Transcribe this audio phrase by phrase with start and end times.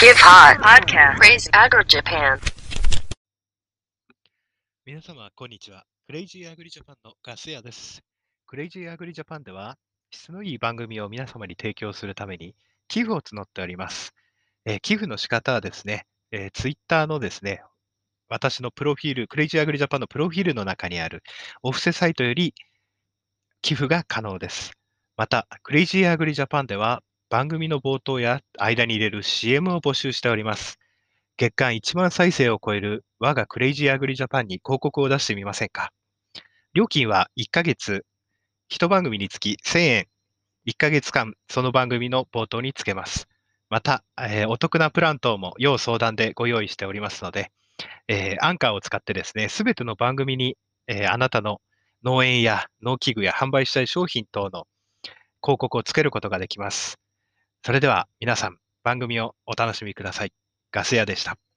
[0.00, 2.40] Give Hot Podcast Crazy Agri Japan
[4.86, 5.84] 皆様、こんにちは。
[6.06, 8.00] クレイジーアグリジャパンのガス屋です。
[8.46, 9.76] クレイジーアグリジャパンでは、
[10.10, 12.54] 質のいい番組を皆様に提供するために、
[12.88, 14.14] 寄付を募っております。
[14.64, 17.62] えー寄付の仕方はですね、えー、ツイッターのですね、
[18.30, 21.22] 私のプロフィール、クレイジーアグリジャパンのプロフィールの中にある
[21.62, 22.54] お布施サイトより
[23.60, 24.72] 寄付が可能です。
[25.18, 30.78] また、クレイジーアグリジャパンでは、番組の冒頭や間に入れる CM を募集しております。
[31.36, 35.92] 月間1万再生を超える我がクレイジーアグリジャパンに広告を出してみませんか？
[36.74, 38.04] 料金は1ヶ月、
[38.68, 40.08] 1番組につき1000円、
[40.66, 43.28] 1ヶ月間その番組の冒頭につけます。
[43.70, 47.52] また、えーお得なプラン等も要相談でご用意しておりますので、
[48.08, 51.60] えーアンカーを使ってですね、すべての番組に、えーあなたの
[52.04, 54.66] 農園や農機具や販売したい商品等の
[55.42, 56.99] 広告をつけることができます。
[57.62, 60.32] それでは皆さん、番組をお楽しみください。
[60.72, 61.49] ガス屋でした。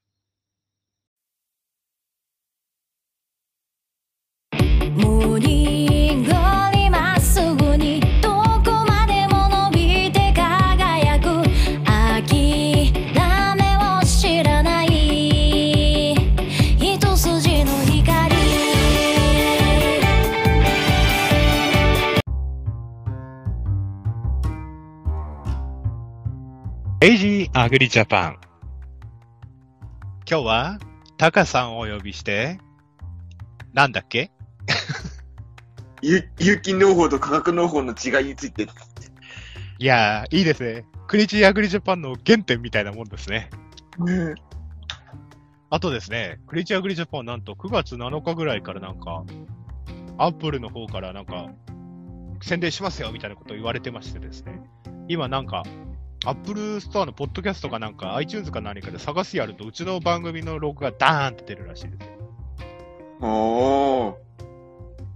[27.03, 28.37] クレイジーアグリジャパン。
[30.25, 30.79] 今日は、
[31.17, 32.61] タカさんをお呼びして、
[33.73, 34.31] なんだっけ？
[36.01, 38.69] 有有機農法と化学農法の違いについて。
[39.79, 40.85] いやー、いいですね。
[41.07, 43.49] クレイジーアグリジャパンの原点みたいなもんですね。
[45.69, 49.25] あとですね、クレイジーアグリジャパンはなんと9月7日ぐらいからなんか、
[50.17, 51.49] アップルの方からなんか、
[52.41, 54.61] 宣伝しますよみたいなことを言われてましてですね。
[55.09, 55.63] 今なんか、
[56.25, 63.27] アップルストアのポッドキャストかなんか、iTunes か何かで探すやると、うちの番組のロゴがダーンって出るらしいですよ。
[63.27, 64.15] おー。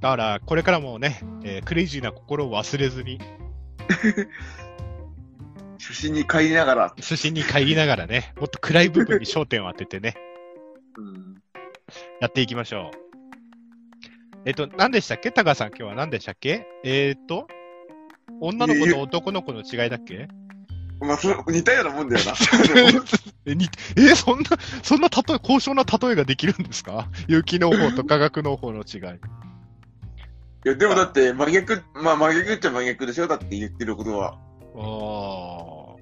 [0.01, 3.19] だから、これからもね、えークレイジーな心を忘れずに、
[5.79, 6.93] 初心に帰りながら。
[6.97, 10.15] 初心に帰りながらね、もっと暗い部分に焦点を当ててね、
[10.97, 11.41] うん、
[12.19, 12.97] やっていきましょう。
[14.45, 15.31] えっと、何でしたっけ？
[15.31, 16.67] タカさん今日は何でしたっけ？
[16.83, 17.47] えーっと、
[18.41, 20.27] 女の子と男の子の違いだっけ？
[20.99, 22.33] まあ、それ似たようなもんだよな。
[23.45, 24.45] え、にえそんな、
[24.83, 27.07] そんな例え、高尚な例えができるんですか？
[27.27, 28.99] 有機農法と化学農法の違い。
[28.99, 29.03] い
[30.69, 33.27] や、でもだって、真逆、まあ真逆っちゃ真逆でしょ？
[33.27, 34.37] だって言ってることは。
[34.75, 35.93] あ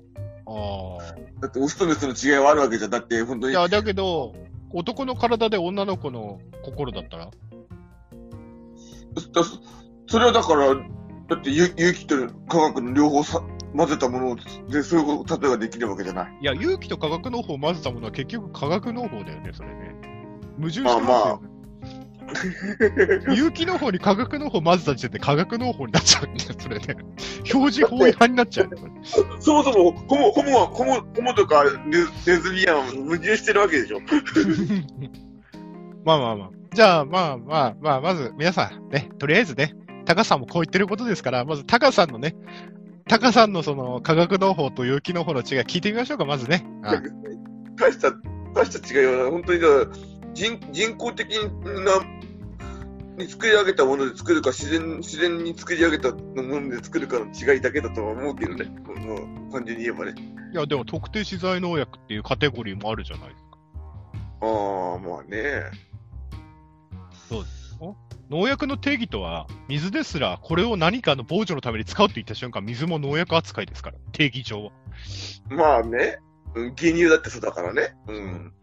[0.47, 0.51] あ。
[0.51, 1.15] ああ。
[1.41, 2.89] だって、オスとメスの違いはあるわけじゃん。
[2.91, 3.53] だって、本当に。
[3.53, 4.33] いや、だけど、
[4.71, 7.29] 男の体で女の子の心だったら？
[10.07, 12.15] それはだから、だって有、有機と
[12.47, 13.41] 化学の両方さ
[13.75, 14.35] 混ぜたもの
[14.69, 16.37] で、そういうこと例えができるわけじゃない。
[16.41, 19.95] いや、有機と化学農法を混ぜたものは結局化学農法だよね、それね。
[20.57, 21.55] 矛盾してますよね。
[23.35, 26.95] 有機農法に化学農法混ぜた時点で化学農法になっちゃうんだよ、それね。
[27.53, 28.91] 表示法違反になっちゃうよ、これ
[29.39, 33.99] そもそも、ホモ、ホモは、ホモ、ホモとかネネズミアンは矛盾してるわけでしょ。
[36.03, 36.49] まあまあまあ。
[36.73, 39.75] じゃあ、まあまあまあ、まず皆さんね、とりあえずね、
[40.05, 42.35] タカさんもこう言ってることですから、まずタカさんのね、
[43.07, 46.65] タカさんのその化学農法と有機農法の違い聞いてみましょうか、まずね。
[46.83, 47.01] あ
[47.75, 48.11] 大した、
[48.55, 49.87] 大した違いは、本当にだから
[50.33, 51.43] 人人工的な、
[53.23, 58.65] に作り上げたもので作るか、自然、自然に作り上げたもので作るかの違いだけだとは思うけどね。
[58.65, 60.15] もう、単純に言えばね。
[60.51, 63.57] いや、でも特定資材農薬っていうカテゴリーもあるじゃないですか。
[64.41, 65.71] ああ、まあね。
[68.29, 74.71] 農薬の定義とは、水ですらこれを何かの防除のために使うといった瞬間、水も農薬扱いですから、定義上は。
[75.49, 76.19] まあね。
[76.55, 77.95] うん牛乳だってそうだからね。
[78.07, 78.53] うん。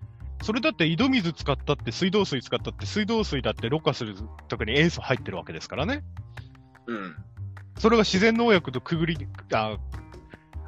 [0.43, 4.17] それだって井戸水使ったって、水道水使ったって、水道水だってろ過する
[4.49, 6.03] 時に塩素入ってるわけですからね。
[6.87, 7.17] うん。
[7.79, 9.77] それが自然農薬とくぐり、あ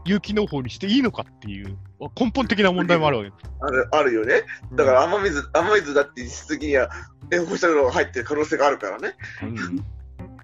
[0.05, 1.77] 有機農法にしていいのかっていう
[2.19, 3.51] 根本的な問題もあるわけです。
[3.61, 4.43] ある、あるよね。
[4.75, 6.91] だから雨水、雨水だって実質的には、
[7.31, 9.15] え、放射能が入ってる可能性があるからね。
[9.43, 9.85] うん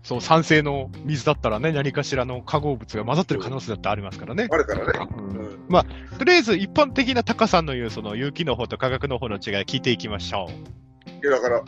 [0.03, 4.49] そう、酸性の水だったらね、何かしらの化合物が混ざってる可能性だってありますからね。
[4.51, 5.09] あるからね。
[5.15, 6.19] ううんん。
[6.19, 11.11] とりあえず一般的なタカさんの言うその有機農法と化学農法の違い聞いていきましょう。
[11.11, 11.63] いやだから、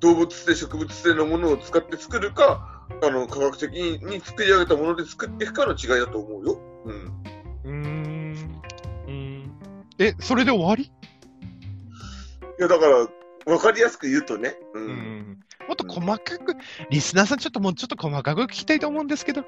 [0.00, 6.73] 動物性、植物性のものを使って作るか、あの、科学的に作り上げたもので作っていくかの違いだと思うよ。
[6.84, 7.22] うん。
[7.64, 8.62] うーん。
[9.06, 9.52] うーん。
[9.98, 10.84] え、それで終わり？
[10.84, 14.56] いや、だから、わかりやすく言うとね。
[14.74, 14.78] う。
[14.78, 15.40] うんん。
[15.68, 16.56] もっと細かく、
[16.90, 19.44] リスナーさんちょっともうちょっと細かく聞きたいと思うんですけど、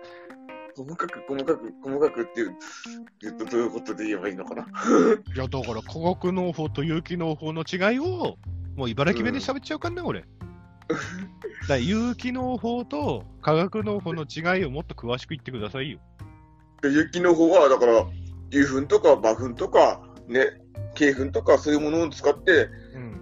[0.77, 2.57] 細かく、細かく、細かくっていう、
[3.21, 4.63] 言うとどういうことで言えばいいのかな？
[5.35, 8.37] いや、だから化学農法と有機農法の違いを、
[8.77, 10.21] もう茨城弁で喋っちゃうかんね、俺。
[10.21, 10.29] だか
[11.69, 15.99] ら有機農法と化学農法の違いをもっと詳しく言ってくださいよ。
[16.83, 18.07] で雪の方は、だから、
[18.51, 20.47] 牛糞とか馬糞とか、ね、
[20.95, 23.21] 鶏糞とかそういうものを使ってうん。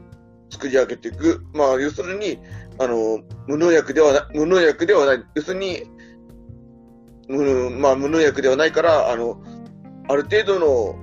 [0.51, 1.45] 作り上げていく。
[1.53, 2.39] まあ、要するに、
[2.79, 5.25] あの、無農薬ではな、無農薬ではない。
[5.35, 5.85] 要するに、
[7.29, 9.43] 無まあ、無農薬ではないから、あの、
[10.09, 10.97] ある程度の、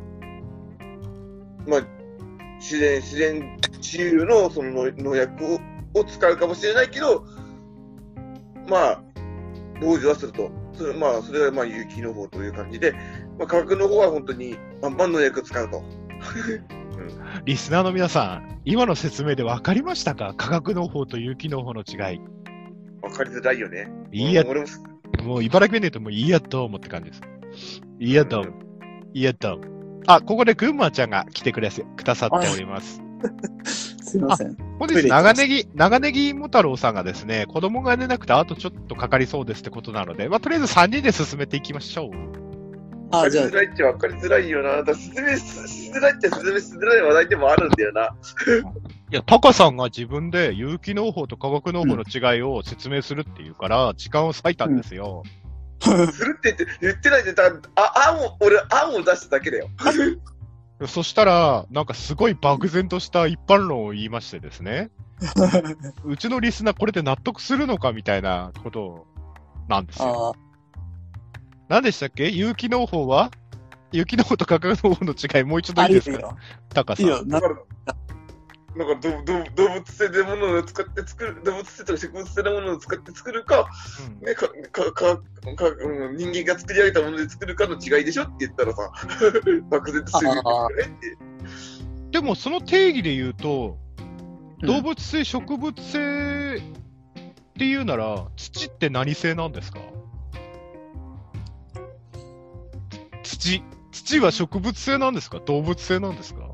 [1.67, 1.87] まあ、
[2.59, 5.59] 自然、自然治癒のその農農薬を
[5.93, 7.25] を使うかもしれないけど、
[8.67, 9.03] まあ、
[9.81, 10.49] 防除はすると。
[10.73, 12.93] それまあ、それがまあ、有機の方という感じで、
[13.37, 15.83] まあ、科学の方は本当にバンバン農薬を使うと。
[17.45, 20.33] リスナーの皆さん、今の説明で分かりましたか？
[20.37, 22.21] 化学農法と有機農法の違い。
[23.01, 23.91] わかりづらいよね。
[24.11, 24.67] いいや、俺も、
[25.23, 27.21] もう茨城弁で言うともういいやと思って感じです。
[27.99, 28.45] いいやと、
[29.13, 29.59] いいやと。
[30.07, 33.01] あ、ここで群馬ちゃんが来てくれせくださっております。
[34.11, 34.57] すいません。
[34.77, 42.41] 本日、長ネギ、長ネギも太郎さんがですね、子供が寝なくてあとちょっとかかりそうですってことなので、まあ、とりあえず3人で進めていきましょう。
[43.13, 44.77] あ、じゃあわかりづ、らいっちゃわかりづらいよな。
[44.77, 48.15] だから説明ししづらいっちゃ説明しづらい話題でもあるんだよな。
[49.11, 55.23] いや、タカさんが自分で有機農法と化学農法の違いを説明するっていうから、時間を割いたんですよ。
[55.81, 59.69] するって言って、言ってないで、だあ、案を、俺、案を出しただけだよ。
[60.87, 64.89] そしたら、なんかすごい漠然とした一般論を言いましてですね、
[66.05, 69.05] うちのリスナーこれで納得するのかみたいなこと
[69.67, 70.35] なんですよ。
[70.35, 70.39] あ
[71.69, 72.29] 何でしたっけ？
[72.29, 73.31] 有機農法は？
[73.91, 76.17] 有機農法と化学農法の違いもう一度あ、いいですか？
[76.17, 76.37] いいよ。
[76.73, 77.05] タカさん。
[77.05, 77.23] いいよ。
[77.25, 77.53] なだか
[77.85, 77.95] ら、
[78.75, 83.69] なんか動動動物性でものを使って作る、動物性とか植物性のものを使って作るか、
[84.21, 84.25] うん。
[84.25, 85.21] ね、か、か、か、か
[85.67, 88.91] うん人間が作り上げたもので作るかの違いでしょって言ったらさ、
[89.69, 90.31] 漠然とする。
[92.11, 93.77] でもその定義で言うと、
[94.61, 94.67] うん。
[94.67, 96.61] 動物性、植物性っ
[97.57, 99.79] ていうなら、土って何性なんですか？
[103.23, 103.63] 土。
[103.91, 105.39] 土は植物性なんですか？
[105.45, 106.49] 動物性なんですか？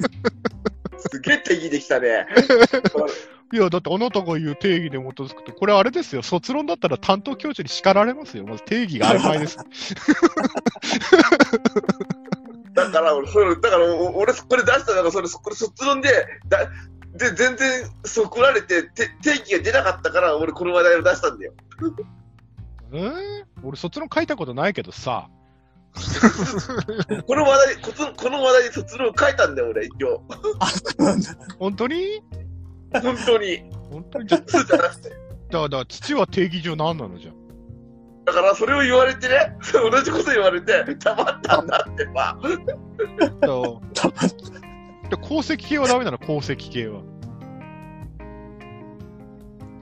[0.98, 2.26] すげえ定義できたね。
[3.52, 8.44] いや、だってあなたが言う定義で基づくと、これあれですよ、卒論だったら担当教授に叱られますよ。
[8.44, 9.56] まず定義が曖昧です。
[12.74, 16.68] だから俺、それだからお俺、これ出したのが、それ、これ卒論で、だ
[17.14, 21.52] で全然そこられてて、定義が出なかったから、俺、この話題を出したんだよ。
[22.92, 25.28] えー、俺卒論書いたことないけどさ。
[27.26, 30.22] この話題、こつこの話題で卒論書いたんだよ、俺、一応。
[30.98, 31.36] なんだ。
[31.58, 32.20] 本当に？
[32.92, 33.62] 本当に。
[33.90, 34.26] 本当に？
[34.28, 35.08] じゃそうじゃなくて。
[35.50, 37.30] だから、土は定義上何なのじゃ？
[37.30, 37.34] ん。
[38.26, 42.38] だから、それを言われてね、 同じこと言われて、黙ったんだってば。
[43.44, 47.00] そうで鉱石系はダメなの、鉱石系は。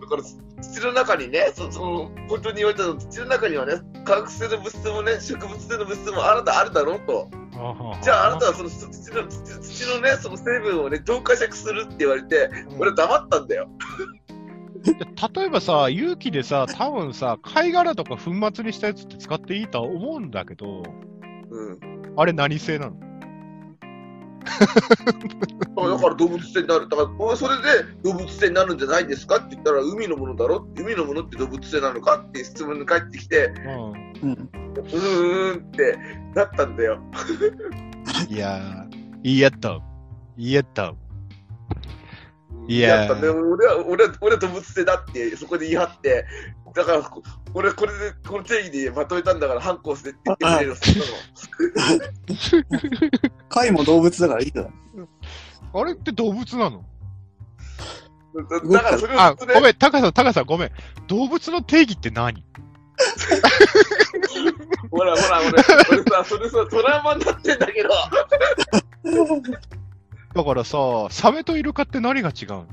[0.02, 0.22] だから、
[0.62, 3.74] 土の中にね、そその、本当に言われたの、土の中にはね、
[4.04, 7.28] 化学性の物質もね、植物性の物質もあなたあるだろうと。
[8.02, 8.92] じゃあ、あなたはその土の
[9.28, 13.68] 土土のね、その成分をね、どう解釈するって言われて、俺黙ったんだよ。
[14.82, 20.82] で例えばさ、有機でさ、多分さ、貝殻とか粉末にしたやつって使っていいとは思うんだけど、
[21.50, 21.78] うん。
[22.16, 22.96] あれ何性なの？
[25.76, 26.88] だから動物性になる。
[26.88, 27.62] だから、俺それで
[28.02, 29.36] 動物性になるんじゃないですか？
[29.36, 30.66] って言ったら、海のものだろ？
[30.78, 32.18] 海のものって動物性なのか？
[32.18, 33.52] っていう質問に返ってきて、
[34.22, 34.32] うん。
[34.32, 35.98] うーんって
[36.34, 37.00] なったんだよ。
[38.28, 39.80] いやー、いいやった。
[40.36, 40.94] いいやった。
[42.66, 46.26] いやーやった俺は、俺は、俺は動物性だって、そこで言い張って、
[46.74, 47.22] だから、こ
[47.54, 50.74] 俺これで、この定義でまとめたんだから、反抗してって言ってくれる
[53.48, 54.70] 貝も動物だからいいから。
[55.72, 56.84] あれって動物なの？
[58.34, 58.72] の。
[58.72, 60.70] だから、それをあ、ごめん、高さん、高さん、ごめん。
[61.06, 62.44] 動物の定義って何？
[64.90, 67.90] ほらほら、俺、俺さ、それさ、トラウマになってんだけど、
[70.34, 70.78] だからさ、
[71.10, 72.66] サメとイルカって何が違うの？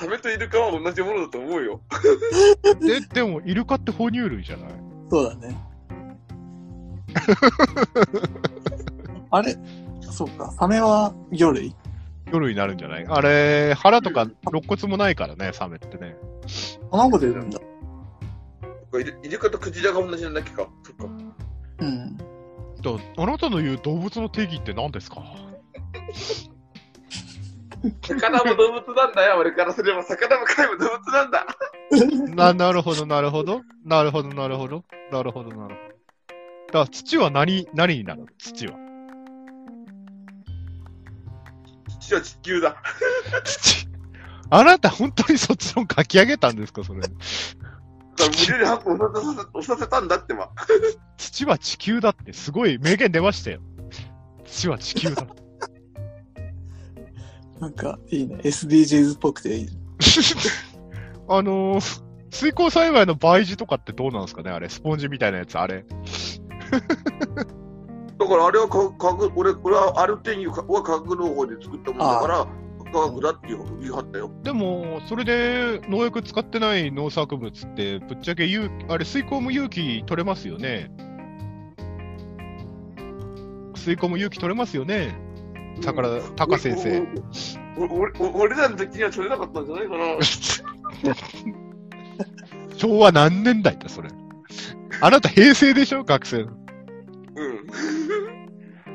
[0.00, 1.80] サメとイルカは同じものだと思うよ。
[2.80, 4.70] で、でも、イルカって哺乳類じゃない？
[5.10, 5.56] そうだね。
[9.30, 9.56] あれ？
[10.00, 10.50] そうか。
[10.52, 11.74] サメは魚類？
[12.32, 13.06] 魚類になるんじゃない？
[13.06, 16.16] あれ、腹とか肋骨もないからね、サメってね。
[16.90, 17.60] 卵で産るんだ。
[18.98, 20.66] イルイルカとクジラが同じなんだっけか。
[20.82, 21.04] そっか。
[21.80, 22.16] うん。
[22.16, 22.24] だ
[23.18, 25.22] あなたの言う動物の定義って何ですか？
[28.02, 30.02] 魚も動物なんだよ、俺からすれば。
[30.02, 31.46] 魚も貝も動物なんだ。
[32.34, 33.62] な、なるほど、なるほど。
[33.84, 34.84] なるほど、なるほど。
[35.10, 35.74] なるほど、なるほど。
[35.74, 38.26] だから土は何、何になるの？
[38.38, 38.74] 土は。
[42.00, 42.76] 土は地球だ。
[43.44, 43.88] 土。
[44.50, 46.84] あなた本当に卒論書き上げたんですか？
[46.84, 47.00] それ。
[47.00, 47.06] 無
[48.28, 50.50] 理やりハンコ押させ押させたんだってば。
[51.16, 53.60] 土は地球だってすごい名言出ましたよ。
[54.44, 55.26] 土は地球だ。
[57.60, 58.36] なんか、いいね。
[58.42, 59.68] SDGs っぽくていい。
[61.28, 64.50] あのー、水耕栽培の培地とかってどうなんですかね？
[64.50, 65.84] あれ、スポンジみたいなやつ、あれ。
[68.18, 72.46] だからあれはか科学、俺、俺はある点は科学農法で作ったものだから、
[72.92, 74.30] 科学だって言い張ったよ。
[74.42, 80.90] でも、それで農薬使ってない農作物って、ぶっちゃけ有あれ、水耕も有機取れますよね。
[83.74, 85.14] 水耕も有機取れますよね。
[85.80, 87.02] 宝、タカ先生。
[87.78, 90.04] 俺お俺らの時には取れなかったんじゃないかな。
[92.76, 94.10] 昭和何年代だ、それ。
[95.00, 96.50] あなた平成でしょ学生の。
[96.50, 96.56] うん。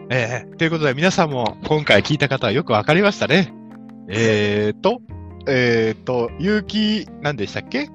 [0.09, 3.53] ええということで、皆さんも今回聞いた方はよくわかりましたね。
[4.07, 5.01] えーと、
[5.47, 7.89] えーと、有機、何でしたっけ？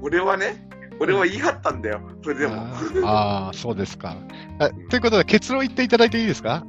[0.00, 0.66] 俺はね、
[1.00, 2.00] 俺は言い張ったんだよ。
[2.22, 2.54] それでも。
[2.54, 4.16] あーあー、そうですか。
[4.58, 6.64] あということで、結論言っていただいていいですか？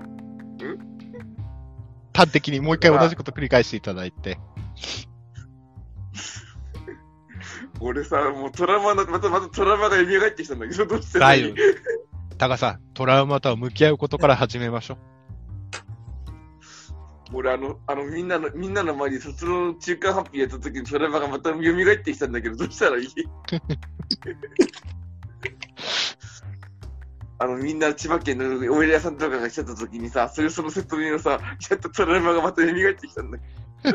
[2.13, 4.37] 端的にもう一回同じこと繰り返していただいて。
[7.79, 11.55] 俺さ、もうトラウマの、またまたトラウマが蘇ってきたんだけど、どうして大丈夫。
[12.37, 14.97] タカさん、トラウマとは向き合うことから始めましょう。
[17.35, 21.61] 俺あの、あの、みんなの、みんなの前に卒論中間発表やった時にトラウマがまた蘇っ
[21.97, 23.07] てきたんだけど、どうしたらいい？
[27.39, 33.39] あの、みんな千葉県のお偉屋さんとかが来ちゃった時にさ、それその説明をさ、ちゃんとトラウマがまた蘇ってきたんだ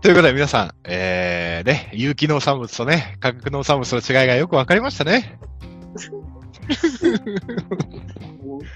[0.00, 5.38] ということで皆さん、えー、ね、有機農産物とね、化学農産物の違いがよくわかりましたね。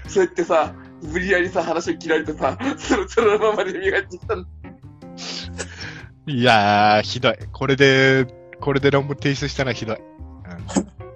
[0.07, 4.47] そうやってさ、無理やりさ、話を切られてさ、そのトラウマまで蘇ってきたんだ。
[6.27, 7.35] いやー、ひどい。
[7.51, 8.25] これで、
[8.59, 9.97] これで論文提出したのはひどい。
[9.97, 9.99] う
[10.95, 11.08] ん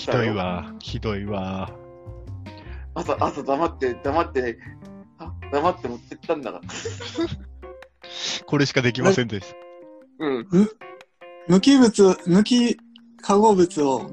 [0.00, 1.70] ひどいわ、ひどいわ。
[2.94, 4.58] 朝、朝黙って、黙って、
[5.18, 6.62] あ黙って持ってったんだから。
[8.46, 9.56] これしかできませんでした。
[10.24, 10.48] うん。
[11.48, 12.78] 無機物、無機
[13.20, 14.10] 化合物を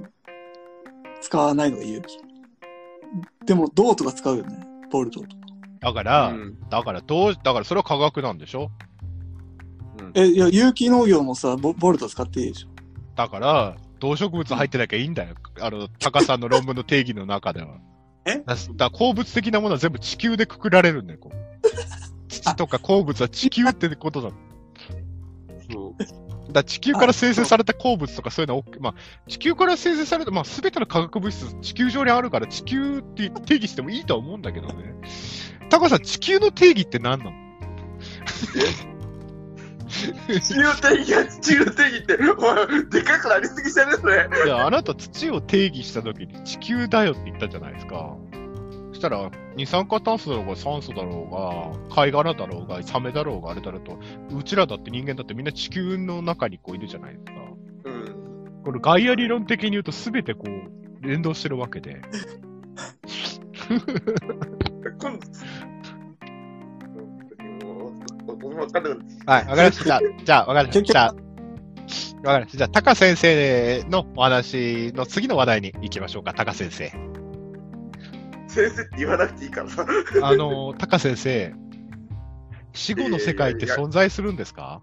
[1.22, 2.18] 使わないのが有機。
[3.46, 4.60] でも、銅とか使うよね。
[4.92, 5.36] ボルトとか。
[5.80, 8.72] だから、うんだから、どう、だからそれは科学なんでしょ？
[10.16, 12.68] え、いや、有機農業もさ、ボボルト使っていいでしょ？
[13.16, 15.36] だから、動植物入ってなきゃいいんだよ。
[15.62, 17.80] あの、タカさんの論文の定義の中では。
[18.26, 18.44] え？
[18.76, 21.38] だ鉱物的なものは全部地球でくくられるんだよ、こう。
[22.30, 24.32] 土とか鉱物は地球ってことだ。
[25.72, 26.54] そう。
[26.54, 28.96] だ地球から生成された鉱物とかそういうのは OK、まあ、
[29.30, 34.96] 地球から生成された、まあ、すべての化学物質、地球上にあるから地球って定義してもいいとは思うんだけどね。
[35.70, 37.32] タカさん、地球の定義って何なの？
[39.88, 44.30] 地球定義は地球定義って、でかくなりすぎじゃねそれ。
[44.46, 48.16] いや、あなた土を定義したときに地球だよって言ったじゃないですか。
[48.90, 54.00] そしたら、二酸化炭素だろうが酸素だろうが、貝殻だろうが、サメだろうがあれだろうと、
[54.36, 57.32] うちらだって人間だってみんな地球の中にこういるじゃないですか。
[57.86, 58.62] うん。
[58.64, 62.02] これガイア理論的に言うと全てこう、連動してるわけで。
[65.00, 65.28] 今度、
[68.36, 70.02] もう、わかんなくなっはい、わかりました。
[70.24, 70.84] じゃあ、わかりました。
[70.84, 72.58] じゃあ、わかりました。
[72.58, 76.90] じゃあ、タカ先生のお話の次の話題に行きましょうか、タカ先生。
[78.48, 79.86] 先生って言わなくていいからさ。
[80.24, 81.54] あの、タカ先生、
[82.74, 84.82] 死後の世界って存在するんですか？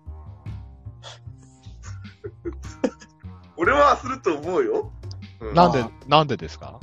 [3.57, 4.93] 俺はすると思うよ。
[5.41, 6.81] うんなんであ、なんでですか？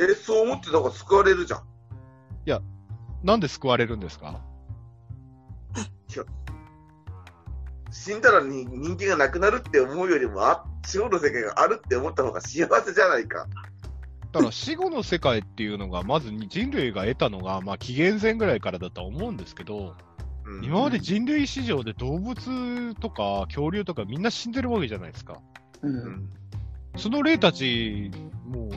[0.00, 1.62] え、そう思ってたから救われるじゃん。
[3.26, 4.40] なんで救われるんですか？
[7.90, 13.46] 死んだらに人間がなくなるって思うよりも、あ、死後の世界があるって思った方が幸せじゃないか。
[14.32, 19.94] だから死後の世界っていうのが、まず人類が得たのが、まあ紀元前ぐらいからだとは思うんですけど、
[20.44, 25.40] うん、今まで人類史上で動物とか恐竜とかみんな死んでるわけじゃないですか。
[25.82, 25.88] う。
[25.88, 26.30] うんん。
[26.96, 28.10] その霊たち、
[28.46, 28.68] も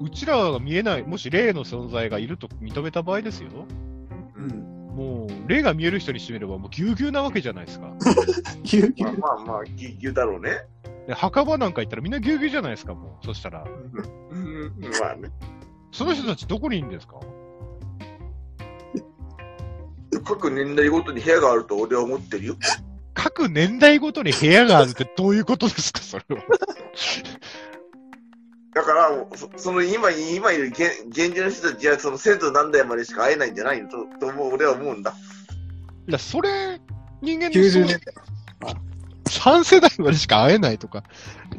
[0.00, 3.50] う、うちらが見えない、もし霊の存在がいると認めた場合ですよ。
[4.38, 7.90] うん、もう、霊が見える人にしてみれば、もうぎゅうぎゅうなわけじゃないですか。
[8.62, 9.18] ぎゅうぎゅう。
[9.18, 10.50] まあまあ、ぎゅうぎゅうだろうね。
[11.06, 13.26] で、墓場なんか行ったらみんなぎゅうぎゅうじゃないですか、もう。
[13.26, 13.64] そしたら。
[13.64, 15.30] うん、まあね。
[15.92, 17.14] その人たちどこにいるんですか？
[20.24, 22.56] 各年代ごとに部屋があると俺は思ってるよ。
[23.14, 26.42] 各年代ごとに部屋があるってどういうことですか、それは。
[28.76, 35.14] だから、そその今、今いる現現状の人たちは、その先祖何代までしか会えないんじゃないのと、と思う俺は思うんだ。
[36.06, 36.78] いや、それ、
[37.22, 37.98] 人間の90年
[38.60, 38.76] 代。
[39.24, 41.04] 3世代までしか会えないとか、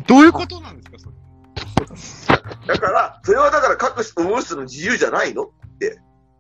[0.06, 2.32] どういうことなんですか、そ
[2.68, 2.76] れ。
[2.76, 5.50] だから、それはだから各人思う人の自由じゃないの？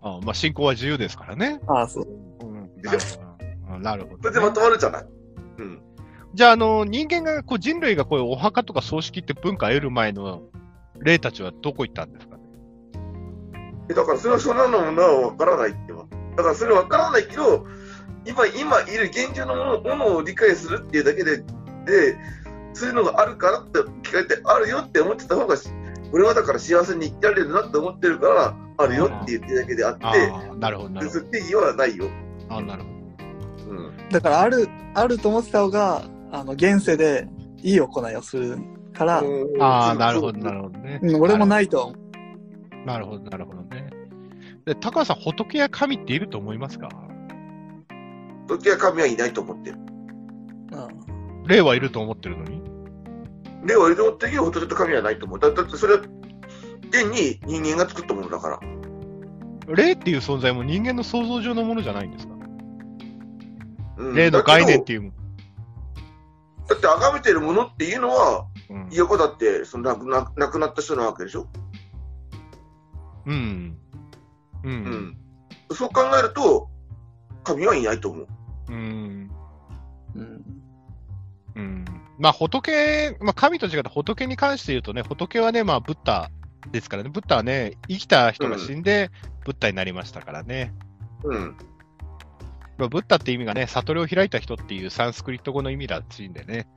[0.03, 1.59] あまあ、信仰は自由ですからね。
[1.65, 2.07] ああ、そう。
[2.43, 3.75] うん、なるほど。
[3.75, 5.05] うんなるほど、それでまとまるじゃない？
[5.57, 5.81] うん。
[6.35, 10.43] じゃあ、あの、人間が、こう、人類がこういうお墓とか葬式って文化を得る前の
[11.01, 12.37] 霊たちはどこ行ったんですか？
[12.37, 12.43] ね
[13.89, 16.05] えだから、それはそんなのものは分からないってば。
[16.35, 17.65] だから、それは分からないけど、
[18.25, 22.17] 今、今いる現状のものものを理解するっていうだけで、で、
[22.73, 25.69] そういうのがあるからって聞かれて、あるよって思ってた方がし、
[26.11, 32.05] 俺はだから幸せに生きられるなって思ってるから、あるよって言ってるだけであって、ああ、なるほど、なるほそういう定義はないよ。
[32.49, 32.55] ど。
[32.55, 32.89] あなるほ
[33.71, 34.09] うん。
[34.09, 37.27] だから、ある、あると思ってた方が、あの、現世で
[37.57, 38.59] いい行いをする
[38.97, 39.27] から、ど。
[39.63, 40.45] ああ、なるほど、ど。
[40.45, 40.99] なるほどね。
[41.03, 42.85] うん俺もないとは思う。
[42.85, 43.89] なるほど、なるほどね。
[44.65, 46.89] で、高橋さん、仏や神っていると思いますか？
[48.47, 49.77] 時は神はいないと思ってる。
[49.77, 49.87] うん
[51.47, 52.61] 霊はいると思ってるのに？
[53.65, 55.39] では、いるっていう仏と神はないと思う。
[55.39, 56.01] だだってそれは、
[56.89, 58.59] 現に人間が作ったものだから。
[59.73, 62.33] 霊っていう存在も人間の想像上のものじゃないんですか？
[63.97, 65.11] うん霊の概念っだていうも
[66.67, 71.47] けどだって、崇めてるものっていうのは、うんいやばだって、その亡くな亡くなった人なわけでしょ？
[73.25, 73.77] うん。
[74.63, 74.67] う。
[74.67, 75.17] うんん。
[75.71, 76.69] そう考えると、
[77.43, 78.27] 神はいないと思う。
[78.69, 79.31] うん。
[80.15, 80.43] うん。
[81.55, 81.85] うん。
[82.19, 86.31] まあ、仏、まあ、神と違って仏に関して言うとね、仏はね、まあ、ブッダ
[86.71, 89.11] ですからね、ブッダはね、生きた人が死んで、
[89.45, 90.73] ブッダになりましたからね。
[91.23, 91.55] うん。
[92.77, 96.67] まあ、ブッダって意味がね、悟りを開いた人っていうサンスクリット語の意味らしいんでね。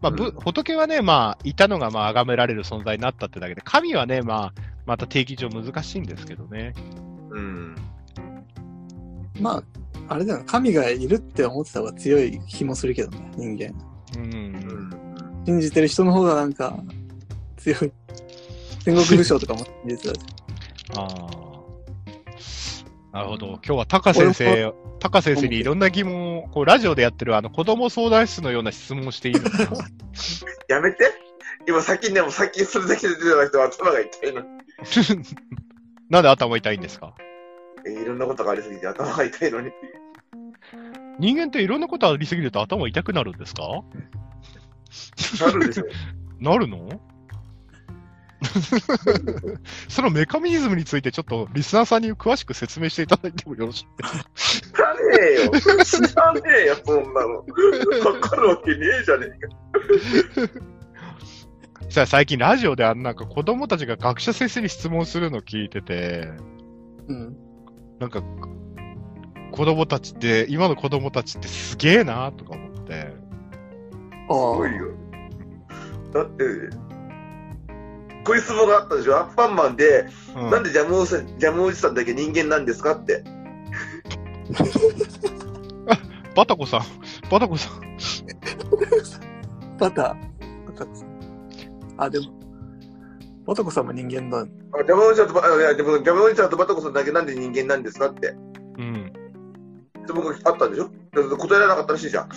[0.00, 6.74] まあ、ぶうん仏はね、まあ、いたのが、まあ、崇められる存在になったってだけで、神はね、まあ、また定義上難しいんですけどね。
[7.30, 7.76] うん。
[9.40, 9.62] ま
[10.08, 13.74] あ、あれだよな、神がいるって思ってた方が強い気もするけどね、人間。
[14.16, 14.18] う。
[14.18, 14.90] うんん。
[15.46, 16.78] 信じてる人の方がなんか、
[17.56, 17.92] 強い。
[18.84, 20.20] 戦国武将とかも信じてたし。
[20.96, 21.42] ああ。
[23.12, 23.46] なるほど。
[23.46, 29.64] 今日はタカ先生、タカ先生にいろんな疑問を、こう、ラジオでやってるあの子供相談室のような質問をしていいのかな
[30.68, 31.12] やめて。
[31.68, 34.42] 今、さっきね、もうさっきそれだけで出てた人は頭が痛いの。
[36.08, 37.14] なんで頭痛いんですか？
[37.86, 39.70] えいろんなことがありすぎて頭が痛いのに。
[41.18, 43.62] 人間っていろんなことありすぎると頭痛くなるんですか？
[45.46, 45.84] なるでしょ。
[46.40, 46.88] なるの？
[49.88, 54.74] そのメカニズムについてちょっとリスナーさんに詳しく説明していただいてもよろしいですか？
[54.74, 55.50] 知らねえよ。
[55.84, 57.36] 知らねえよ、そんなの。
[57.38, 60.52] わかるわけねえじゃねえか。
[61.90, 66.30] さあ最近ラジオであのなんか子供たちが学者先生に質問するの聞いてて、
[67.08, 67.36] うん。
[67.98, 68.22] なんか
[69.52, 73.12] 子供たちって、今の子供たちってすげえなとか思って、
[74.28, 74.86] あすごいよ。
[76.14, 76.44] だって、
[78.24, 79.16] こういう質問があったでしょ？
[79.18, 80.06] アンパンマンで、
[80.36, 83.22] うんなんでジャムおじさん、ジャムおじさんだけ人間なんですかって。
[86.34, 86.80] バタコさん、
[87.30, 87.78] バタコさん、あ。
[89.78, 91.08] バタ、バタコさん。
[91.98, 92.26] あ、でも、
[93.46, 94.38] バタコさんも人間だ。
[94.40, 94.46] あ
[94.84, 98.28] ジャムおじさんとバ、あいやでもジャムおじさんとバタコさんだけなんで人間なんですかって。
[98.78, 99.12] うん。
[100.04, 100.88] 質問があったんでしょ？
[101.36, 102.28] 答えられなかったらしいじゃん。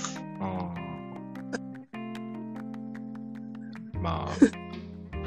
[4.02, 4.45] まあ、子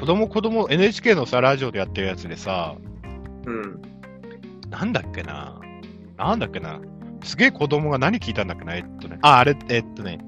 [0.09, 2.75] 供子供 NHK のさ、ラジオでやってるやつでさ、
[3.45, 3.81] うん。
[4.69, 5.59] なんだっけな？
[6.17, 6.79] なんだっけな？
[7.23, 8.75] すげえ子供が何聞いたんだっけな？
[8.75, 9.19] えっとね。
[9.21, 10.19] あ、あれ、えっとね。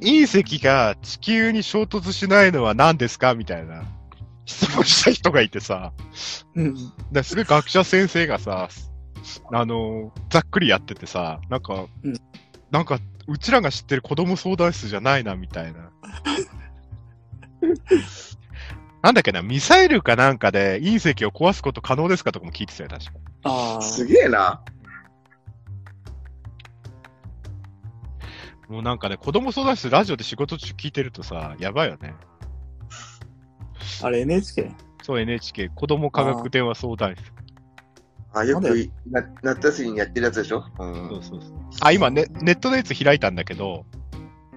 [0.00, 3.34] 隕石が地球に衝突しないのは何ですか？
[3.34, 3.84] みたいな
[4.44, 5.92] 質問した人がいてさ、
[6.54, 6.74] うん。
[7.10, 8.68] ですごい学者先生がさ、
[9.52, 12.14] あの、ざっくりやっててさ、なんか、うん
[12.70, 15.90] なんか、うちらが知ってる子供相談室じゃないな、みたいな。
[19.02, 23.10] なんだっけな、ミサイルかなんかで隕石を壊すこと可能ですかとかも聞いてたよ、確か。
[23.44, 23.82] ああ。
[23.82, 24.62] すげえな。
[28.68, 32.14] もうなんかね、子供相談室ラジオで仕事中聞いてるとさ、やばいよね。
[34.02, 34.70] あれ NHK?
[35.02, 37.32] そう NHK、子供科学電話相談室。
[38.32, 40.64] あ、よくな夏休みにやってるやつでしょ？
[40.78, 41.52] うんそうそうそう。
[41.80, 43.84] あ、今ね、ネットのやつ開いたんだけど、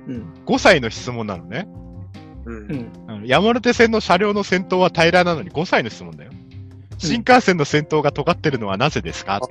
[0.07, 0.33] うん。
[0.45, 1.67] 5歳の質問なのね。
[2.45, 3.25] うんうん。
[3.25, 6.31] 山手線の車両の先頭は平らなのに5歳の質問だよ。
[6.97, 9.41] 新幹線の先頭が尖ってるのはなぜですか、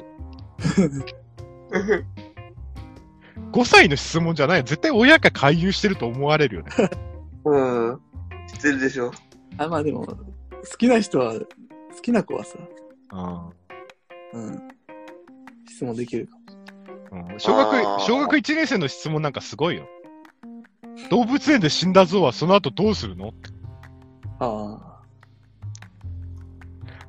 [3.52, 4.64] 5 歳の質問じゃない。
[4.64, 6.70] 絶対親が介入してると思われるよね。
[7.44, 8.00] うん。
[8.48, 9.12] 知ってるでしょ。
[9.58, 10.16] あ、まあでも、好
[10.78, 11.40] きな人は、好
[12.02, 12.58] きな子はさ、
[14.32, 14.68] うんうん。
[15.68, 16.44] 質問できるかも。
[17.12, 19.86] うん小学小学1年生の質問なんかすごいよ。
[21.10, 23.32] 動物園で死んだ象はその後どうするの？
[24.40, 25.00] あ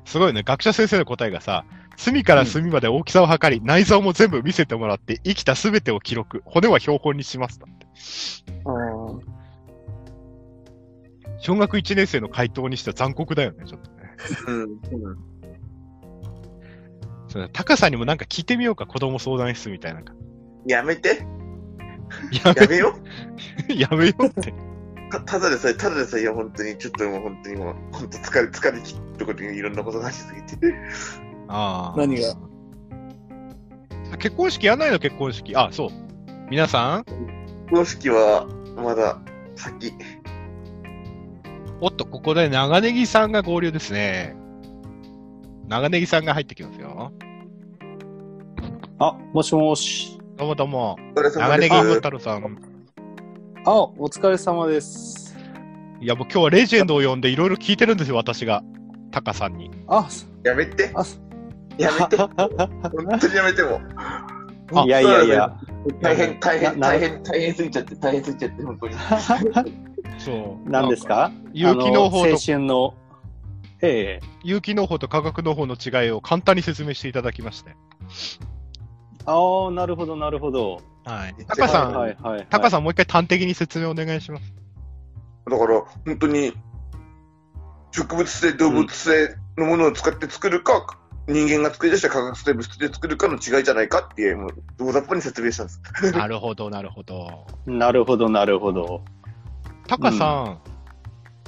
[0.04, 0.42] すごいね。
[0.44, 1.64] 学者先生の答えがさ、
[1.96, 6.42] 隅から隅まで大きさを測り、内臓も全部見せてもらって、生きたすべてを記録。
[6.44, 7.58] 骨は標本にします。
[7.58, 7.86] だって
[8.64, 8.70] あ。
[8.70, 9.36] あ
[11.38, 13.96] 小学1年生の回答にしては残酷だよね、ちょっとね。
[14.46, 14.62] うん。
[14.62, 14.70] うん
[17.28, 20.00] その高さんにもなんか聞いてみようか、子供相談室みたいな。
[20.66, 21.26] やめて。
[22.44, 23.68] ややめよう。
[23.68, 24.54] め、 やめようって。
[25.10, 30.74] たただでさえ、ただでさえ、いや、本当に、ちょっともう本当にもう、本当疲れ、疲れ切ったことにいろんなことがしすぎて。
[31.48, 31.98] ああ。
[31.98, 32.34] 何が？
[34.18, 35.54] 結婚式やんないの結婚式。
[35.56, 35.90] あ、そう。
[36.50, 37.04] 皆さん？
[37.70, 39.20] 公式は、まだ、
[39.56, 39.92] 先。
[41.80, 44.34] おっと、ここで長ネギさんが合流ですね。
[45.68, 47.12] 長ネギさんが入ってきますよ。
[48.98, 50.15] あ、もしもし。
[50.36, 50.98] どうもどうも。
[51.14, 52.58] 長ネギ太郎さん。
[53.64, 55.34] あ、お疲れ様です。
[56.00, 58.62] いや、もう今日はレジェンドを呼んでいろいろ聞いてるんですよ、私が。
[59.10, 59.70] タカさんに。
[59.88, 60.06] あ、
[60.44, 60.90] やめて。
[60.94, 61.02] あ、
[61.78, 62.16] やめて。
[62.20, 62.28] 本
[63.18, 63.80] 当にやめても。
[64.74, 65.56] あいやいやいや。
[66.02, 68.94] 大変、大変、な大変、大変すぎちゃって、大変すぎちゃって、本当に。
[70.18, 70.70] そう。
[70.70, 71.30] 何ですか？
[71.54, 72.94] 有機農法とあの青春の、
[73.80, 77.74] ええ有機農法と化学農法の違いを簡単に説明していただきまして。
[79.26, 80.80] ああ、なるほど、なるほど。
[81.04, 81.34] はい。
[81.46, 82.46] タカさん、はいはいはい。
[82.48, 84.52] タカさんもう一回端的に説明お願いします。
[85.50, 86.52] だから、本当に、
[87.92, 95.80] 植物性、動物性のものを使って作るか、人間が作り出した化学性物質で作るかの違いじゃないかっていう、もう、大雑把に説明したんです。
[96.16, 97.46] なるほど、なるほど。
[97.66, 99.02] なるほど、なるほど。
[99.88, 100.60] タカさん、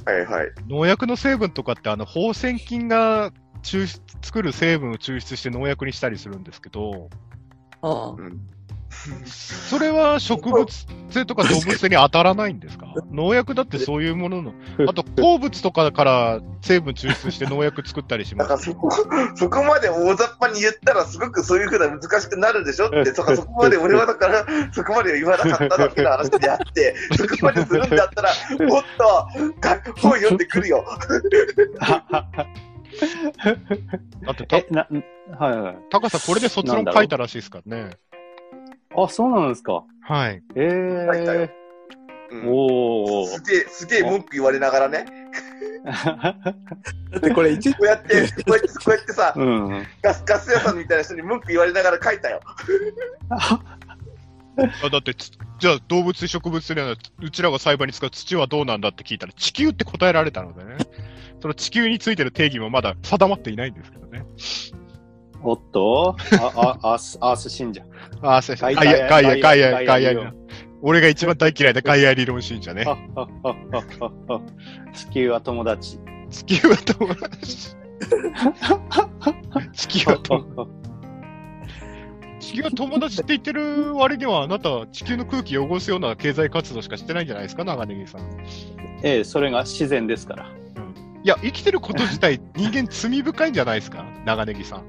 [0.04, 0.48] はいはい。
[0.68, 7.10] 農薬の成分とかって、あの、放線菌が抽出作る成分を抽出して農薬にしたりするんですけど、
[7.82, 8.14] あ。
[8.16, 8.40] うん。
[9.26, 10.66] それは植物
[11.10, 12.86] 性とか動物性に当たらないんですか？
[13.12, 14.52] 農薬だってそういうものの、
[14.88, 18.48] あと鉱物とかから成分抽出して農薬作ったりします。
[18.50, 18.90] だからそこ、
[19.36, 22.86] そこまで大雑把に言ったら、すごくそういうふうな難しくなるでしょ？
[22.88, 28.30] って、そこそこまで俺はだから、 そこまで言わなかっただけの話であって、そこまでするんだったら、
[28.66, 30.84] もっと、が本読んでくるよ。
[34.24, 34.87] だってたえ、な、
[35.38, 35.76] はいはい。
[35.90, 37.90] タカさんこれで卒論書いたらしいですからね。
[38.96, 39.84] あ、そうなんですか。
[40.02, 40.42] はい。
[40.54, 41.50] え書いたよえ
[42.30, 43.26] うんおー。
[43.26, 45.06] すげえ、すげえ文句言われながらね。
[45.84, 46.44] だ
[47.16, 49.87] ってこれ一、こうやって、こうやって、こうやってさ、うん。
[50.02, 52.40] ガス、ガス屋さんみたいな人に文句言われながら書いたよ。
[54.85, 60.77] あだってつ、じゃあ動物性植物性なら、うちらが栽培に使う土はどうなんだって聞いたら、地球って答えられたのでね。
[61.40, 64.25] その地球についてる定義もまだ定まっていないんですけどね。
[65.42, 66.16] おっと？
[66.40, 67.83] あ、あ、アース、アース信者。
[68.23, 70.33] アア、ガイア、ガイア、ガイアガイアガイア。
[70.83, 72.85] 俺が一番大嫌いなガイア理論信者ね
[74.94, 75.99] 地球は友達。
[76.31, 77.77] 地球は友達。
[79.73, 80.77] 地球は友達。
[82.40, 88.20] 地球は友達って言ってる割には、あなたは地球の空気を汚すような経済活動しかしてないんじゃないですか、長ネギさん。
[89.03, 90.46] ええ、それが自然ですから。
[91.24, 94.85] いや、生きてること自体、人間罪深いんじゃないですか、長ネギさん。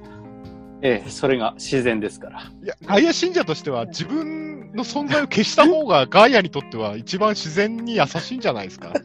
[0.82, 2.52] ええ、それが自然ですから。
[2.64, 8.94] いや、ガイア信者としては、自分の存在を消した方が、ガイアにとっては一番自然に優しいんじゃないですか。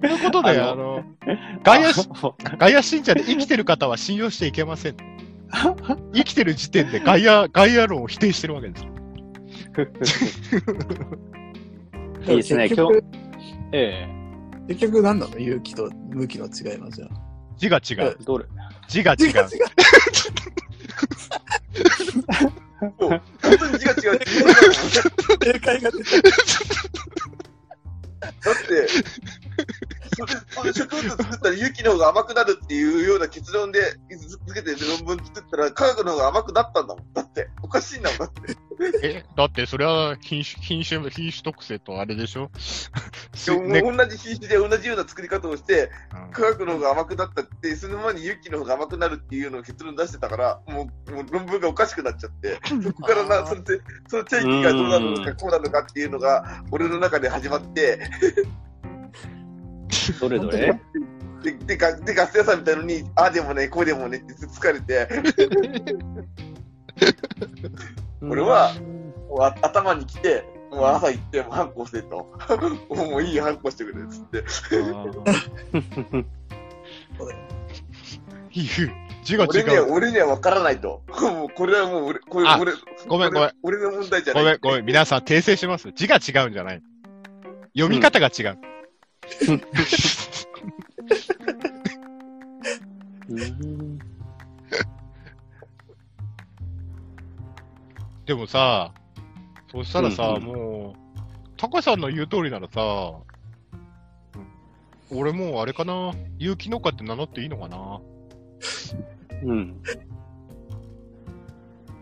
[0.00, 1.02] ということで、ああの、
[1.62, 1.92] ガイア
[2.58, 4.96] ガイア信者で生きてる方は信用していけません。
[6.14, 8.84] 生きてる時点でガイア、ガイア論を否定してるわけです。
[12.30, 13.04] いいですね結局、
[13.72, 14.08] え
[14.68, 17.08] 結局何なの勇気と向きの違いはじゃあ。
[17.56, 18.24] 字が違うえ。。
[18.24, 18.46] どれ？
[18.88, 19.26] 字が違う。
[19.26, 19.40] 違う違う。
[22.98, 23.20] 本
[23.58, 24.20] 当に字が違う
[25.42, 26.04] 正解 が出て
[28.22, 28.86] だって、
[30.14, 33.80] 植物作ったら勇気の方が甘くなるっていうような結論で
[34.46, 37.12] つけて論文作ったら科学の方が甘くなったんだもん。
[37.12, 38.18] だって、おかしいんだもん。
[38.18, 38.56] だって。
[39.02, 42.50] え、だってそれは品種、品種、品種特性とあれでしょ？
[43.68, 58.00] ね同じ品種で同じような作り方をして、うん科学の方が甘くなったって、その前に勇気の方が甘くなるっていうのを結論出してたから、もうもう論文がおかしくなっちゃって、そこからな、そのてその定義がどうなるのか、うんこうなのかっていうのが、俺の中で始まって、
[60.20, 60.78] どれどれ？
[61.42, 65.08] で、 で、ガでガス屋さんみたいのに、ああでもね、こうでもねって疲れて、
[68.22, 68.72] 俺は
[69.28, 72.32] もうあ頭に来て、もう朝行って、もう反抗してと。
[72.94, 74.42] もういい反抗してくれっつって。
[79.24, 79.92] 字が俺には、違う。
[79.92, 81.02] 俺には分からないと。
[81.20, 82.72] もうこれはもう俺、これあ俺、
[83.06, 83.50] ごめんごめん。
[83.62, 84.44] 俺の問題じゃない。
[84.44, 84.84] ごめん、ごめん。
[84.84, 85.90] 皆さん訂正します。
[85.92, 86.82] 字が違うんじゃない。
[87.76, 88.58] 読み方が違う。
[93.28, 93.98] う ん
[98.26, 98.92] でもさ、
[99.70, 100.42] そしたらさ、うんうん。
[100.44, 101.20] もう、
[101.56, 103.12] タカさんの言う通りならさ、
[105.10, 108.00] 俺もうあれかな、有機農家って名乗っていいのかな。
[109.44, 109.82] うん。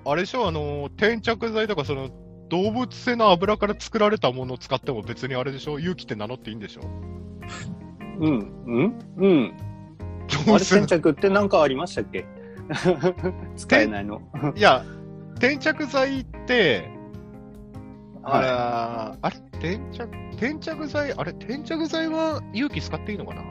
[0.04, 2.11] あれでしょ、あの、転着剤とかその、
[2.48, 6.82] 動物性の油から作られたものを使っても別にあれでしょ有機って名乗っていいんでしょ
[8.20, 8.62] うん。
[8.66, 8.98] うん。
[9.16, 9.52] うん。
[10.48, 12.24] あれ、先着って何かありましたっけ？
[13.57, 14.20] 使えないの。
[14.57, 14.85] いや、
[15.37, 16.88] 転着剤って、
[18.22, 19.37] あれ、はあれ？
[19.55, 21.33] 転着、転着剤、あれ？
[21.33, 23.42] 転着剤は有機使っていいのかな？
[23.42, 23.46] い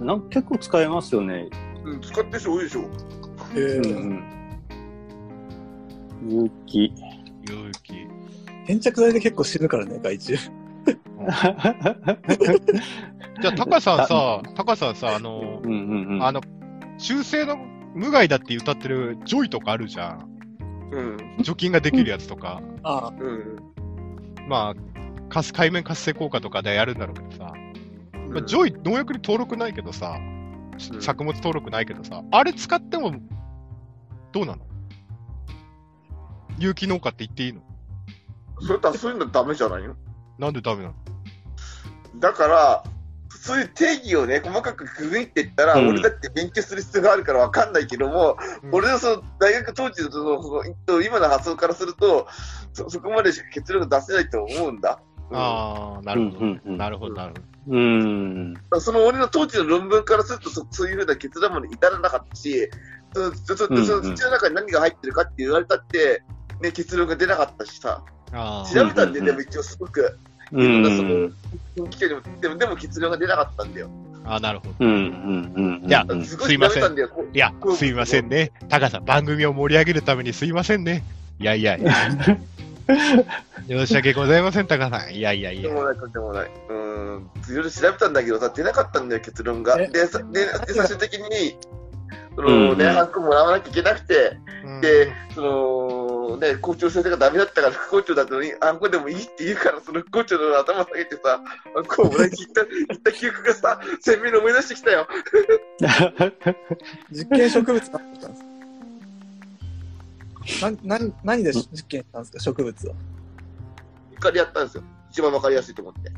[0.00, 1.48] なんか結構使えますよね。
[1.84, 2.80] うん、使ってる人多いでしょ。
[3.54, 4.24] えーうん。
[6.28, 6.92] 勇気。
[7.48, 8.06] 有機。
[8.68, 10.36] 粘着剤で結構死ぬからね、害虫。
[13.40, 16.22] じゃあ、タカさんさ、タカさんさ、あのう、んうんうん。
[16.24, 16.40] あの、
[16.98, 17.56] 中性の
[17.94, 20.30] 無害だって歌ってるジョイとかあるじゃん。
[20.92, 22.62] うん、除菌ができるやつとか。
[22.82, 23.58] ああ、うん。
[24.48, 27.52] まあ、かす界面活性効果とかでやるんだろうけどさ。
[28.30, 30.36] まあ、ジョイ、農薬に登録ないけどさ、うん
[31.00, 33.10] 作物登録ないけどさ、あれ使っても、
[34.30, 34.58] どうなの？
[36.58, 37.62] 有機農家って言っていいの？
[38.60, 39.94] それそういうのダメじゃないの？
[40.38, 40.94] なんでダメなの？
[42.16, 42.84] だから、
[43.30, 52.26] そういう定義をね、細かく区切っていったら、うん俺だって勉強する必要があるからわかんないけども、うん俺のその大学当時のそのその今の発想からすると、
[52.72, 55.00] そそこまでしか結論が出せないと思うんだ。
[55.30, 56.76] うんああ、なるほど。
[56.76, 57.34] なるほど、なる
[57.66, 57.76] ほど。
[57.76, 58.54] うん。
[58.78, 62.70] その俺の当時の論文からするとそ、そういうふうな結論まで至らなかったし、
[63.12, 66.22] そのそそうんうんその土の中に何が入ってるかって言われたって、
[66.60, 70.18] ね、結論が出なかったしさ、ああ調べたんで、うんでも一応すごく、
[70.52, 71.22] ういろんなそん。
[71.22, 73.90] の、機械でもでもでも結論が出なかったんだよ。
[74.24, 74.74] ああ、なるほど。
[74.80, 75.88] うんうんうん。
[75.88, 78.50] いやうんすごい調べたんいやすいませんね。
[78.68, 81.04] タカさん、番組を盛り上げるためにすいませんね。
[81.38, 81.92] いやいやいや。
[83.68, 85.14] 申し訳ございません、タカさん。
[85.14, 85.68] いやいやいや。
[85.68, 86.50] でもない、でもない。
[86.68, 89.76] うーん、いろいろ調べたんだけどさ、出なかったんだよ、結論が。
[89.80, 89.88] え？
[89.88, 91.56] で、さでで最終的に、
[92.36, 95.48] そのね、ハンコもらわなきゃいけなくて、うんで、その、
[96.36, 101.40] ね、校長先生がダメだったから副校長だったのに、ハンコでもいいって言うから、その副校長の頭下げてさ、
[101.74, 102.62] ハンコをもらいに行った、
[102.94, 105.06] 行った記憶がさ、鮮明に思い出してきたよ。
[107.12, 108.42] 実験植物だったんです
[110.60, 110.70] か？
[110.84, 112.94] な、な、何で実験したんですか、植物は。
[114.18, 114.82] からやったんですよ。
[115.10, 116.10] 一番わかりやすいと思って。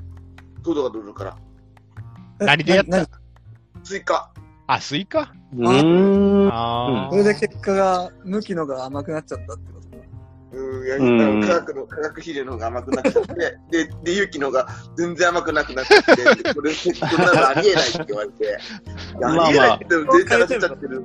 [0.63, 1.37] 糖度が出るから。
[2.41, 3.09] え何でやった？
[3.85, 4.31] スイカ。
[4.67, 5.33] あ、スイカ？
[5.57, 6.49] うん。
[6.53, 7.11] ああ。
[7.11, 9.78] それで結果が、有機のが甘くなっちゃったってこと？
[9.78, 9.78] か。
[10.79, 18.59] うん、いやうん化学の、化学肥料の方が甘くなっちゃって、で、で、有機の方が全然甘くなくなっちゃって、でこれ、こんなのありえないって言われて、いや
[19.21, 21.03] まあまあありえないって言ってもデータが出ちゃってる。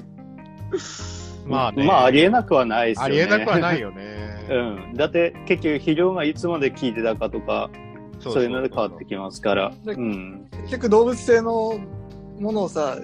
[1.45, 1.85] まあね。
[1.85, 3.05] まあ、ありえなくはないですよね。
[3.05, 4.47] ありえなくはないよね。
[4.49, 4.53] う
[4.93, 4.93] ん。
[4.95, 7.69] だって、結局、肥料がいつまで効いてたかとか、
[8.19, 9.73] そういうので変わってきますから。
[9.83, 10.47] でうん。
[10.63, 11.79] 結局動物性の
[12.39, 12.97] ものをさ、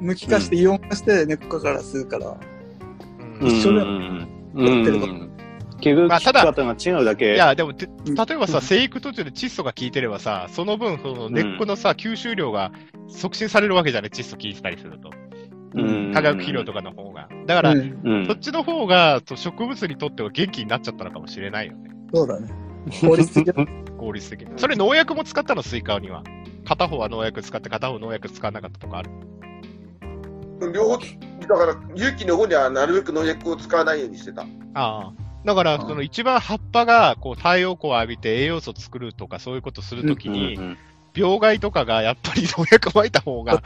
[0.00, 4.28] 無機化してイオン化して根っこから吸うから、うん一緒だようん。
[4.54, 5.35] うん。
[5.80, 7.34] 結局、まあただ違うだけ。
[7.34, 7.86] いや、でも、例
[8.34, 12.72] えばさ、生育途中で窒素が効いてればさ、その分、その根っこのさ、吸収量が
[13.08, 15.10] 促進されるわけじゃない、窒素効いてたりすると。
[15.74, 17.28] うん化学肥料とかの方が。
[17.46, 21.90] だから、うんうんそっちの方がと植物にとっては元気になっちゃったのかもしれないよね。
[22.14, 22.48] そうだね。
[23.02, 23.66] 効率的だ
[23.98, 24.48] 効率的に。
[24.56, 26.22] それ農薬も使ったの、スイカには。
[26.64, 29.10] 片方は農薬使って、片方農薬使わなかったとかある？
[30.72, 30.98] 両方、
[31.46, 34.42] だから、有機の方にはなるべく農薬を使わないようにしてた。
[34.42, 35.25] ああ。
[35.46, 40.78] だから、その一番葉っぱがこう太陽光を浴びて栄養素を作るとかそういうことするときに、うん
[41.18, 43.62] 病害とかがやっぱり農薬撒いた方が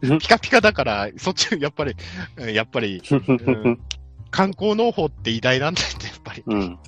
[0.00, 1.94] うんピカピカだから、そっち、やっぱり、
[2.36, 3.80] うんやっぱり、うん
[4.30, 6.42] 観光農法って偉大なんだって、やっぱり。
[6.46, 6.78] うん。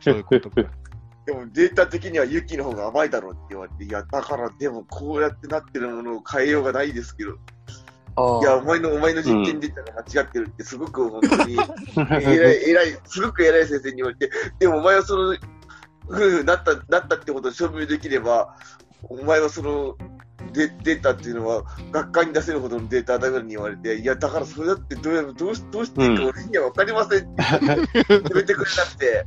[0.00, 0.62] そういうことか。
[1.26, 7.81] でもデータ的には勇気の方が甘いだろうって言われて、いや、だからでもこうやってなってるものを変えようがないですけど、あ
[8.14, 11.56] いや、お前の、お前の実験データが間違ってるって、すごく本当に、
[12.22, 15.36] 偉い、偉い、すごく偉い先生に言われて、でもお前はその、
[16.08, 18.54] 夫婦になった、なったってことを証明できれば、
[19.08, 19.96] お前はその、
[20.52, 29.26] デデータっていうのは、学会に出せるほどのデータだように言われて、いや、だからそれだってどうやどうしどうしていいか俺には分かりませんって決めてくれなくて、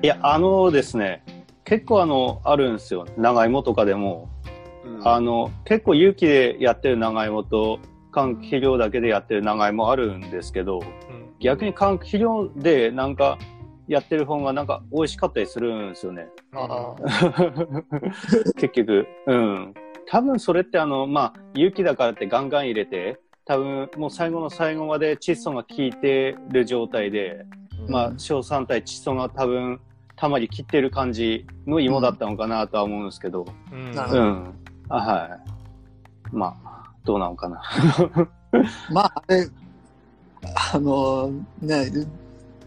[0.02, 1.22] いや、あのですね、
[1.64, 3.06] 結構あの、あるんですよ。
[3.18, 4.30] 長芋とかでも。
[4.84, 7.78] うんあの、結構有機でやってる長芋と、
[8.12, 13.38] 換気肥料だけでやってる長芋あるんですけど、うん逆に換気肥料でなんか
[13.86, 16.28] やってる方がなんか美味しかったりするんですよね。
[16.52, 16.96] あ
[18.58, 19.06] 結局。
[19.26, 19.74] うん。
[20.06, 27.46] 多分それってあの、まあ、有機だからってガンガン入れて、多分もう最後の最後まで窒素が効いてる状態で、
[27.88, 29.80] まあ、硝酸体窒素が多分
[30.16, 34.54] たまり切ってる感じの芋だったのかなとは思うんですけど、うんなるほどうん。
[34.88, 35.38] あは
[36.32, 36.36] い。
[36.36, 36.67] まあ、
[37.08, 37.62] どうなのかな。
[38.92, 39.48] まあ、あれ、
[40.74, 41.90] あのね、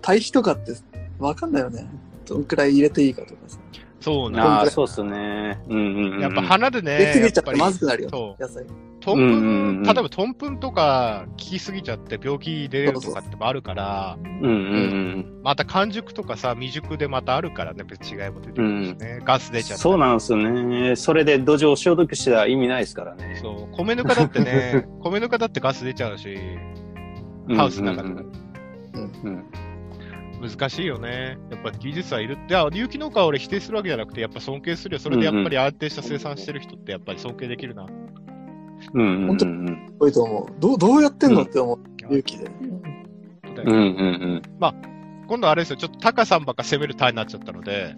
[0.01, 0.73] 堆肥とかって
[1.19, 1.88] 分かんないよね。
[2.25, 3.60] どんくらい入れていいかとかさ。
[4.02, 4.40] そうね。
[4.40, 5.62] ああ、そうっすね。
[5.70, 6.20] うんうん、うん。
[6.20, 8.66] やっぱ花でね、入れすぎちゃってやっぱりまずくなるよそ、野菜。
[9.00, 15.42] トンうんうんうんプン、例えばトンプンとか効きすぎちゃって病気出るとかってもあるから、うんうんうん。
[15.44, 19.22] また完熟とかさ、未熟でまたあるからね、別に違いも出てくるしね。
[19.24, 20.96] ガス出ちゃったそうなんですよね。
[20.96, 23.40] それで土壌を消毒したら意味ないですからね。
[23.42, 23.76] そう。
[23.76, 26.38] 米ぬかだってね、 米ぬかだってガス出ちゃうし、
[27.56, 28.22] ハウスの中でも。
[29.24, 29.46] うん。
[30.41, 31.38] 難しいよね。
[31.49, 32.38] やっぱ技術はいる。
[32.49, 34.99] いや、有機農家は俺否定するわけじゃなくて、やっぱ尊敬するよ。
[34.99, 37.86] それでやっぱり安定した生産してる人ってやっぱり尊敬できるな。
[38.93, 40.60] うんうん本当うんすごいと思う。
[40.60, 41.80] どう、どうやってんのって思う。
[41.99, 42.45] 勇気で。
[42.45, 44.41] うんうんうん
[45.27, 47.95] 今度あれですよ、ちょっとタカさんばっか攻めるターンになっちゃったので、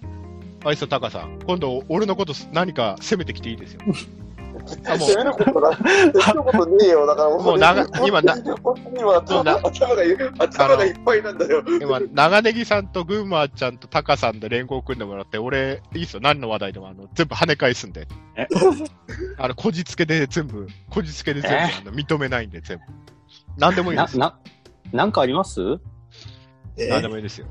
[0.64, 1.38] あいっすよ、タカさん。
[1.46, 3.80] 今度俺のこと何か攻めてきていいですよ。
[4.86, 7.06] あもう攻めることな、攻めることねえよ。
[7.06, 11.62] だからもう長今な今頭が、頭がい頭がいっぱいなんだよ。
[11.80, 18.06] 今、長ネギさんとグーマーちゃんとタカさんで連合組んでもらって、俺、いいっすよ、何の話題でもあの全部跳ね返すんで。
[18.36, 18.46] え？
[19.38, 21.60] あの、こじつけで全部、こじつけで全部、え？
[21.60, 22.84] あの認めないんで、全部。
[23.58, 24.18] 何でもいいです。
[24.18, 24.38] な、
[24.92, 25.60] な、なんかあります？
[26.76, 27.46] え何でもいいですよ。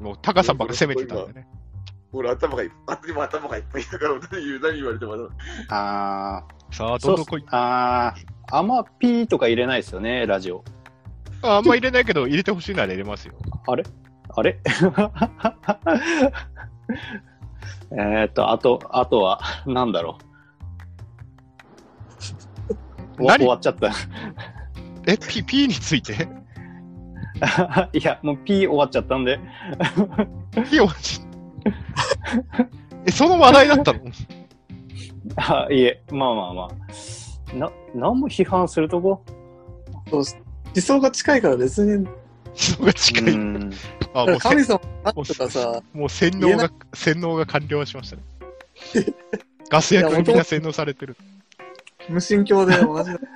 [0.00, 1.46] もう、タカさんばっか攻めてたんでね。
[2.12, 5.14] 俺頭がいっぱい、今頭がいっぱいだから何言う何言われても。
[5.70, 7.44] あさあ、あ、どんどん来い。
[7.50, 8.14] あ
[8.50, 10.62] あ、あんまピーとか入れないですよね、ラジオ。
[11.42, 13.34] ああんま入れないけど、入れてほしいなら入れますよ。
[13.66, 13.84] あれ？
[14.34, 14.60] あれ？
[17.92, 20.18] えーっと、あと、あとは、なんだろ
[23.18, 23.24] う。
[23.26, 23.90] 終わっちゃった。
[25.06, 26.28] え、P、P について？
[27.92, 29.38] いや、もう P 終わっちゃったんで。
[30.70, 30.88] P を、
[33.06, 34.00] え、その話題だったの？
[35.36, 37.56] あいえ、まあまあまあ。
[37.56, 39.22] な、何も批判するとこ？
[40.10, 40.22] そう
[40.74, 42.06] 思想が近いから別に、
[42.54, 43.32] そが近い。
[43.32, 43.70] うん
[44.14, 48.22] あ、もうせ神様とかさ、もう洗脳が、洗脳が完了しましたね。
[49.70, 51.16] ガス薬がみんな洗脳されてる。
[52.10, 53.18] 無神教で同じだ。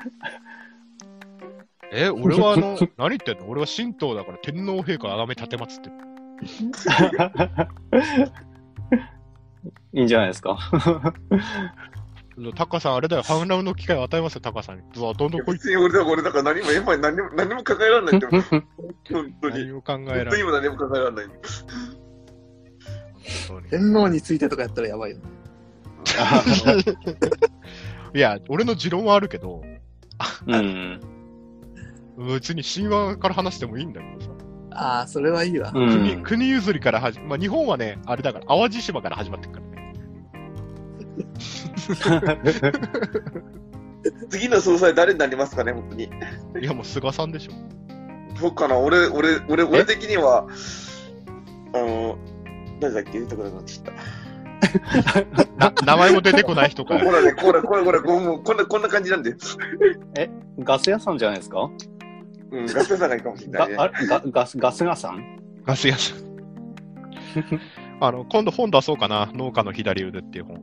[1.93, 3.49] え、俺はあの、何言ってんの？
[3.49, 5.95] 俺は神道だから天皇陛下を崇め立てまつってる。
[9.92, 10.57] いいんじゃないですか。
[12.55, 14.83] タカさん、あれだよ、反乱の機会を与えますよ、タカさんに。
[14.92, 15.42] どんどん来い。
[15.55, 18.33] 別に俺だから俺だから何も、今何も、何も考えられないんだよ。
[19.11, 19.64] 本当に。
[19.64, 20.44] 何も考え本られない。
[20.44, 21.27] 何も考えられない。
[23.70, 25.25] 天皇についてとかやったらやばいよね。
[28.14, 29.62] いや、俺の持論はあるけど、
[30.46, 31.01] うん。
[32.29, 34.31] 別に神話から話してもいいんだけどさ。
[34.79, 35.71] ああ、それはいいわ。
[35.75, 39.67] うん国国譲りから始ま、まあ、日本はね、あれだから、淡路島から始まってるから
[42.37, 42.47] ね。
[44.31, 46.05] 次の総裁誰になりますかね、本当に。
[46.61, 47.53] いや、もう菅さんでしょ。
[48.39, 50.47] そうかな、俺、俺、俺、俺的には、
[51.75, 52.17] あの、
[52.81, 53.95] 誰だっけ言いたくなくなっちゃった。
[55.59, 57.12] な名前も出てこない人かほら。
[57.12, 59.35] らね、これ、これ、これ、もうこんな、こんな感じなんで。
[60.61, 61.71] ガス屋さんじゃないですか？
[62.52, 63.74] うん、ガス屋さんがいいかもしれないね。
[63.76, 65.38] があれガガスガス屋さん？
[65.64, 66.18] ガス屋さん。
[68.00, 69.30] あの、今度本出そうかな。
[69.35, 70.62] 農家の左腕っていう本。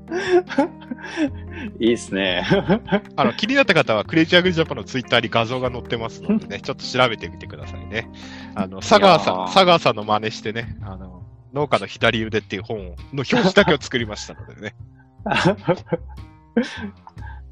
[1.80, 2.44] いいっすね。
[3.16, 8.10] あの、気になった方は、クレイジーアグリジャパンのツイッターに画像が載ってますのでね、ちょっと調べてみてくださいね。
[8.56, 14.76] あの、佐川さん、佐川さんの真似してね、あの、農家の左腕っていう本の表紙だけを作りましたのでね。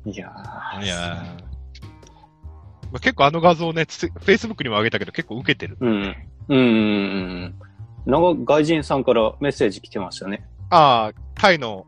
[0.05, 1.48] いやーいやーまあ
[2.93, 5.77] 結構あの画像ね、ツイ Facebook にも上げたけど結構受けてる。
[5.79, 6.15] うん。
[6.47, 7.55] うん。
[8.05, 10.47] なんか外人さんからメッセージ来てましたね。
[10.71, 11.85] ああ、タイの、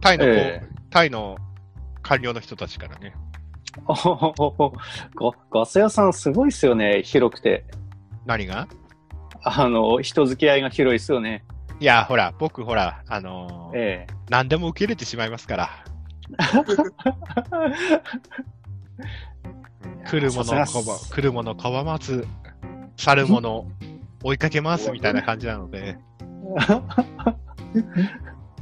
[0.00, 1.36] タイの、えタイの
[2.02, 3.14] 官僚の人たちからね。
[3.86, 3.94] ガ
[5.52, 7.02] ガス屋さんすごいっすよね。
[7.04, 7.64] 広くて。
[8.26, 8.66] 何が？
[9.42, 11.44] あの、人付き合いが広いっすよね。
[11.78, 14.12] いや、ほら、僕、ほら、あのーええ。
[14.28, 15.70] 何でも受け入れてしまいますから。
[20.08, 22.26] 来るもの拒す来るもの拒まず、
[22.96, 23.66] 去るもの
[24.22, 25.98] 追いかけますみたいな感じなので、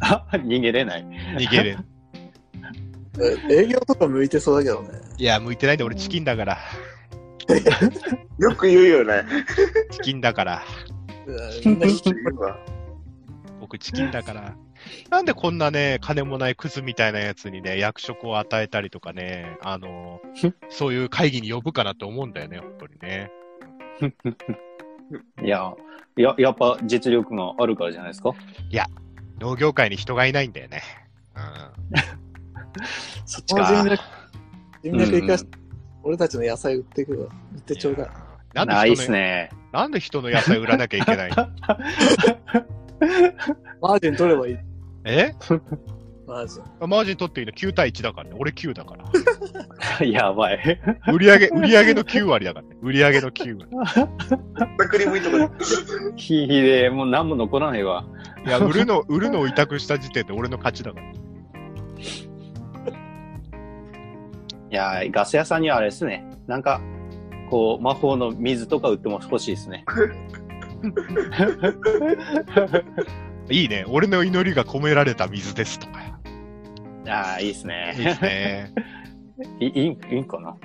[0.00, 1.06] あ 逃げれない。
[1.36, 1.84] 逃げれん。
[3.50, 5.00] 営業とか向いてそうだけどね。
[5.16, 6.58] いや、向いてないんで俺チキンだから。
[8.38, 9.24] よく言うよね。
[9.90, 10.62] チキンだから。
[13.60, 14.54] 僕チキンだから。
[15.10, 20.20] なんでこんなね、金もないクズみたいなやつにね、役職を与えたりとかね、あの、
[20.68, 23.30] そういう会議に呼ぶかなって思うんだよね、本当にね。
[25.42, 25.72] いや、
[26.16, 28.32] や、やっぱ実力があるからじゃないですか？
[29.40, 30.82] 農業界に人がいないんだよね。
[31.36, 31.42] うん。
[33.24, 34.02] そっその人脈、
[34.82, 35.58] 人脈生かして、
[36.02, 37.28] 俺たちの野菜売ってくるわ。
[37.54, 38.08] 売ってちょうだい。
[38.54, 39.50] なんないいっで人の、すね。
[39.72, 41.48] なんで人の野菜売らなきゃいけないの？
[43.80, 44.56] マージン取ればいい。
[45.04, 45.32] え？
[46.26, 46.88] マージン。
[46.88, 48.36] マージン取っていいの？9対1だからね。
[48.38, 49.04] 俺9だから。
[50.06, 50.80] やばい。
[51.12, 52.76] 売り上げ、売り上げの9割だからね。
[52.82, 53.70] 売り上げの9割。
[53.70, 55.50] ったくりもいいとこ
[56.16, 58.04] ひひで、もう何も残らないわ。
[58.46, 61.06] いや、売るの、売るのを委託した時点で俺の勝ちだから。
[64.70, 66.26] いや、ガス屋さんにはあれですね。
[66.46, 66.80] なんか、
[67.48, 69.84] こう、魔法の水とか売っても欲しいですね。
[73.50, 73.84] いいね。
[73.88, 75.92] 俺の祈りが込められた水ですとか。
[77.08, 77.94] ああ、いいですいいね。
[77.96, 78.72] ですね。
[79.60, 80.56] いい いいいいんかな？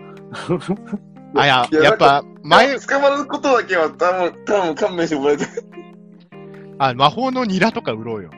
[1.36, 5.45] あ、や、いややっぱ、前、捕まることだけは多分、多分勘弁してもらえて。
[6.78, 8.30] あ、魔法のニラとか売ろうよ。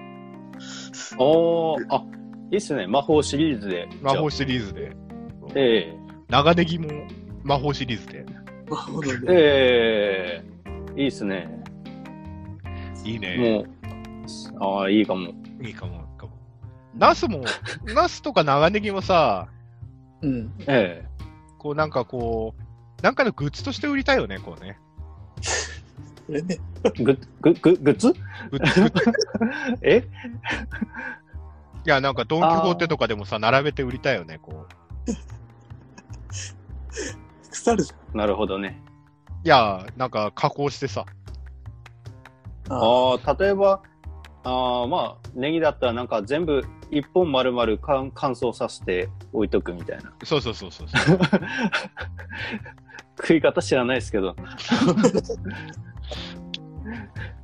[1.18, 2.04] おー、あ、
[2.52, 2.88] いいっすね。
[2.88, 3.88] 魔法シリーズで。
[4.02, 4.82] 魔法シリーズで。
[4.82, 4.96] じゃあ
[5.56, 5.94] え
[6.30, 6.88] 長ネギも
[7.44, 8.26] 魔法シリーズで。
[8.70, 10.42] 魔法のええ
[10.96, 11.50] えいいっすね。
[13.06, 13.38] いいね。
[13.38, 15.30] もう、ああ、いいかも。
[15.62, 16.32] いいかも、いいかも。
[16.95, 17.43] ナスも、
[17.93, 19.47] ナスとか長ネギもさ、
[20.22, 20.53] うん。
[20.68, 21.16] ええ
[21.60, 24.78] こうなんかこう、なんかのグッズとして売りたいよね、こうね。
[26.28, 26.60] これね。
[27.03, 28.14] ググググッズ？
[28.51, 29.12] グッズ、グッズ。
[29.88, 30.03] え？
[31.86, 34.86] いや、なんかドン・キホーテとかでもさ、並べて売りたいよね、こう。
[37.51, 38.82] 腐るじなるほどね。
[39.43, 41.06] いや、なんか加工してさ。
[42.70, 43.82] あああ、例えば、
[44.43, 50.13] ああ、まあ、ネギだったらなんか全部一本丸々乾乾燥させて置いとくみたいな。
[50.24, 51.20] そうそうそうそうそう。
[53.18, 54.36] 食い方知らないですけど。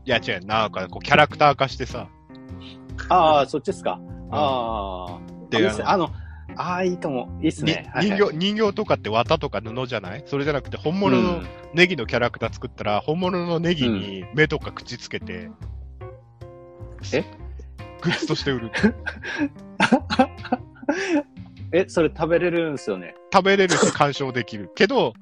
[0.06, 2.08] いや、違う、なんかこう、キャラクター化してさ。
[3.10, 4.00] ああ、そっちですか。
[4.32, 5.20] ああ。
[5.50, 6.12] でいいっすねあの、
[6.58, 7.40] ああ、いいかも。
[7.42, 7.90] いいっすにね。
[7.94, 10.24] はい人はい形、人形とかって綿とか布じゃない？
[10.26, 11.42] それじゃなくて、本物の
[11.74, 15.50] ネギのキャラクター作ったら、本物のネギに目とか口つけて、
[17.14, 17.24] え？
[18.02, 18.72] グッズとして売る。
[21.74, 23.16] え、それ食べれるんですよね？
[23.34, 25.14] 食べれるし鑑賞できるけど、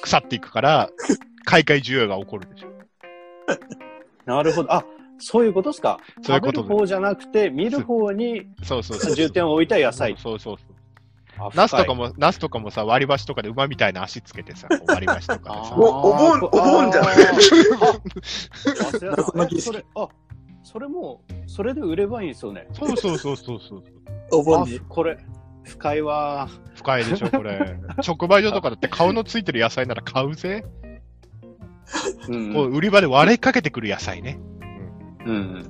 [0.00, 0.90] 腐っていくから、
[1.44, 2.70] 買い替え需要が起こるでしょ。
[4.26, 4.72] なるほど。
[4.72, 4.84] あ、
[5.20, 5.98] そういうことですか。
[6.22, 9.14] そういうこと食べる方じゃなくて、見る方にそうそうそう。
[9.14, 10.16] 重点を置いた野菜。
[10.18, 10.68] そうそうそう。
[11.38, 11.94] あナスとか。
[11.94, 15.74] も、ナスとかもさ、割り箸とかで馬みたいな足つけてさ、 割り箸とかでさ。
[15.76, 17.42] おお盆お盆じゃない？
[19.60, 20.08] それ、あ、
[20.62, 22.66] それもう、それで売ればいいんですよね。
[22.72, 23.82] そうそうそうそうそう。
[24.32, 24.80] あお盆に？
[24.80, 25.18] これ、
[25.64, 26.48] 深いわ。
[26.74, 27.78] 深いでしょ、これ。
[28.06, 30.64] 直売所とかだって顔のついてる野菜なら買うぜ。
[32.28, 32.52] うん。
[32.54, 34.38] こう売り場で割れかけてくる野菜ね。
[35.26, 35.64] うん。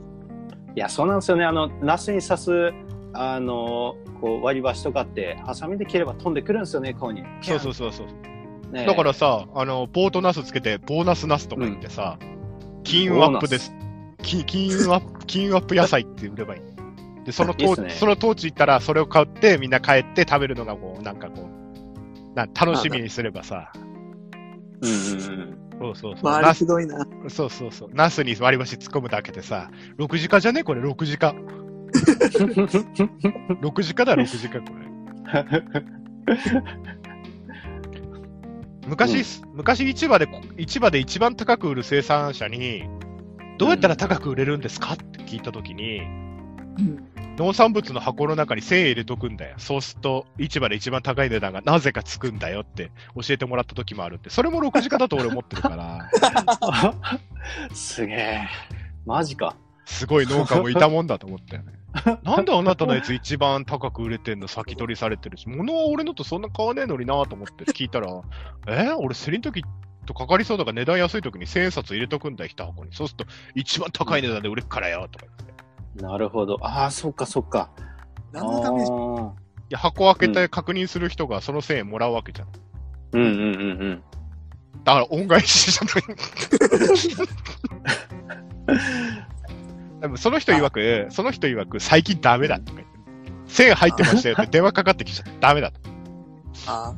[0.77, 1.45] いや、そうなんですよね。
[1.45, 2.73] あの、ナスに刺す、
[3.13, 7.25] あの、こう、割り箸とかって、ハサミで切れば飛んでくるんですよね、顔に。
[7.43, 8.07] そうそうそうそう。
[8.73, 12.19] ねだからさ、あの、ボートナスつけて、ボーナスナスとか言ってさ、
[12.85, 13.73] 金運アップです。
[14.23, 17.25] 金金運アップ、 金運アップ野菜って売ればいい。
[17.25, 23.73] で、そのトーいいっすねそのトーチ行ったら、それを買って、みんな帰って食べるのがこう、なんかこう、な楽しみにすればさ、
[24.81, 24.97] うんうん
[25.41, 25.70] うん。
[25.81, 26.31] そうそうそう。
[26.31, 27.07] 周りひどいな。
[27.29, 27.91] そうそうそう。
[27.95, 30.63] ナスに割り箸突っ込むだけでさ、6時間じゃね？
[30.63, 31.35] これ6時間。
[33.63, 34.81] 6時間だ、6時間これ。
[38.87, 40.29] 昔、昔市場で、
[40.59, 42.85] 市場で一番高く売る生産者に、
[43.59, 44.95] どうやったら高く売れるんですか？
[44.95, 46.03] って聞いたときに、う
[46.83, 47.10] ん
[47.41, 49.55] 農産物の箱の中に1000円入れとくんだよ。
[49.57, 54.29] そうすると、市場で一番高い値段がなぜかつくんだよって教えてもらった時もあるって。
[54.29, 56.11] それも6時間だと俺思ってるから、
[57.73, 58.49] すげえ。
[59.07, 59.57] マジか。
[59.87, 61.73] すごい農家もいたもんだと思ったよね。
[62.23, 68.21] なんであなたのやつ一番高く売れてんの先取りされてるし、物は俺のとそんな買わねえのになと思って聞いたら、
[68.69, 68.91] え？
[68.99, 69.65] 俺競りの時
[70.05, 72.93] とかかりそうだから値段安い時に千円札入れとくんだよ、一箱に。
[72.93, 75.50] そうすると、一番高い値段で売れっからよ、とか言って。
[75.97, 76.59] なるほど。
[76.63, 77.71] ああ、そっかそっか。
[78.33, 78.91] 何のためにい
[79.71, 82.49] や、箱開けて確認する人がその1000円もらうわけじゃん。
[83.13, 84.03] うんうんうんうん。
[84.85, 87.21] だから恩返しじゃない。
[90.01, 92.89] でもその人曰く、その人曰く、最近ダメだとか言っ
[93.47, 93.63] て。
[93.63, 95.81] 1000円入ってましたよって電話かかってきちゃってダメだと。
[96.67, 96.95] あ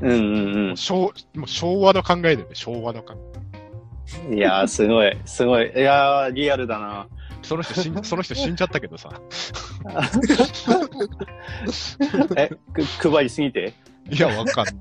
[0.00, 4.28] うんうんもう昭もう昭和の考えだよね、昭和の考え。
[4.28, 4.38] うん。
[4.38, 5.72] いやー、すごい、すごい。
[5.74, 7.06] いやー、リアルだな。
[7.42, 9.10] その人死ん、その人死んじゃったけどさ。
[12.36, 13.74] え、く配りすぎて？
[14.10, 14.74] いや、わかんない。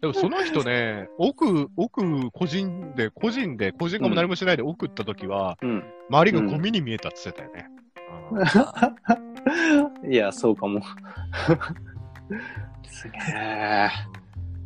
[0.00, 5.84] でもその人ね、奥、奥、個人で、個人で、個人化も何もしないで奥行った時は、うん。
[6.08, 7.66] 周りがゴミに見えたって言ってたよね。
[7.68, 7.80] うん
[10.08, 10.80] いや、そうかも。
[12.88, 13.88] すげえ。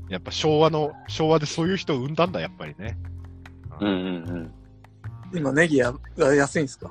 [0.09, 2.97] やっぱ昭和の、昭和でそういう人を生んだんだ、やっぱりね。
[3.81, 3.99] うんうんう
[4.37, 4.47] ん。
[4.47, 4.51] あ、
[5.35, 6.91] 今ネギやが安いんですか？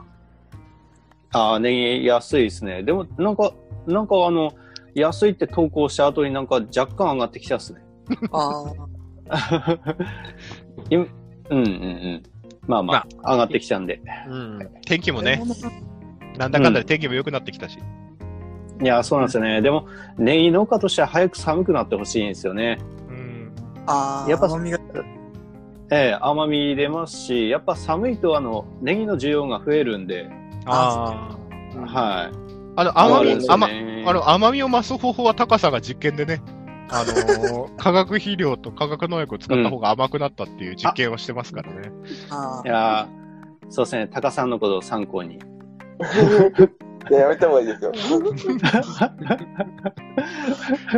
[1.31, 2.83] ああ、ネギ安いですね。
[2.83, 3.51] でも、なんか、
[3.87, 4.51] なんかあの、
[4.93, 7.81] 安いって投稿した後になんか若干上がってきたっすね。
[8.31, 8.71] あ
[10.89, 11.07] い うん
[11.49, 12.23] うんうん。
[12.67, 14.01] まあまあ、上がってきたんで。
[14.27, 14.59] うん。
[14.85, 15.13] 天気あ。
[15.15, 15.41] もね、
[16.37, 17.79] なんだかんだで天気も良くなってきたし。
[18.81, 19.61] いや、そうなんですよね。
[19.61, 19.87] でも、
[20.17, 22.77] ネギ農家としては早く寒くなってほしいんですよね。
[23.09, 23.51] うん。
[23.87, 24.79] ああ、やっぱ甘みが、
[25.91, 30.29] ええ甘み出ますし、やっぱ寒いとあの、ネギの需要が増えるんで、
[30.65, 31.37] あ
[31.75, 31.79] あ。
[31.79, 32.31] はい。
[32.75, 36.41] あの、甘み、甘、ねあの、甘みを増す方法は高さが実験でね、
[36.89, 41.91] あのー 化学肥料と化学農薬を使った方が甘くなったっていう実験をしてますからね。
[42.29, 43.23] あいやー
[43.69, 45.35] そうですね、タカさんのことを参考に。
[45.35, 47.91] いや、やめた方がいいですよ。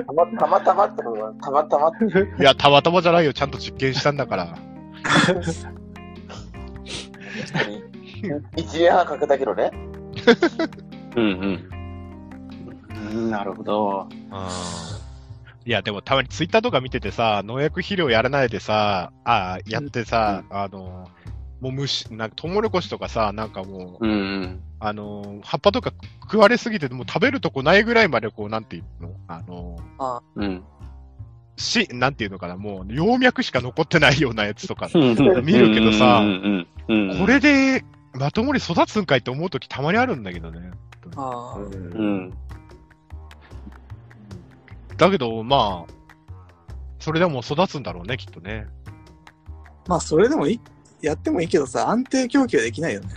[0.05, 2.05] たまたまたまってことは、たまたまって。
[2.41, 3.33] いや、たまたまじゃないよ。
[3.33, 4.55] ちゃんと実験したんだから。
[8.55, 9.71] 一年半かけたけどね。
[11.15, 11.69] うんうん
[13.13, 13.31] うん。
[13.31, 14.07] なるほど。
[15.65, 21.09] いや、でもたまにツイッターとか見ててさ、農薬肥料やらないでさ、あやってさ、あの、
[21.61, 24.59] もう虫、なんかトウモロコシとかさ、なんかもう、うんうん。
[24.79, 25.91] あの、葉っぱとか
[26.21, 29.09] 食われすぎて、もう食べるとこないぐらいまでこう、なんていうの？
[29.27, 29.77] あの、
[30.35, 30.63] うん。
[31.57, 36.23] し、なんていうのかな、もう、葉脈しか残ってないようなやつとか、見るけどさ、
[36.87, 37.83] これで、
[38.13, 40.71] まともに育つんかいって思うときたまにあるんだけどね。
[41.15, 42.33] あ、うん。
[44.97, 45.93] だけど、まあ、
[46.99, 48.67] それでも育つんだろうね、きっとね。
[49.87, 50.59] まあ、それでもい、
[51.01, 53.09] やってもいいけどさ、安定供給はできないよね。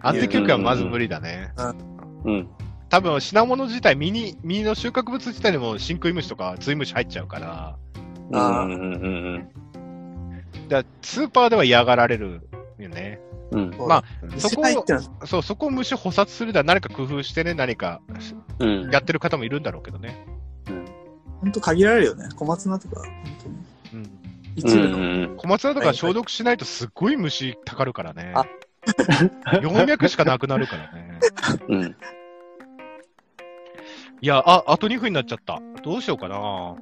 [0.00, 1.52] 安定供給はまず無理だね。
[1.56, 2.48] うんうん。
[2.92, 7.78] 多分、品物自体、実に、実の収穫物自体でも、真食い虫とか、ツイムシ入っちゃうから、
[8.34, 9.48] あーうんうんうん
[10.68, 12.46] だスーパーでは嫌がられる
[12.78, 13.18] よね。
[13.50, 13.74] うん。
[13.88, 14.04] まあ、
[14.36, 18.02] そこ虫入ってのはそう、そこを虫捕殺するだ、何か工夫してね、何か
[18.58, 18.90] うん。
[18.90, 20.26] やってる方もいるんだろうけどね。
[21.40, 22.28] ほんと限られるよね。
[22.36, 23.08] 小松菜とか、本
[23.90, 24.04] 当に。
[24.04, 24.10] うん。
[24.54, 24.98] 一部の。
[24.98, 28.44] うん小松菜とか消毒しないとすっごい虫たかるからねあ。
[29.62, 31.20] 葉脈しかなくなるからね。
[31.68, 31.96] うん。
[34.22, 35.60] いや、あ、あと2分になっちゃった。
[35.82, 36.36] どうしようかな。
[36.38, 36.76] も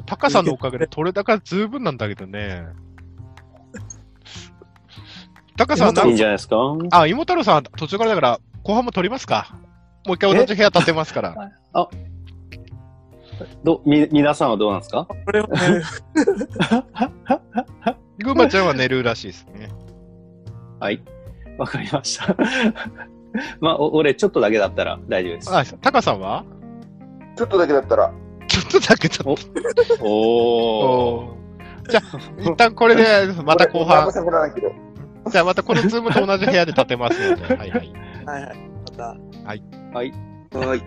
[0.00, 2.64] う、タカさんのおかげで取れ高十分なんだけどね。
[5.56, 6.56] タカさんいいんなじゃないですか？
[6.90, 9.56] あ、芋太郎さん途中からだから、後半も取りますか。
[10.06, 11.52] もう一回同じ部屋建てますから。
[13.62, 15.06] ど、み、皆さんはどうなんですか？
[15.06, 15.82] これはね、
[18.18, 19.68] ぐんまちゃんは寝るらしいですね。
[20.80, 21.00] はい。
[21.58, 22.34] わかりました。
[23.60, 25.56] まあ、お俺、ちょっとだけだったら大丈夫です。
[25.56, 26.44] あ、タカさんは？
[27.36, 28.12] ちょっとだけだったら、
[28.48, 29.36] ちょっとだけちょっ
[29.98, 30.04] と。
[30.04, 31.36] おお。
[31.88, 34.10] じゃあ、一旦これで、また後半。
[34.10, 37.56] じゃあまたこのズームと同じ部屋で建てますので。
[37.56, 37.92] はいはい。
[38.24, 38.56] はいはい。
[38.90, 39.62] また、はい。
[39.92, 40.12] はい。
[40.52, 40.82] はい、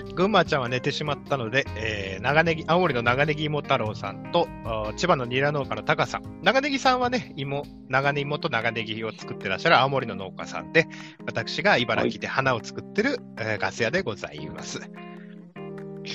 [0.00, 4.48] 群馬ちゃんは寝てしまったので、えー、長ネギ、青森の長ネギ芋太郎さんと、
[4.96, 6.40] 千葉のニラ農家のタカさん。
[6.42, 10.86] 長ネギさんはね、芋、長ネ芋と長ネギを作ってらっしゃる青森の農家さんで、
[11.26, 14.80] 私が茨城で花を作ってる、えーガス屋でございます。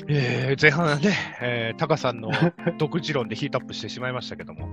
[0.07, 2.32] えー、前半ね、えー、タカさんの
[2.78, 4.67] 独自論でヒートアップしてしまいましたけども。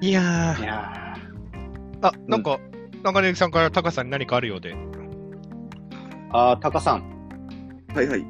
[0.00, 0.70] いやー、
[2.02, 2.58] あ、なんか、
[3.02, 4.76] 長ネギさんからタカさんに何かあるようで。
[6.32, 7.02] ーあー、タカさん、
[7.94, 8.24] はいはい。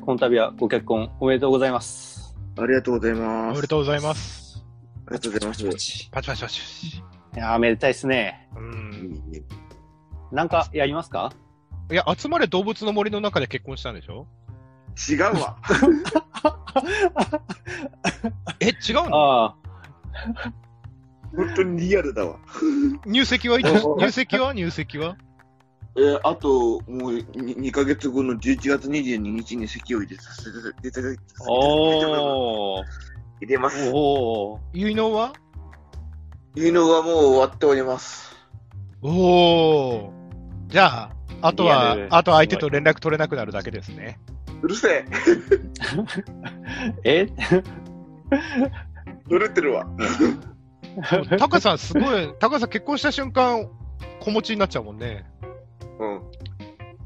[0.00, 2.34] この度はご結婚おめでとうございます。
[2.58, 3.56] ありがとうございおます。
[3.56, 4.64] めでとうございます。
[5.06, 5.64] ありがとうございます。
[5.64, 6.98] パチパチパチパチ。
[6.98, 7.02] い
[7.36, 8.48] やー、めでたいですね。
[8.56, 9.22] うん。
[10.32, 11.32] なんかやりますか？
[11.90, 14.26] いや、集まれ動物の森の中で結婚したんでしょ？
[15.10, 15.56] 違うわ。
[18.60, 19.16] え、違うの？
[19.16, 19.56] ああ、
[21.36, 22.36] 本当にリアルだわ。
[23.04, 23.66] 入籍はいつ？
[23.66, 24.54] 入籍は？
[24.54, 25.16] 入籍は？
[25.96, 30.44] えーあと、もう 2, 2ヶ月後の11月22日に席を入れさせ
[30.82, 31.22] ていただいて、
[33.40, 33.90] 入れます。
[33.92, 35.32] おー、結納は
[36.56, 38.34] いうのがもう終わっております。
[39.02, 40.12] おお。
[40.68, 41.10] じゃあ、
[41.42, 44.18] あとはあと相手と連絡取れなくなるだけですね。
[44.62, 45.04] うるせえ。
[47.26, 47.28] え？
[49.28, 49.86] 乗れてるわ。
[51.38, 53.68] タカさんすごい、タカさん結婚した瞬間、
[54.20, 55.26] 子持ちになっちゃうもんね。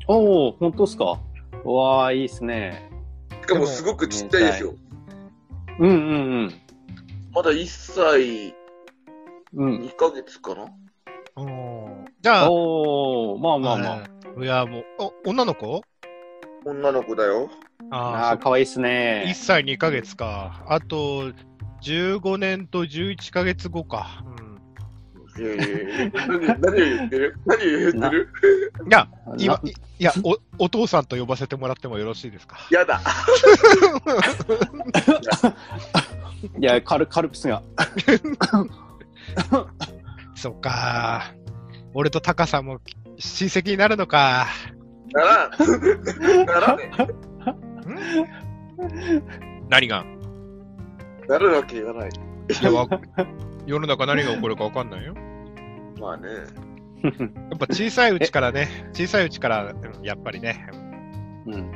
[0.09, 0.17] うん。
[0.17, 1.21] おー、本当っすか？
[1.65, 2.91] うわー、いいっすね。
[3.43, 4.75] しかもすごくちっちゃいですよ。
[5.79, 5.93] うんう
[6.47, 6.55] ん
[7.33, 8.55] まだ1歳
[9.55, 9.75] うん。
[9.77, 9.81] うん。
[9.83, 10.65] 2ヶ月かな？
[11.37, 14.05] うんじゃあ、おー、まあまあまあ。
[14.41, 14.45] あ。
[14.45, 14.85] いや、もう、
[15.25, 15.83] お女の子？
[16.65, 17.49] 女の子だよ。
[17.91, 19.33] あああ、かわいいっすあ、1ね。
[19.37, 20.65] 歳2ヶ月か。
[20.69, 21.33] あと、
[21.83, 24.25] 15年と11ヶ月後か。
[24.41, 24.48] うん、
[25.39, 25.69] いやいやい
[26.05, 28.29] や何何を言ってる何を言ってる
[28.87, 29.09] いや、
[29.39, 33.01] 今、いいやお、お父さんと呼ばせてもらってもよろしいですかやだ。
[36.61, 37.63] いや、カル、カルピスが。
[40.35, 41.35] そっか。
[41.95, 42.81] 俺とタカさんも
[43.19, 44.47] 親戚になるのか。
[45.13, 45.51] ならん。
[46.47, 46.91] ならね
[49.69, 50.05] 何が。
[51.29, 52.11] なるわけがない。
[52.11, 52.13] い
[52.65, 52.71] や、
[53.67, 55.15] 世の中何が起こるか分かんないよ。
[55.99, 56.29] まあね。
[57.03, 57.11] や
[57.55, 60.69] っぱ小さいうちからね、小さいうちから、うんやっぱりね、
[61.47, 61.71] うん。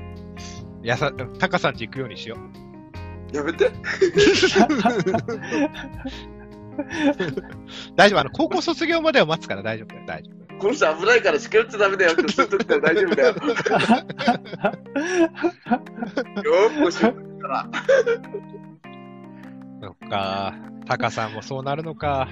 [0.83, 2.37] やさ、タカさんち行くようにしよ
[3.33, 3.37] う。
[3.37, 3.71] やめて。
[7.97, 10.43] 大丈夫、あの、高校卒業までは待つから大丈夫だよ、大丈夫。
[10.59, 13.29] この人危ないから近寄っちゃダメだよって言っとくから大丈夫だよ。
[13.35, 17.69] よーくしようから。
[19.83, 20.55] そっか、
[20.87, 22.29] タカさんもそうなるのか。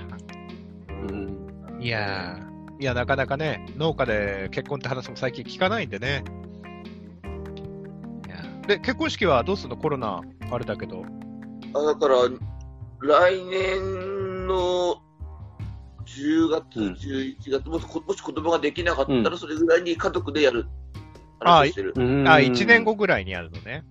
[0.89, 1.40] うん。
[1.81, 6.23] いやー、いや、なかなかね、農家で結婚って話も最近聞かないんでね。
[8.67, 9.77] で、結婚式はどうするの？
[9.79, 10.21] コロナ
[10.51, 11.05] あれだけど。
[11.75, 12.17] あだから、
[13.01, 15.01] 来年の
[16.05, 20.67] 10月、うん11月、もしこもし子供ができなかったうら、それぐらいに家族でやる。
[21.41, 21.95] あ話をしてる。
[21.97, 23.85] あ、1年後ぐらいにやるのね。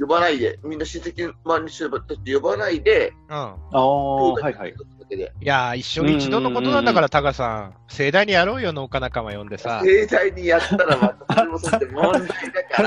[0.00, 3.34] 呼ばないで、みんな親戚周りの人たち呼ばないで、うん。
[3.36, 4.74] ああ、はいはい。
[5.04, 5.32] だけで。
[5.40, 7.74] いやー、一生に一度のことなんだから、タカさん。
[7.88, 9.82] 盛大にやろうよ、農家仲間呼んでさ。
[9.84, 12.28] 盛大にやったらまたそれもそれで問題だ
[12.70, 12.82] か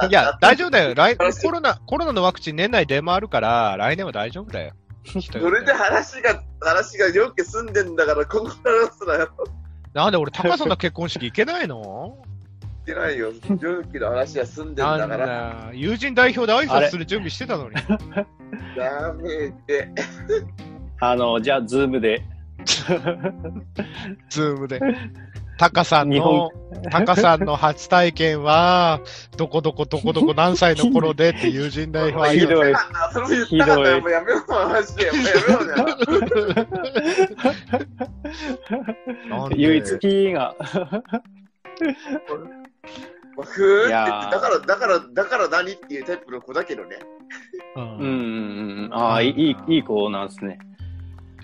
[0.00, 0.94] らいや、大丈夫だよ。
[0.94, 4.72] 来コロナ、コロナのワクチン年内出回るから、来年は大丈夫だよ。
[5.04, 9.30] それで話が、話が両家住んでんだから、ここから話すなよ。
[9.94, 12.18] なんで俺、タカさんの結婚式行けないの？
[12.82, 13.32] いけないよ。
[13.60, 15.70] 両家の話は住んでんだから。
[15.74, 17.74] 友人代表で挨拶する準備してたのに。
[18.76, 19.90] ダメで。
[21.00, 22.22] あの、じゃあ、ズームで。
[24.30, 24.80] ズームで。
[25.58, 26.50] タカさん日の本、
[26.90, 29.00] タカさんの初体験は、
[29.36, 32.74] どこどこどこどこ何歳の頃でって友人代表 ひどい。
[33.12, 34.00] それも言ったかったよ。
[34.00, 35.10] もうやめよう、マジで。
[35.10, 35.58] もうやめよ
[39.46, 39.56] うね。
[39.56, 40.54] 唯一キーが。
[43.36, 46.98] まあふーって言っていやーだから、だから、だから何っていうタイプの子だけどね。
[47.76, 48.90] うんうんうんうん。
[48.92, 50.58] ああ、いい、いい子なんですね。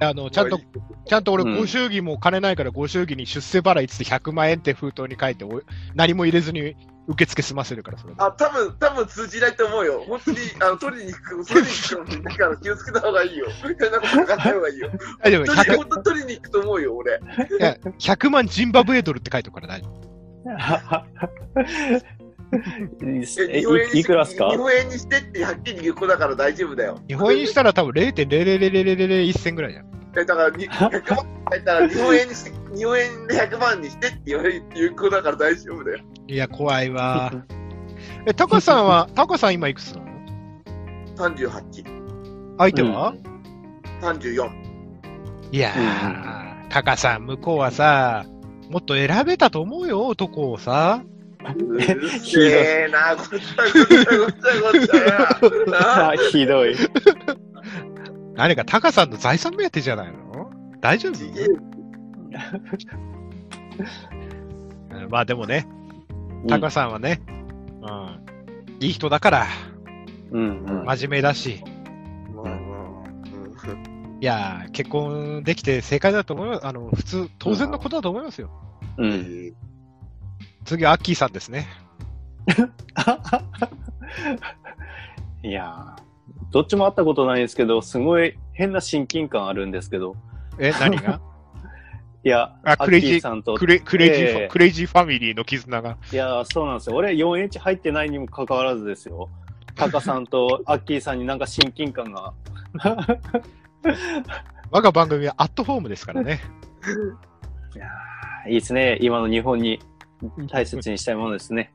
[0.00, 0.58] あの、ちゃんと、
[1.06, 5.62] ちゃんと俺、うんご祝儀も金ないから、ご祝儀に出世払いっつって100万円って封筒に書いて、お
[5.94, 6.74] 何も入れずに
[7.06, 8.20] 受付済ませるから、それで。
[8.20, 10.04] あ、多分、多分通じないと思うよ。
[10.08, 13.46] 本当に、あの、取りに行く、取りに行くのだから気をつけた方がいいよ。
[13.62, 14.90] 変なこと書かない方がいいよ。
[15.22, 17.12] 大丈夫、取り、100, 本当取りに行くと思うよ、俺。
[17.12, 20.04] いや100万ジンバブエドルって書いてるから大丈夫。
[23.02, 24.50] え日本円にいいくらっすか？
[24.50, 26.98] 日本円にしてってはっきり言う子だから大丈夫だよ。
[27.08, 29.86] 日本円にしたら多分0.00001銭ぐらいじゃん。
[30.16, 36.04] えだから、に100万入ったら日本円にして、日本円で100万にしてって言われ言う子だから大丈夫だよ。
[36.28, 37.32] いや、怖いわ。
[38.26, 40.06] え、タカさんは、タカさん今いくつなの
[41.16, 43.14] ？38、相手は、
[44.00, 44.50] 34。
[45.52, 48.24] いやー、タカさん、向こうはさ、
[48.70, 51.02] もっと選べたと思うよ、男をさ。
[51.52, 53.38] うるせえな、ごちゃご
[53.86, 56.74] ちゃごちゃごちゃあひどい。
[58.34, 60.50] 何かタカさんの財産目当てじゃないの？
[60.80, 61.14] 大丈夫？
[65.10, 65.66] まあでもね、
[66.48, 67.20] タカさんはね、
[67.82, 68.20] うん、
[68.80, 69.46] いい人だから、
[70.32, 70.84] うんうん。
[70.84, 71.62] 真面目だし、
[72.36, 72.64] うん
[74.20, 76.66] いやー、結婚できて正解だと思います。
[76.66, 78.50] あの、普通、当然のことだと思いますよ。
[78.96, 79.52] うん。
[80.64, 81.66] 次はアッキーさんですね。
[85.42, 86.02] いやー
[86.50, 90.16] どっちも会ったことないですけど、すごい変な親近感あるんですけど。
[90.58, 91.20] え、何が？
[92.24, 93.54] いや、あクレイジーアッキさんと。
[93.54, 95.96] クレクレイジーファ、ええクレイジーファミリーの絆が。
[96.12, 96.96] いやー、そうなんですよ。
[96.96, 99.28] 俺 4H 入ってないにもかかわらずですよ。
[99.74, 102.32] タカさんとアッキーさんになんか親近感が。
[104.70, 106.40] 我が番組はアットホームですからね。
[107.74, 108.98] いやーいいですね。
[109.00, 109.80] 今の日本に
[110.48, 111.72] 大切にしたいものですね。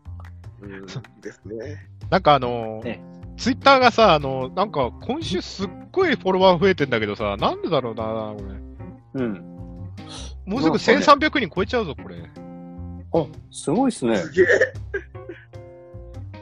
[0.62, 0.86] うん、
[1.22, 1.88] ですね。
[2.10, 3.00] なんかあのえ
[3.40, 8.38] ツイッターがさ、あの、なんか今週すっごいフォロワー増えてんだけどさ、なんでだろうな、こ
[9.16, 9.24] れ。
[9.24, 9.34] うん。
[10.46, 12.18] もうすぐなんかね1300人超えちゃうぞ、これ。
[13.14, 14.18] あ、すごいですね。
[14.18, 14.46] すげえ。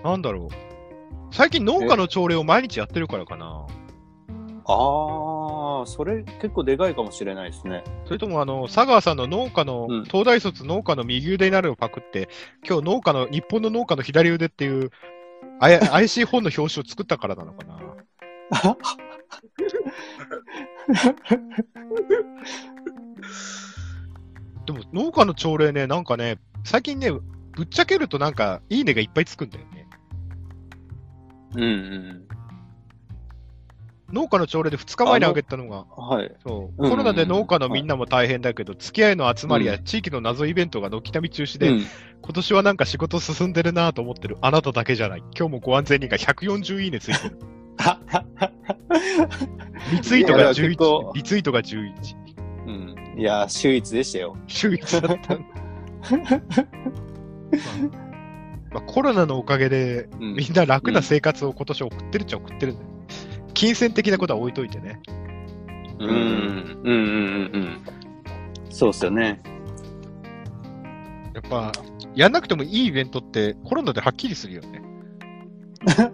[0.04, 1.34] なんだろう。
[1.36, 3.68] 最近農家の朝礼を毎日やってるからかな。
[4.66, 5.37] ああ、
[5.86, 7.84] それ結構でかいかもしれないですね。
[8.06, 12.30] それともあの、佐川さんの農家の、うん東大卒農家の右腕になるをパクって、
[12.68, 14.92] 今日農家の、日本の農家の左腕っていう、
[15.60, 17.78] あや 怪しい本の表紙を作ったからなのかな。
[24.66, 29.88] でも農家の朝礼ね、なんかね、最近ね、ぶっちゃけるとなんか、いいねがいっぱいつくんだよね。
[31.56, 32.27] うんうん。
[34.14, 36.32] 農家の朝礼で2日前にあげたのが、はい。
[36.46, 41.86] そう、うんコロナで農家のみんなも大変だけど、付き合いの集まりやう地域の謎イベントが軒並み中止で、うん
[42.20, 45.24] 今年はなんか仕事進んでるなと思ってるあなただけじゃない。
[45.38, 47.38] 今日もご安全にが140いいねついてる。
[49.92, 51.14] リツイートがいや結構11。
[51.14, 51.94] リツイートが11。
[52.66, 53.16] うん。
[53.18, 54.36] いや、秀逸でしたよ。
[54.48, 55.38] 週一だった。
[55.38, 55.44] ま
[57.74, 58.08] あ
[58.72, 62.90] まあ、コロナのおかげで、うんみんな楽な生活を今年送ってるっちゃ送ってるんだよ。
[63.58, 65.02] 金銭的なことは置いといてね。
[65.98, 66.10] うん。
[66.10, 66.16] うん。
[66.84, 67.52] うん。
[67.54, 67.78] うん。
[68.70, 69.42] そうっすよね。
[71.34, 71.72] やっぱ、
[72.16, 72.32] やん。
[72.34, 74.84] なくてもいいイベントってコロナではっきりするよね。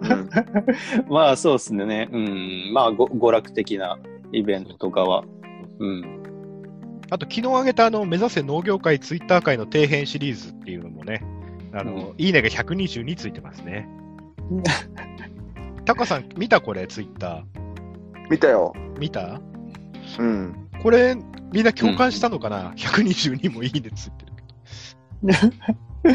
[0.00, 1.12] うん。
[1.12, 2.08] まあそうっすね。
[2.10, 2.72] うん。
[2.72, 3.98] まあご娯楽的な
[4.32, 5.24] イベントとかは。
[5.80, 6.22] うん。
[7.10, 11.22] あと、昨日挙げたあの、目指せ農業界ツイッター界の底辺シリーズっていうのもね、
[11.74, 13.86] あの、いいねが122ついてますね。
[15.84, 18.30] タカさん、見たこれ、ツイッター。
[18.30, 18.72] 見たよ。
[18.98, 19.40] 見た？
[20.18, 20.68] うん。
[20.82, 21.16] これ、
[21.52, 25.42] みんな共感したのかな、?122 もいいねついてるけ
[26.12, 26.14] ど。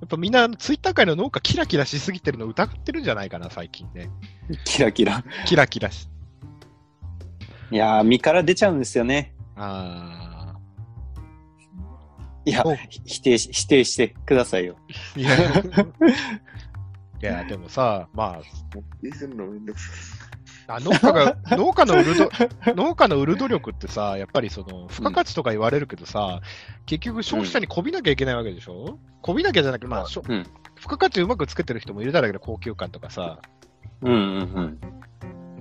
[0.00, 4.10] やっぱみんな、ツイッター界の農家キラキラしすぎてるの疑ってるんじゃないかな、最近ね。
[4.64, 5.24] キラキラ。
[5.46, 6.08] キラキラし。
[7.70, 9.34] いやー、身から出ちゃうんですよね。
[9.56, 10.56] あ
[12.46, 12.64] いや
[13.04, 14.76] 否定し、否定してくださいよ。
[15.14, 15.20] ー。
[15.20, 15.30] いや、
[17.22, 18.42] いや、でもさ、まあ、
[19.34, 20.26] のめんどくさ
[20.68, 22.30] あ農家が、農家の売るど、
[22.74, 26.40] 農家の売る努力ってさ、やっぱりその、付加価値とか言われるけどさ、
[26.86, 30.44] 結局消費者にこびなきゃいけないわけでしょ、こびなきゃじゃなくて、まあ、しょうん
[30.76, 33.38] 付加価値うまくつけてる人もいるだろうけど、高級感とかさ。
[34.02, 34.16] うんう
[34.60, 34.80] ん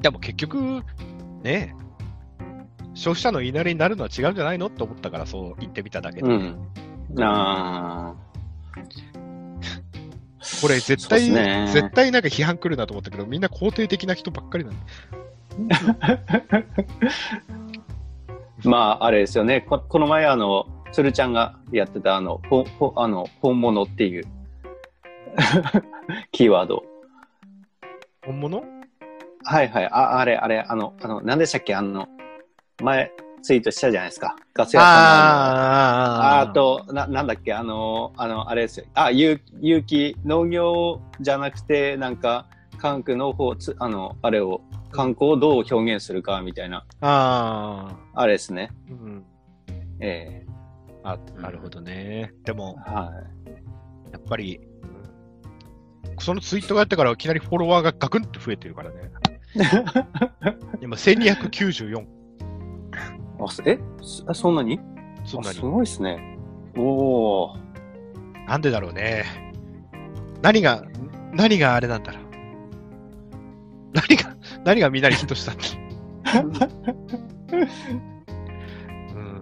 [0.01, 0.81] でも結局、
[1.43, 1.75] ね
[2.93, 4.67] 消費者の言いなりになるのは違うんじゃないの？
[4.67, 6.27] って思ったからそう言ってみただけで。
[6.27, 6.69] うん。
[7.11, 7.23] うん。
[7.23, 8.15] あ
[10.61, 14.75] これ絶対、ね絶対なんか批判来るなと思ったけど、みんな肯定的な人ばっかりなん
[18.63, 19.61] まあ、あれですよね。
[19.61, 24.23] ここの前、あの、鶴ちゃんがやってた、あの、ほほあの本物っていう
[26.31, 26.83] キーワード。
[28.25, 28.63] 本物？
[29.45, 29.85] はいはい。
[29.85, 31.75] あ、あれ、あれ、あの、あの、何でしたっけ？
[31.75, 32.07] あの、
[32.81, 33.11] 前、
[33.41, 34.35] ツイートしたじゃないですか。
[34.53, 35.79] ガス屋さんのあ
[36.21, 38.85] ああと、な、なんだっけ、あの、あの、あれですよ。
[38.93, 44.61] あ、有有機、農業じゃなくて、なんか、科学の方、つあの、あれを、
[44.91, 48.71] 観光をどう表現するかみたいな、ああれですね。
[48.89, 49.25] ー、うん。
[49.99, 50.45] え
[51.03, 52.33] あ、なるほどね。
[52.43, 53.11] でもえ、は
[54.11, 54.59] やっぱり、
[56.19, 59.11] そのツイートがあってからいきなりフォロワーがガクンと増えてるからね。
[60.81, 62.18] 今、1294。
[63.39, 63.43] い。
[63.43, 63.79] あ、そえ？
[64.01, 64.79] そそんなに？
[65.25, 65.61] そんなにあす。
[65.61, 66.37] ごいですね。
[66.77, 67.59] おー。
[68.47, 69.25] なんでだろうね。
[70.41, 70.83] 何が、
[71.33, 72.23] 何があれなんだろう。
[73.93, 76.69] 何が、何がみんなにヒットしたんだ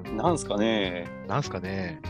[0.07, 1.05] うん、なんすかね。
[1.27, 2.01] なんすかね。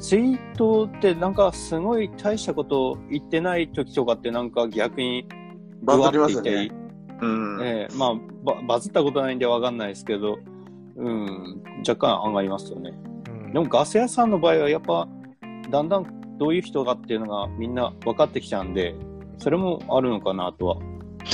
[0.00, 5.26] ツイートってなんかすごい大したこと言ってない時とかってなんか逆に
[5.82, 6.70] バズりますね。
[7.20, 7.60] うん。
[7.62, 8.14] ええまあ
[8.44, 10.38] バ、バズったことないんでわかんないですけど、
[10.96, 12.92] うん、若干上がりますよね。
[13.30, 15.08] うんでもガス屋さんの場合はやっぱ、
[15.70, 18.94] だんだんどういう人がっていうのがみんな分かってきちゃうんで、
[19.38, 20.76] それもあるのかなとは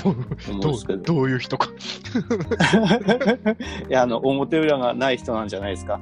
[0.03, 1.03] どう思うんどですけうど。
[1.15, 1.69] どういう人か。
[3.89, 6.01] いや、あの、表裏がない人なんじゃないですか。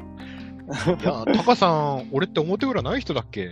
[0.87, 3.41] いや、タカさん、俺って表裏ない人だっけ？
[3.41, 3.47] い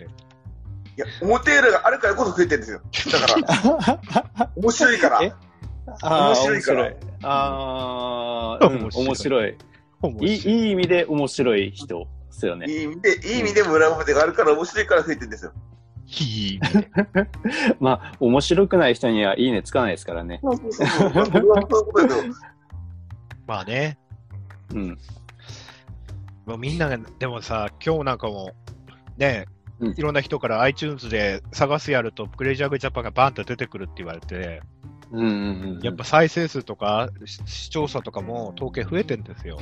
[0.96, 2.80] や、表裏があるからこそ増えてるんですよ。
[3.12, 5.20] だから、 面白いから。
[5.88, 9.56] えあー面白いあー、うん面白い
[10.22, 10.26] い。
[10.26, 12.66] いい意味で面白い人ですよね。
[12.68, 15.52] いい意味で、いい意味でも裏表があるから面白いから増えてるんですよ。
[16.20, 16.24] い
[16.54, 16.60] い。
[17.78, 20.40] まあ、面白くない人にはいいねつかないですからね。
[23.46, 23.98] まあね。
[24.74, 24.98] うん。
[26.46, 28.52] もうみんなが、でもさ、今日なんかも、
[29.18, 29.46] ね、
[29.78, 34.62] うんいろんな人から iTunes で探すやると、クレイジーアグリジャパンがバンと出てくるって言われて、
[35.12, 35.80] うんうんうん。
[35.82, 39.58] やっぱ再生数とかし視聴者とかも統計増えてんですよ。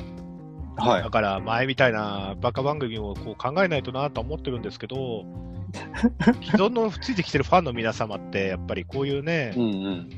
[0.77, 1.09] はいだ。
[1.09, 5.25] から前みたいなバカ番組をこう考えないとなとは思ってるんですけど、
[6.43, 10.09] 既存のついてきてるファンの皆様って、やっぱりこういうねう、んうん。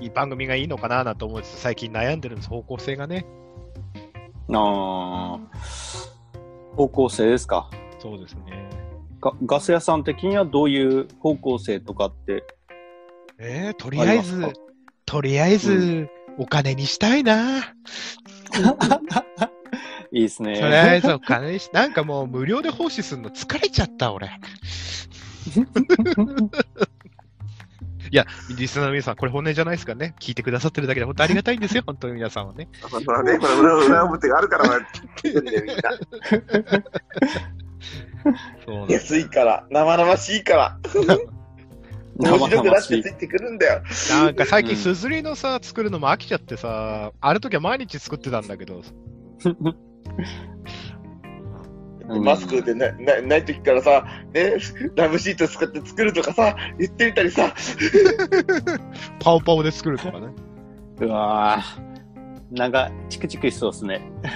[0.00, 3.24] いい番組がいいのかななんて思いつつ、最近悩んでるんです、方向性がね。
[4.52, 6.76] ああ。
[6.76, 7.70] 方向性ですか？
[7.98, 8.68] そうですね。
[9.20, 12.44] ガガス屋さん的にはどういう方向性とかって。
[13.38, 14.52] えー、とりあえず
[15.04, 17.58] とりあえず、うお金にしたいな。
[20.10, 20.58] いいですね。
[20.58, 24.28] とりあえずお金にし、なんかもう無料で奉仕するの疲れちゃった、俺。
[28.10, 28.24] いや、
[28.56, 30.14] リスナーの皆さん、これ本音じゃないですかね。
[30.20, 32.68] 聞いてくださってるだけで本当ありがたいんですよ、本当に皆さんはね。
[32.90, 34.64] まあね、これ裏裏表があるから、
[35.16, 35.82] 聞いてるんだよ、みんな。
[38.66, 40.78] そう安いから、生々しいから、
[42.18, 43.82] 面白くなってついてくるんだよ。
[44.10, 48.82] なんか最近、うんすずりのさ、作るのも飽きちゃってさ、ある時は毎日作ってたんだけど、
[52.08, 54.56] う んマスクでななない時からさ、ね、
[54.94, 57.52] ラブシート使って作るとかさ、言ってみたりさ、
[59.20, 60.28] パオパオで作るとかね。
[61.00, 61.86] うわー
[62.52, 64.00] なんか、チクチクしそうですね。
[64.22, 64.32] だ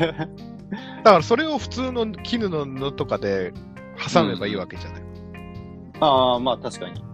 [1.04, 3.52] からそれを普通の絹の布とかで
[4.12, 5.02] 挟めばいいわけじゃない。
[6.00, 7.09] ああ、まあ確かに。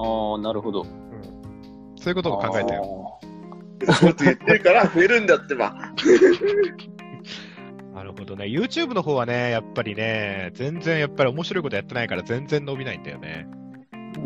[0.00, 0.84] ああ、なるほど。
[1.96, 2.82] そういうことも考えたよ。
[2.82, 3.20] よ。
[3.92, 5.74] そういうこと言ってるから増えるんだってば。
[7.94, 8.46] なるほどね。
[8.46, 13.46] YouTube の方はね、やっぱりね、全然やっぱり面白いことやってないから全然伸びないんだよね。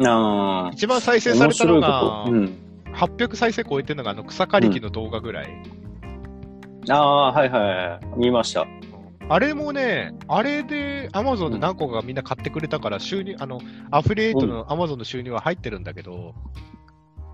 [0.07, 0.70] ああ。
[0.72, 2.64] 一番再生されたのが、面白いこと
[2.95, 5.47] 800再生超えてるのがあの草刈り機の動画ぐらい。
[5.47, 6.93] うん。
[6.93, 8.18] ああ、はいはい。
[8.18, 8.66] 見ました。
[9.29, 13.61] あれもね、あれで Amazon で何個かみんな買ってくれたから収入、あの、
[13.91, 16.35] アフィリエイトの Amazon の収入は入ってるんだけど、やっ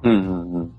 [0.05, 0.73] うんうんうん。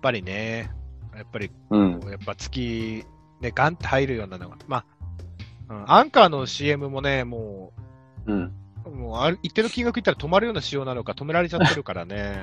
[0.00, 0.70] ぱりね、
[1.14, 2.00] やっぱり、うん。
[2.10, 3.04] やっぱ月、
[3.40, 4.84] ね、ガンって入るようなのが、ま
[5.68, 7.72] あ、うん、アンカーの CM もね、も
[8.26, 8.52] うん。
[8.86, 12.42] う、もうある一定の金額いったら止まるような仕様なのか止められちゃってるからね。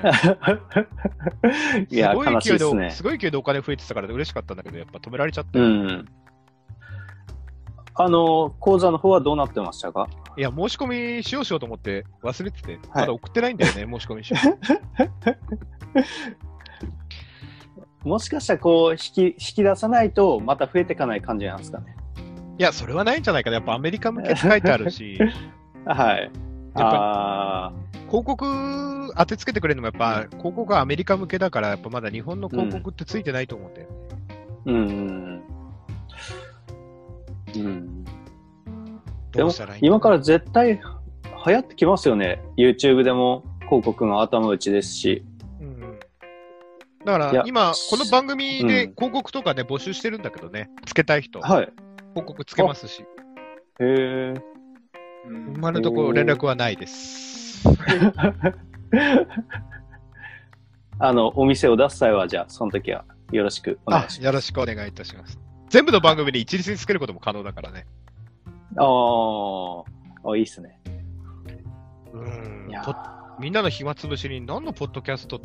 [1.90, 2.90] いや、すごい勢いで、ですね。
[2.90, 5.68] すごい勢いでお金増えてたから嬉しかったんだけど、やっぱ止められちゃってうる。
[5.68, 6.08] ん。
[7.94, 10.08] あの、講座の方はどうなってましたか？
[10.36, 14.36] いや、申し込みしようしようと思って忘れてて、はいまだ送ってないんだよね、 申し込みしよ
[18.04, 21.96] もしかしたらこう、引き、引き出さないと、また増えていかない感じなんですかね？
[22.16, 22.60] う。
[22.60, 23.56] いや、それはないんじゃないかな。
[23.56, 25.18] やっぱアメリカ向けって書いてあるし、
[25.84, 26.30] はい。
[26.74, 27.72] ぱああ
[28.08, 33.96] 広告当てつけてくれるのもやっぱ、広告はアメリカ向けだから、やっぱまだ日本の広告ってついてないと思うんだよね。
[34.66, 34.76] ー、うん。
[34.76, 35.39] うん。
[39.46, 40.80] うしたらいい、んだ今から絶対
[41.46, 42.42] 流行ってきますよね。
[42.56, 45.24] YouTube でも広告が頭打ちですし。
[45.60, 45.98] うん
[47.02, 51.72] だから今、この番組でうん広告とかね、募集してるんだけどね、つけたい人、はい。
[52.10, 53.04] 広告つけますし、へ
[53.80, 54.34] え。
[55.54, 57.66] 今のところ連絡はないです。
[60.98, 64.24] あの、お店を出す際は、じゃあ、その時はよろしくお願あいします。
[64.26, 65.38] よろしくお願いいたします。
[65.70, 67.86] 全部の番組に一律につけることも可能だからね。
[68.76, 69.84] あー
[70.24, 70.78] あ、いいっすね。
[72.12, 72.68] うん
[73.38, 75.40] みんなの暇つぶしに何のポッドキャスト、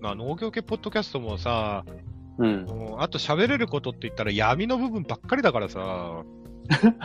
[0.00, 1.84] まあ、農業系ポッドキャストもさ、
[2.38, 2.64] うん。
[2.64, 6.24] もうあと喋れることって言ったら闇の部分ばっかりだからさ。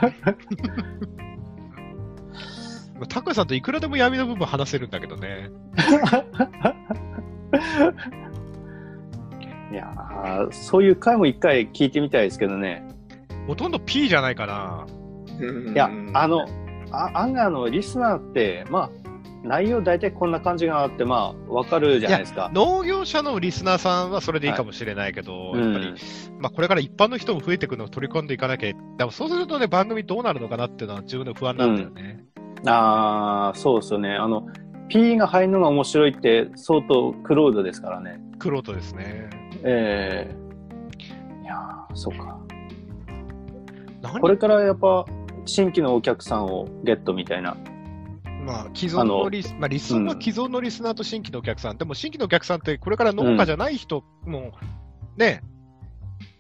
[3.09, 5.49] タカさんといくらでも闇の部分話せるんだけどね。
[9.72, 12.84] いやーそういう回も一回聞いてみたいですけどね。
[13.47, 14.86] ほとんど P じゃないかな。
[15.39, 16.45] いいや、あの、
[16.91, 18.89] あ案外あの、リスナーって、まあ、
[19.43, 22.51] 内容大体こんな感じがあって、まあ、わかるじゃないですか。
[22.53, 25.93] 農業者のリスナーさんはそれでいいかもしれないけど、やっぱり、
[26.39, 32.24] まあ、これから一般の人も増えていくのを取り込んでいかなきゃ、でもそうするとね、番組どうなるのかなっていうのは自分の不安なんだよね。
[32.61, 34.13] うん、ああ、そうですよね。
[34.15, 34.45] あの、
[34.91, 38.19] P が入るのが面白いって相当クロードですからね。
[38.39, 39.29] クロートですね。
[39.63, 40.35] ええ
[41.43, 42.37] いやーそうか。
[44.01, 44.19] 何？
[44.19, 45.05] これからやっぱ、
[45.45, 47.55] 新規のお客さんをゲットみたいな
[48.45, 51.77] まあ、既存のリス、まあ、理想は既存のリスナーと新規のお客さん。
[51.77, 54.51] でも、新規のお客さんって、これから農家じゃない人も、
[55.15, 55.43] ね、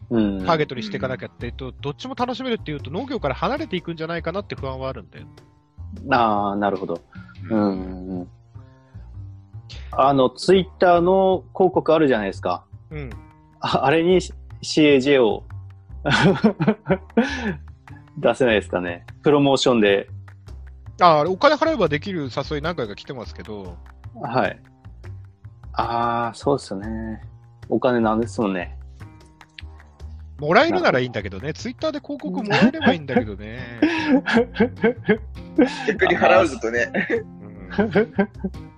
[0.09, 0.45] うん。
[0.45, 5.27] ターゲットにしていかなきゃっていうと、どっちも楽しめるっていうと、農業から離れていくんじゃないかなって不安はあるんだよ。
[6.09, 6.99] ああ、なるほど。
[7.49, 8.27] うんうん。
[9.91, 12.65] あの、ツイッターの広告あるじゃないですか。
[12.89, 13.09] うん。
[13.59, 14.19] ああれに
[14.61, 15.43] CAJ を
[18.17, 19.05] 出せないですかね。
[19.23, 20.09] プロモーションで。
[20.99, 23.77] ああれ、お金払えばできる誘い何回か来てますけど、
[24.21, 24.59] はい。
[25.73, 27.21] ああ、そうですよね。
[27.69, 28.77] お金なんですもんね。
[30.39, 33.79] もらえるならいいんだけどね、ツイッターで広告もらえればいいんだけどね。
[35.87, 36.91] 逆に払うぞとね。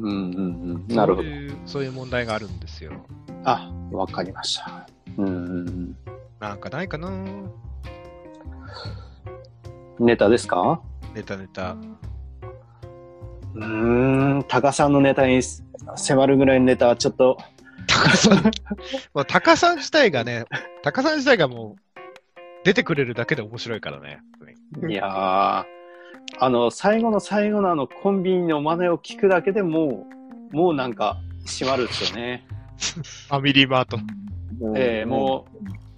[0.00, 0.96] うんうんうんうん。
[0.96, 1.38] なるほどそう。
[1.38, 2.92] いうそういう問題があるんですよ。
[3.44, 4.88] あ、わかりました。
[5.16, 5.96] うんうんうん。
[6.40, 7.10] なんかないかな？
[9.98, 10.80] ネタですか？
[11.14, 11.76] ネタネタ。
[13.54, 15.40] うーん、タカさんのネタに
[15.96, 17.38] 迫るぐらいのネタはちょっと、
[17.88, 18.42] タカさん、
[19.14, 20.44] まあ、タカさん自体がね、
[20.82, 21.80] タカさん自体がもう、
[22.64, 24.20] 出てくれるだけで面白いからね。
[24.88, 25.64] いやー、
[26.38, 30.06] あの、最後の最後のあの、コンビニの真似を聞くだけでも
[30.52, 32.46] う、もうなんか、閉まるんですよね。
[33.28, 33.98] ファミリーマート。
[34.76, 35.46] ええも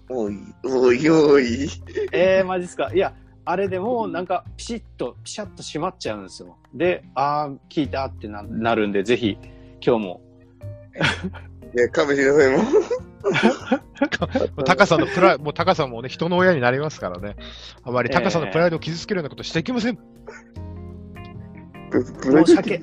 [0.08, 1.68] う、おい、おい、おい。
[2.12, 2.90] えー、マジっすか。
[2.94, 3.14] いや、
[3.44, 6.56] あれでもうなんか、ピシッと、ピシャッと閉まっちゃうんですよ。
[6.74, 9.38] で、あー、聞いたってななるんで、ぜひ、
[9.84, 10.20] 今日も。
[11.74, 12.80] いや、勘弁してください、も
[13.24, 14.64] う。
[14.64, 17.36] タカさんのプライもうタカさんもね、人の親になりますからね。
[17.82, 19.98] あまりタカさんのプライドを傷つけるようなことしていきません。
[22.22, 22.80] 申し訳、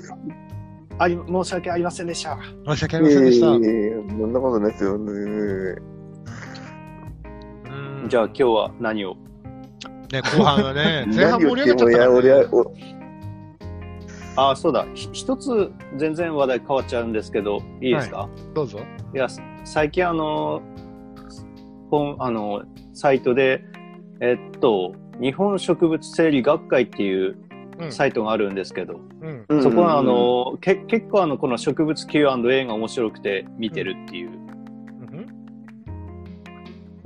[1.00, 2.38] あり、申し訳ありませんでした。
[2.68, 3.46] 申し訳ありませんでした。
[3.48, 4.98] そんなことないですよ。
[8.08, 9.16] じゃあ今日は何を？
[10.12, 12.46] ね、後半はね、 前半盛り上げちゃったいや、から、俺は
[14.38, 14.86] あ、そうだ。
[14.94, 18.80] ひ一つ、全然話題変わっちゃうんですけど、いいですか、どうぞ。
[19.14, 19.28] い、や、
[19.64, 20.62] 最近あの、
[21.90, 22.64] 本、あの、
[22.94, 23.64] サイトで、
[24.22, 27.36] えっと、日本植物生理学会っていう
[27.80, 27.92] うん。
[27.92, 29.46] サイトがあるんですけど、うん。
[29.50, 34.30] うんそこはあ、の、け結構あの、この植物 Q&A が面白くて見てるっていう。
[34.30, 34.38] うん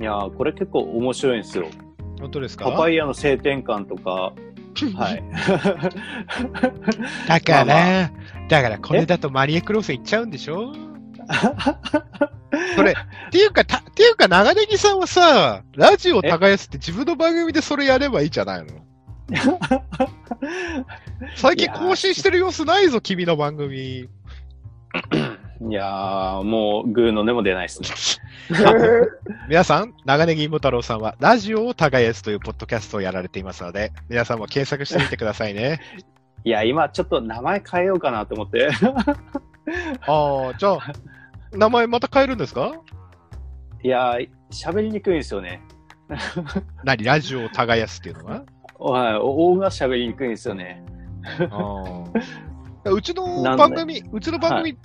[0.00, 1.66] いやーこれ結構面白いんですよ。
[2.20, 2.64] 本当ですか？
[2.72, 4.32] パパイヤの性転換とか、
[4.96, 5.22] はい。
[7.28, 8.10] だから、まあ
[8.48, 10.72] だからこれだとマリエクローセン行っちゃうんでしょ？
[12.76, 12.94] それ、っ
[13.30, 18.66] ていうか、たっていうか、長ネギさんはさ、ラジオ耕すって自分の番組でそれやればいいじゃないの？
[21.36, 24.08] 最近更新してる様子ないぞ、君の番組。
[25.68, 27.88] いやーもう、グーの根も出ないですね。
[29.48, 35.80] 皆さん、長ネギ芋太郎さんは、ラジオを耕すというポッドキャストをやられていますので、皆さんも検索してみてくださいね。
[36.44, 38.70] いや、今ちょっと名前変えようかなと思って。
[40.06, 40.78] ああ、じゃあ、
[41.52, 42.72] 名前また変えるんですか？
[43.84, 45.60] いやー喋りにくいんですよね。
[46.82, 47.04] 何？
[47.04, 48.42] ラジオを耕すっていうのは？
[48.78, 50.82] はい、大が喋りにくいんですよね。
[52.84, 54.76] うちの番組、うちの番組、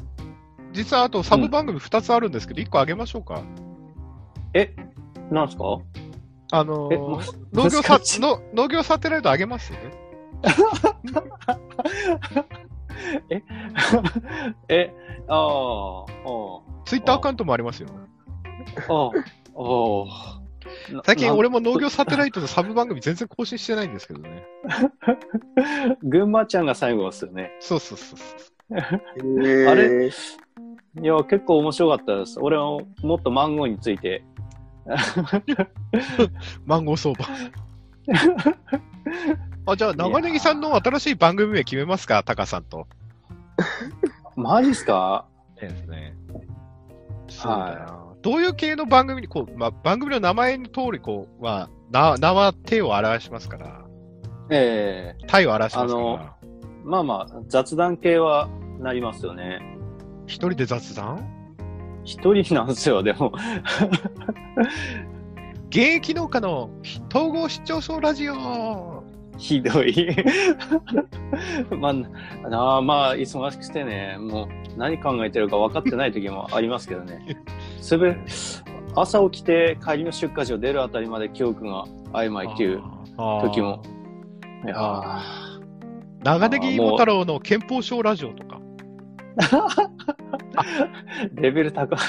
[0.74, 3.42] 実はあとサブ番組2つあるんですけど、1個あげましょうか。
[4.54, 4.74] え、
[5.32, 5.64] なんすか？
[6.52, 6.94] あのー
[7.54, 9.74] 農業サの農業サテライトあげます？
[13.30, 13.42] え、
[14.70, 14.94] え、
[15.28, 16.06] ああ、あ
[16.86, 17.90] ツイッターアカウントもありますよ。
[18.90, 19.12] あ、
[19.56, 24.46] あ最近俺も農業サテライトのサブ番組全然更新してないんですけどね。
[26.04, 27.52] 群馬ちゃんが最後ですよね。
[27.60, 28.40] そうそうそうそう。
[28.72, 30.08] あれ？
[30.08, 30.12] い
[31.06, 32.40] や、結構面白かったです。
[32.40, 34.24] 俺はもっとマンゴーについて。
[36.66, 37.26] マンゴー相場。
[39.72, 42.88] あ、じゃあ、長ネギさんの新しい番組名決めますか、タカさんと。
[44.36, 45.26] マジっすか？
[45.60, 46.16] ですね。
[47.28, 48.04] そうだな。
[48.22, 53.82] どういう系の番組に、こう、まあ、番組の名前の通り、こう、まあ、な名は手を表しますから、
[54.50, 56.36] ええ体を表しますかあら、
[56.88, 58.48] まあまあ、雑談系は
[58.80, 59.60] なりますよね。
[60.26, 61.28] 一人で雑談？
[62.06, 63.34] 一人なんですよ、でも。
[65.70, 66.70] 現役農家の
[67.14, 69.04] 統合失調症ラジオ
[69.38, 70.16] ひどい。
[71.78, 71.94] まあ、
[72.50, 77.20] なあまあ、忙しくてね、もう何考えてるか分かってない時もありますけどね。
[77.82, 78.16] すべ、
[78.96, 81.84] 朝起きて帰りの出荷所出るあたりまで記憶が
[82.14, 82.82] 曖昧っていう
[83.42, 83.82] 時も。
[84.64, 85.47] いやー
[86.24, 88.60] 長ネギ芋太郎の憲法症ラジオとか。
[91.36, 92.00] レベル高い。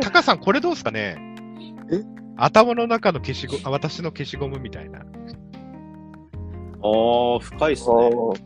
[0.00, 1.16] タカさん、これどうですかね？
[1.92, 2.02] え？
[2.36, 5.00] 頭の中の消しゴム、あ私の消しゴムみたいな。
[6.80, 8.10] おー、深いっすあね。
[8.10, 8.40] ー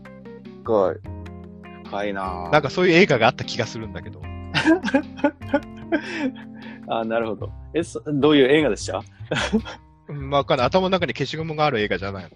[0.65, 0.97] 深い。
[1.85, 4.23] 深いななんかそういう映画があった気がするんだけど。
[6.89, 7.51] あなるほど。
[7.75, 9.03] え、そどういう映画でした？
[10.09, 10.67] うん、わかんない。
[10.67, 12.31] 頭の中に消しゴムがある映画じゃないの。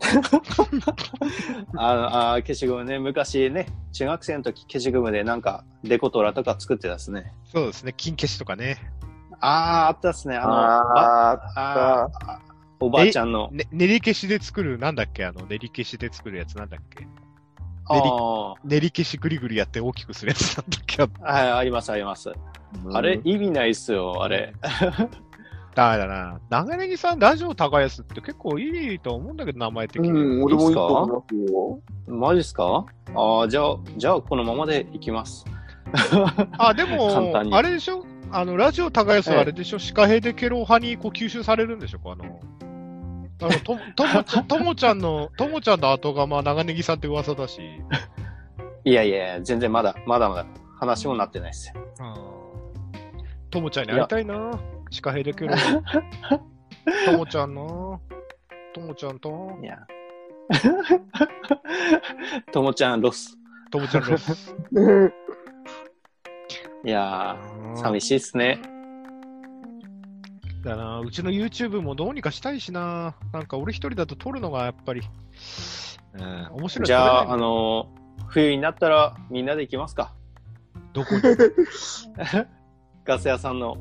[1.76, 2.98] ああ、消しゴムね。
[2.98, 7.32] 昔ね、中学生の時消しゴムでなんかデコトラとか作ってたっすね。
[7.44, 7.94] そうですね。
[7.96, 8.78] 金消しとかね。
[9.40, 10.36] ああ、あったっすね。
[10.36, 12.40] あの、あああ
[12.80, 13.48] おばあちゃんの。
[13.52, 15.24] ね練り消しで作る、なんだっけ？
[15.24, 17.06] あの、練り消しで作るやつなんだっけ？
[17.86, 21.02] ああ練り消しぐりぐりやって大きくするやつなんだっけ？
[21.22, 22.32] はい、あります、あります。
[22.92, 24.52] あれ、意味ないっすよ、あれ。
[25.74, 26.40] ダメだな。
[26.50, 30.10] 長ネギさん、ラジオ耕すって結構いいと思うんだけど、名前的に。
[30.10, 31.80] うん、俺もいいと思いますよ。
[32.06, 32.86] マジっすか？
[33.14, 35.44] ああ、じゃあ、じゃあ、このままでいきます。
[36.58, 36.96] あ、で簡
[37.44, 38.04] もあれでしょ？
[38.30, 42.00] あの、ラジオ耕すはあれでしょ、シカヘデケロ派にこう吸収されるんでしょ？
[42.04, 42.40] あの、
[43.42, 47.60] あの、と、 ともちゃん、ともちゃんの、ともちゃんの後がまあ長ネギさんって噂だし。
[48.86, 50.46] いやいや、全然まだ、まだまだ、
[50.78, 51.80] 話もなってないっすよ。
[53.50, 54.50] ともちゃんに会いたいな。
[54.94, 55.56] シカヘデケロ。
[57.04, 57.62] ともちゃんな。
[58.72, 59.84] ともちゃんと、いや。
[62.52, 63.36] ともちゃん、ロス。
[63.72, 64.54] ともちゃんロス。
[66.84, 68.62] いやー、寂しいっすね。
[70.62, 71.00] だな。
[71.00, 73.16] うちの YouTube もどうにかしたいしな。
[73.32, 75.02] なんか俺一人だと撮るのがやっぱり、
[76.12, 76.86] うん、面白い。
[76.86, 77.88] じゃあ、あの、の、
[78.28, 80.14] 冬になったらみんなで行きますか。
[80.92, 81.20] どこに？
[83.04, 83.76] ガス屋さんの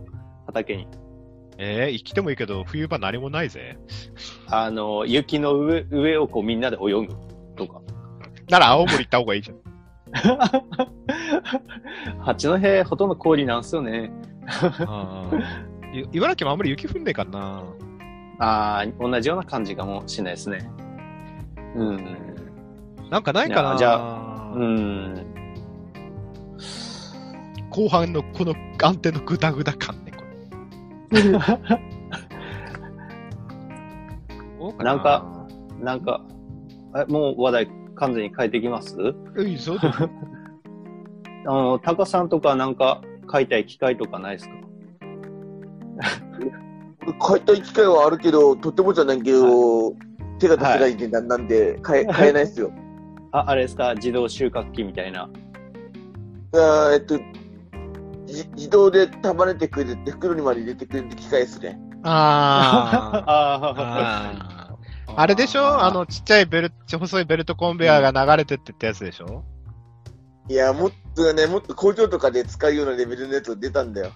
[0.47, 1.02] 畑に。
[1.57, 3.77] えー、生きてもいいけど、冬場何もないぜ。
[4.47, 7.07] あの、雪の上上をこうみんなで泳ぐ
[7.55, 7.81] とか。
[8.49, 9.57] なら青森行った方がいいじゃん。
[12.19, 14.11] 八戸ほとんど氷なんすよね。
[16.11, 17.63] 茨城もあんまり雪降んねえかな。
[18.39, 20.69] ああ、同じような感じかもしれないですね。
[21.75, 22.17] うん。
[23.09, 23.77] なんかないかな。
[23.77, 25.25] じゃうん。
[27.69, 30.02] 後半のこの安定のグダグダ感
[34.83, 35.47] なんか、
[35.81, 36.21] なんか、
[36.95, 38.95] えもう話題完全に変えてきます？
[39.39, 39.75] いいぞ。
[41.45, 44.55] あの、タカさんとかなんか買いたい機械とかないですか？
[47.19, 49.91] 買いたい機会はあるけど、とてもじゃないけど、
[50.39, 52.71] 手が出せないんで、なんなんで、買え、買えないっすよ。
[53.31, 53.93] あ、あれですか？
[53.95, 55.29] 自動収穫機みたいな。
[56.53, 57.23] あーえっと、じ
[58.55, 61.79] 自動で束ねてくれて、袋にまで入れてくれる機械ですね。
[62.03, 64.77] あああ。
[65.15, 65.83] あれでしょ？
[65.83, 69.43] あの、ちっちゃいベルト、細いベルトコンベヤーが流れてってってやつでしょ、
[70.49, 74.11] いや、もっとね、もっと工場とかで使うようなレベルのやつが出たんだよ。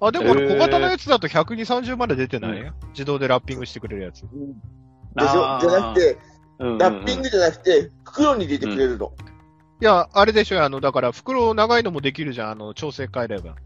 [0.00, 4.22] あ、でも小型のやつだと120、30まで出てない、う自動でラッピングしてくれるやつ。
[4.22, 4.30] でし
[5.16, 5.68] あーょ？
[5.68, 6.18] じゃなくて、
[6.58, 6.78] うんうんうん。
[6.78, 9.12] ラッピングじゃなくて、袋に入れてくれるの。
[9.80, 12.50] いや、あれでしょあの、だから袋長いのもできるじゃん。
[12.52, 13.56] あの、調整変えれば。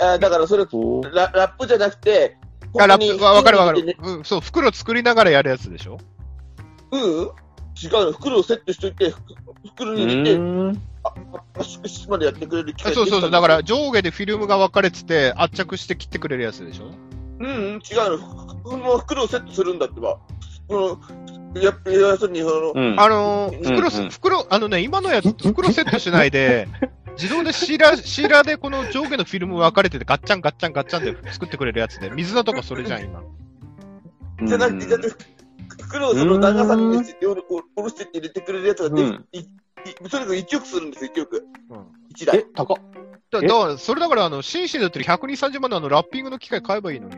[0.00, 2.36] あーだからそれラ、ラップじゃなくて、
[2.78, 3.96] あ、ラップ、わわかるわかる。
[4.02, 5.98] うん、そう、袋作りながらやるやつでしょ
[6.90, 7.00] うん
[7.82, 8.12] 違うの。
[8.12, 9.16] 袋をセットしといて、ふ
[9.70, 10.78] 袋うに入れて、
[11.58, 13.30] 圧縮しまでやってくれる機械あそうそうそう。
[13.30, 16.90] だから上下でフィルムが分かれてて、圧着して切ってくれるやつでしょ
[17.40, 18.60] うん、うん、違うの。
[18.62, 20.18] この袋をセットするんだってば。
[20.68, 21.00] この、
[21.62, 23.00] や、要するに、その、うん。
[23.00, 24.10] あのー、袋す、うんうん。
[24.10, 26.68] 袋、あのね、今のやつ、袋セットしないで、
[27.16, 33.22] 自動でシーラー、シーラーでこの上下のフィルム分かれてて、ガッチャンガッチャンガッチャンで作ってくれるやつで、水菜とかそれじゃん、今。
[34.42, 35.24] じゃなくて、じゃなくて、
[35.82, 37.44] 袋をその長さにして、おろ
[37.76, 39.26] おろしてって入れてくれるやつが出る、うん。
[39.32, 39.44] いい
[40.10, 41.46] とにかく1億するんですよ、1億。
[41.70, 41.78] うん。
[42.16, 42.38] 1台。
[42.38, 42.76] え。、高っ。
[43.30, 47.16] だから、それだから、あの、紳士で売ってる120、30万のあの、ラッピングの機械買えばいいのに、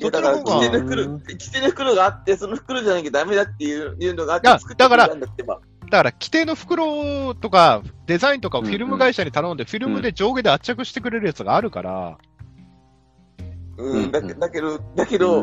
[0.00, 5.60] そっちの方が規定の袋、規定の袋があって、その袋じゃなきゃダメだっていういうのがあっていや、作ってくれたんだってば。
[5.90, 12.18] だから、規定の袋とか、デザインとかをフィルム会社に頼んで、フィルムで上下で圧着してくれるやつがあるから、
[13.76, 15.42] うん、だけだけど、だけうど。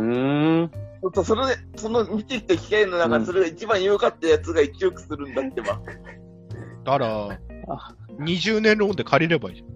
[1.13, 5.79] そそのね、その見てきた機械の中で、それが一番良かったやつが1億するんだってば。
[6.84, 7.39] だから
[7.69, 9.67] あ、20年ローンで借りればいいじゃん。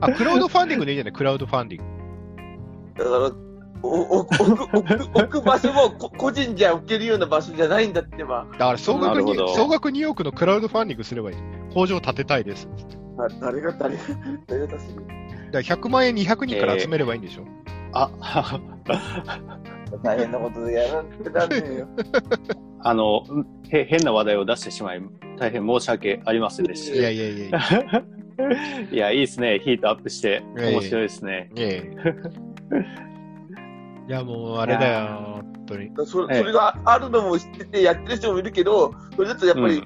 [0.00, 1.99] あ、クラウドファンディングでいいじゃない、クラウドファンディング。
[2.96, 3.30] だから、
[3.82, 8.46] おお置くくく場所もこ個人じゃ置けるような場所じゃないんだってば。
[8.52, 11.36] だから総額に総額2億のクラウドファンディングすればいい。
[11.72, 12.68] 工場建てたいです。
[13.18, 14.02] あ誰が誰が
[14.46, 15.06] 誰が出する
[15.52, 17.44] だから100万円200人から集めればいいんでしょ、
[17.92, 18.10] あ、
[20.02, 21.88] 大変なことでやらってなんねえよ。
[22.82, 23.24] あの、
[23.68, 25.02] へ変な話題を出してしまい、
[25.38, 27.60] 大変申し訳ありませんでしいやいやいやいや。
[27.60, 28.94] た。
[28.94, 29.60] いや、いいですね。
[29.62, 31.50] ヒートアップして、面白いですね。
[31.56, 31.82] いやいや
[32.76, 32.80] い
[34.08, 35.84] いや、もうあれだよ、本当に。
[35.84, 39.82] ええそそれがあるのも知っててやってる人もいるけど、それだとやっぱり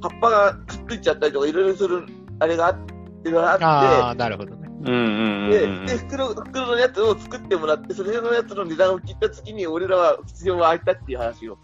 [0.00, 2.04] 葉っぱがくっついちゃったりとか、いろいろする、
[2.38, 2.78] あれがあっ
[3.22, 4.68] て、があああ、なるほどね。
[4.86, 11.58] うんうんって、うんで、で袋、袋のやつを作ってもらって、それのやつの値段を切った月に俺らは必要が空いたっていう話を。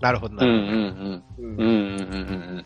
[0.00, 0.72] なるほど、なうんうるほど。
[0.72, 2.64] んうんうんうんうんうん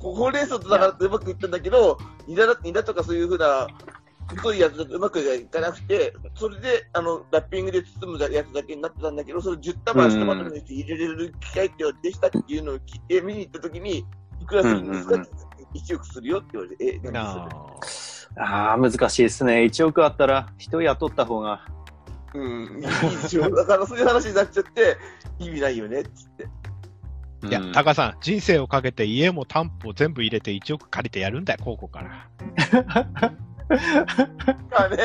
[0.00, 3.66] こほうれん草とだからうまくいったんだけど、ニラだニラとかそういうふうな、
[4.36, 14.04] 太いやつだとうまくいかなくて、それで、あの、ラッピングで包むやつだけになってたんだけど、それ10束1束にして入れれる機械ってできたっていうのを聞いて、見に行った時に、
[14.40, 15.30] いくらするんですかうんって
[15.74, 19.64] 1億するよって言われて、え、何なそれあああ、難しいですね。
[19.64, 21.64] 1億あったら人雇った方が。
[22.32, 23.50] うん、いいでしょ。
[23.50, 24.96] だからそういう話になっちゃって、
[25.38, 26.48] 意味ないよねっつって。
[27.48, 33.32] いやう、んタカさん、人生をかけて家も担保全部入れて1億借りてやるんだよ、高校から。
[33.70, 34.96] あね、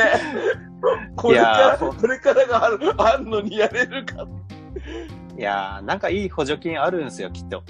[1.15, 4.25] これかいやら、これからがある、あんのにやれるか。
[5.37, 7.63] いやー、なんかいい補助金あるんですよ、きっと。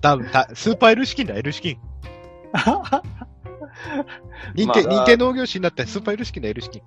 [0.00, 1.78] 多分たスーパー L 資金だ、L 資金。
[4.54, 6.82] 認定、まあ認定農業士になってスーパー L 資金だ、L 資金。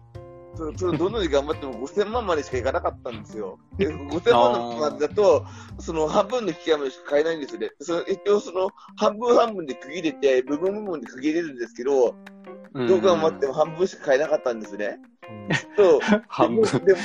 [0.58, 3.60] そそれどんなに頑張っても5000万までしかいかなかったんですよ。
[3.78, 5.46] で5000万までだと、
[5.80, 7.72] その半分の引きまでしか買えないんですよね。
[7.80, 12.16] その一応その半分半分で区切れて、部分部分で区切れるんですけど、
[12.74, 14.98] どう頑張っても半分しか買えなかったんですね。
[15.76, 16.64] と、 半分。
[16.86, 17.00] でも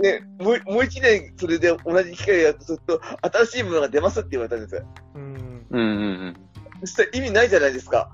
[0.00, 4.86] ね、もうもう一年それで同じ機械やるとすると、新しいものが出ますって言われたんですよ。
[5.14, 5.82] うんうんう
[6.28, 6.36] ん
[6.80, 8.10] そしたら意味ないじゃないですか。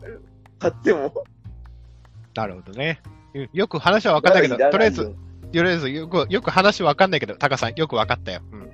[0.58, 1.12] 買っても。
[2.34, 3.00] なるほどね。
[3.36, 5.14] うんよく話は分かんないけど、とりあえず、と
[5.52, 8.40] りあえずよく、よく話わかんないけど、タカさん、よく分かったよ。
[8.52, 8.70] うん。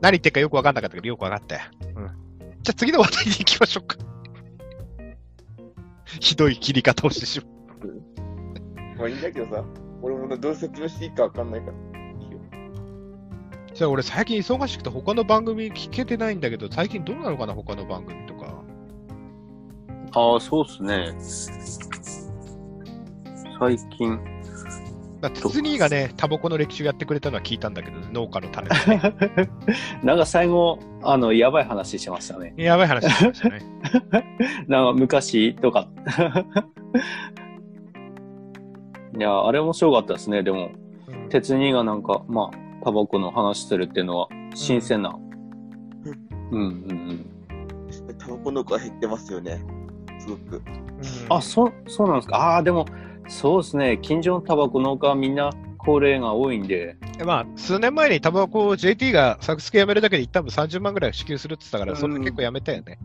[0.00, 1.62] 何言ってるかよく分かんなかったけど、よく分かったよ。
[1.96, 2.06] うん。
[2.62, 3.96] じゃあ次の話題に行きましょうか。
[6.20, 7.48] ひどい切り方をしてしまう。
[8.98, 9.64] まあいいんだけどさ、
[10.02, 11.72] 俺もどう説明していいかわかんないから。
[13.74, 18.64] じゃあ俺最近忙しくて他の番組聞けてないんだけど、最近どうなのかな他の番組とか。
[20.12, 21.14] ああ、そうっすね。
[23.58, 24.18] 最近。
[25.20, 29.50] まあ、筒兄がね、タバコの歴史をやってくれたのは聞いたんだけど、農家の種で。
[30.04, 32.54] なんか最後、あの、やばい話しましたね。
[32.56, 33.60] やばい話しましたね。
[34.68, 35.88] なんか昔とか。
[39.18, 40.44] いや、あれ面白かったですね。
[40.44, 40.70] でも、
[41.08, 45.18] うん鉄人がなんか、まあ、タバコの話するっていうのは、新鮮な。
[46.50, 47.26] うんうんうん。
[48.18, 49.60] タバコの子は減ってますよね。
[50.18, 50.56] すごく。
[50.56, 50.62] うん
[51.28, 52.36] あ、そ、そうなんですか。
[52.36, 52.86] ああ、でも、
[53.28, 53.98] そうですね。
[54.00, 56.96] 近所のタバコ農家はみんな高齢が多いんで。
[57.24, 62.98] まあ、数年前にタバコを JT が作付けやめるだけで一旦分30万ぐらい支給するって言ったから、うんそれ結構やめたよね。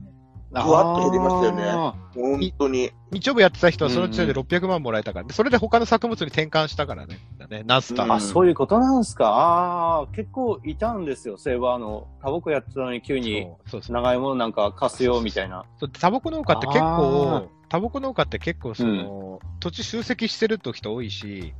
[0.56, 2.92] ふわっと減りましたよねあ本当に。
[3.12, 7.18] 日曜日やってた人はその時点でうん600万もらえたから、でそれで他の作物に転換したからね。
[7.66, 9.28] ナスタあ、そういうことなんですか？
[9.30, 11.38] ああ、結構いたんですよ。
[11.38, 13.48] そういえば、あの、タバコやってたのに急に
[13.90, 15.66] 長いものなんか貸すよ、みたいな。
[15.80, 21.56] そうタバコ農家って結あ構、タバコ農家って結構その、土地集積してると人多いし、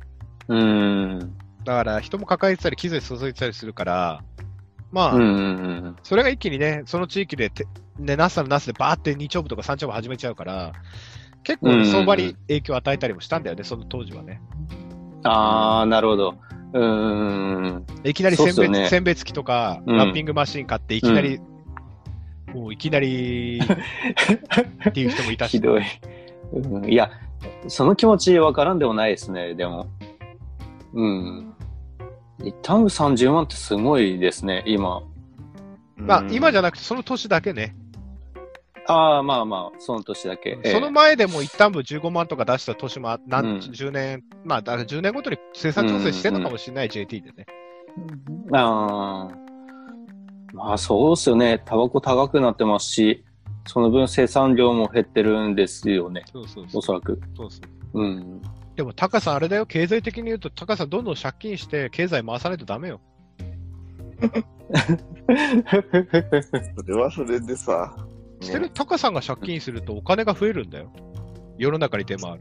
[0.46, 1.18] うーん。
[1.64, 4.22] だから人も抱えてたり、機材注いでたりするから、
[4.92, 5.40] まあ、うんうんう
[5.88, 5.96] ん。
[6.04, 7.66] それが一気にね、その地域でて、
[7.98, 10.72] ね、ナスのナスでバーって2丁部とか3丁部始めちゃうから、
[11.42, 14.40] 結構うんうんうん相場に影響を与えたりもしたんだよね、その当時はね。
[15.24, 16.36] ああ、なるほど。
[16.74, 17.86] うーん。
[18.04, 21.40] いきなり選別,、ね選別機とか、うんラッピングマシン買って、いきなり、
[22.54, 23.60] もういきなり
[24.88, 25.82] っていう人もいたし、 ひどい。
[26.52, 27.10] うん、いや、
[27.68, 29.88] その気持ちわからんでもないですね、でも。
[30.92, 31.54] うん。
[32.44, 35.02] 一旦30万ってすごいですね、今。
[35.96, 36.60] まあ、今じゃ。
[36.60, 37.74] ゃなくて、その年だけね、
[38.86, 40.58] ああ、まあまあ、その年だけ。
[40.62, 47.46] ええその前でも一旦部15万とか出した年もあ、何、うん10年、まあ、だから10年ごとに生産調整してるのかもしれない、JT でね。
[48.52, 49.43] ああ。
[50.54, 51.60] まあそうですよね。
[51.64, 53.24] タバコ高くなってますし、
[53.66, 56.24] その分生産量も減ってるんですよね。
[56.32, 57.20] そうそうそうおそらく。
[57.36, 57.60] そうそ
[57.94, 58.00] う。
[58.00, 58.42] うん。
[58.76, 63.00] でも、タカさん、あれだよ、経済的に言うと、タカさん、どんどん借金して、経済回さないとダメよ。
[66.76, 67.96] それはそれでさ。
[68.40, 70.92] してる、タカさんが借金するとお金が増えるんだよ。
[71.58, 72.40] 世の中に出回る。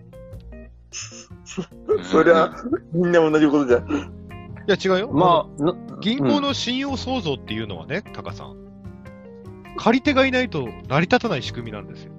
[2.03, 2.53] そりゃ、
[2.93, 4.22] みんな同じことじゃん。
[4.67, 5.11] いや、違うよ。
[5.11, 8.55] まあ、の銀行の信用創造っていうのはね、タカさん。
[9.77, 12.13] 借り手がいないと成り立たない仕組みなんですよ。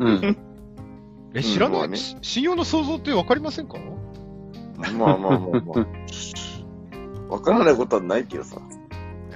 [0.00, 0.36] うん。
[1.34, 3.78] え、知らない、まあねし信用の創造ってわかりませんか？
[4.78, 5.38] まあまあまあま
[5.82, 5.86] あ。
[7.28, 8.58] わからないことはないけどさ。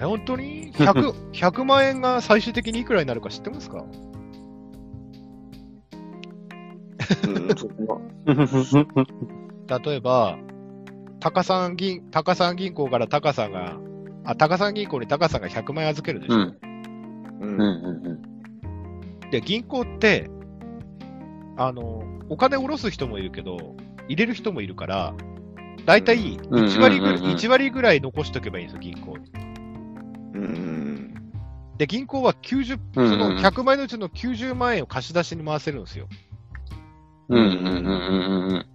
[0.01, 3.85] え、本当に ?100、100 万円が最終的にいくらになるか知ってますか？
[7.25, 7.49] うん。
[9.85, 10.39] 例えば、
[11.23, 13.79] 高産銀、高産銀行から高さんが、
[14.25, 16.35] あ、高産銀行に高さんが100万円預けるでしょ。
[16.35, 16.41] うん。
[16.43, 16.57] う。
[17.41, 20.29] うんんうんで、銀行って、
[21.57, 23.77] あの、お金下ろす人もいるけど、
[24.09, 25.15] 入れる人もいるから、
[25.87, 29.31] だいたいうん1割ぐらい、うんうんうんうん1割ぐらい残しとけばいいんですよ、銀行に。
[30.35, 31.15] うん。
[31.79, 33.09] で、銀行は90、うん。
[33.09, 36.09] その100万円のうちの90万円を貸し出しに回せるんですよ。
[37.29, 38.72] うんうんうんうんうんで、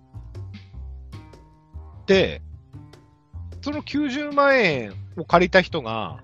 [3.62, 6.20] その90万円を借りた人が、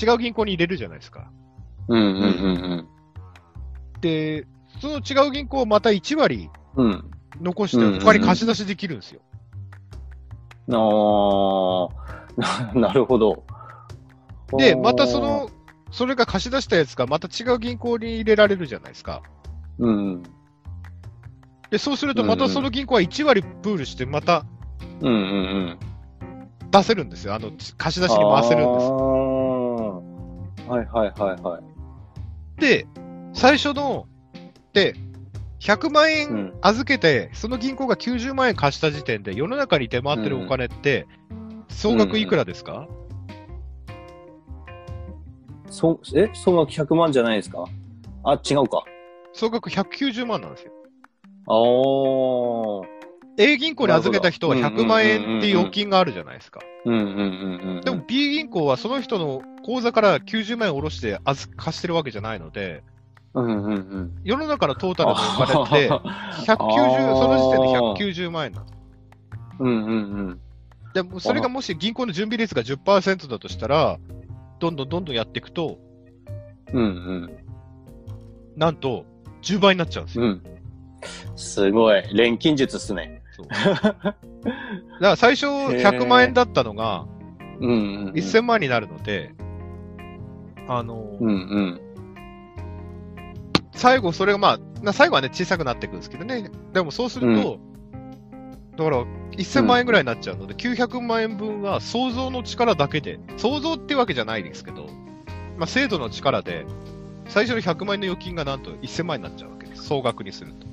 [0.00, 1.30] 違う銀行に入れるじゃないですか。
[1.88, 2.88] うんうんうん
[4.00, 4.46] で、
[4.80, 6.86] その違う銀行をまた1割うん。
[6.86, 7.10] うん。
[7.40, 9.20] 残して、他に貸し出しできるんですよ。
[10.72, 11.88] あ
[12.36, 13.44] あ、な なるほど。
[14.58, 15.50] で、またそ、の、
[15.90, 19.22] それが貸し出したやつがまた違う銀行に入れられるじゃないですか。
[19.78, 20.22] うん。
[21.70, 24.44] で、そうするとまたその銀行は1割プールしてまた
[25.00, 25.18] うんうんう
[25.72, 25.78] ん。
[26.70, 27.34] 出せるんですよ。
[27.34, 28.86] あの、貸し出しに回せるんです。
[28.86, 32.60] あーはいはいはいはい。
[32.60, 32.86] で、
[33.34, 34.06] 最初の、
[34.72, 34.94] で、
[35.60, 36.52] 100万う円ん。
[36.62, 41.06] 預けて、その銀行が90万円貸した時点で、世の中に出回ってるお金って、
[41.68, 42.86] 総額いくらですか、
[45.68, 46.30] そ、え？
[46.32, 47.64] 総額100万じゃないですか？
[48.24, 48.84] あ、違うか。
[49.32, 50.72] 総額190万なんですよ。
[51.46, 52.96] あー。
[53.38, 56.60] A 銀行に預けた人はなるほど100万円っていう預金があるじゃないですか。
[56.84, 57.10] うんうんうん
[57.76, 57.80] うん。
[57.82, 62.82] でも B 銀行はその人の口座から90万円下ろして預貸してるわけじゃないので、
[63.34, 64.12] うんうんうん。
[64.24, 68.66] 世の中のトータルのお金って、190、その時点で190万円なの。
[69.60, 69.94] うんうんう
[70.30, 70.40] ん。
[70.94, 73.98] でもそれがもし銀行の準備率が10%だとしたら、
[74.60, 75.78] どんどんどんどんやっていくと、
[76.72, 77.30] うんうん。
[78.56, 79.04] なんと
[79.42, 80.24] 10倍になっちゃうんですよ。
[80.24, 80.42] うん。
[81.36, 82.02] すごい。
[82.14, 83.22] 錬金術っすね。
[83.32, 84.14] そう だか
[84.98, 87.06] ら最初100万円だったのが
[87.60, 88.12] うんうん、うん。
[88.12, 89.32] 1000万になるので、
[90.68, 91.80] あの、うんうん。
[93.72, 96.50] 最後それがまあ、な最後はね小さくなっていくんですけどね。
[96.72, 97.60] でもそうすると、
[98.76, 104.88] だから1000万円ぐらいになっちゃうので、900万円分は想像の力だけで、想像ってわけじゃないですけど、
[105.56, 106.66] まあ制度の力で、
[107.28, 109.84] 最初の100万円の預金がなんと1000万円になっちゃうわけです。
[109.84, 110.66] 総額にすると。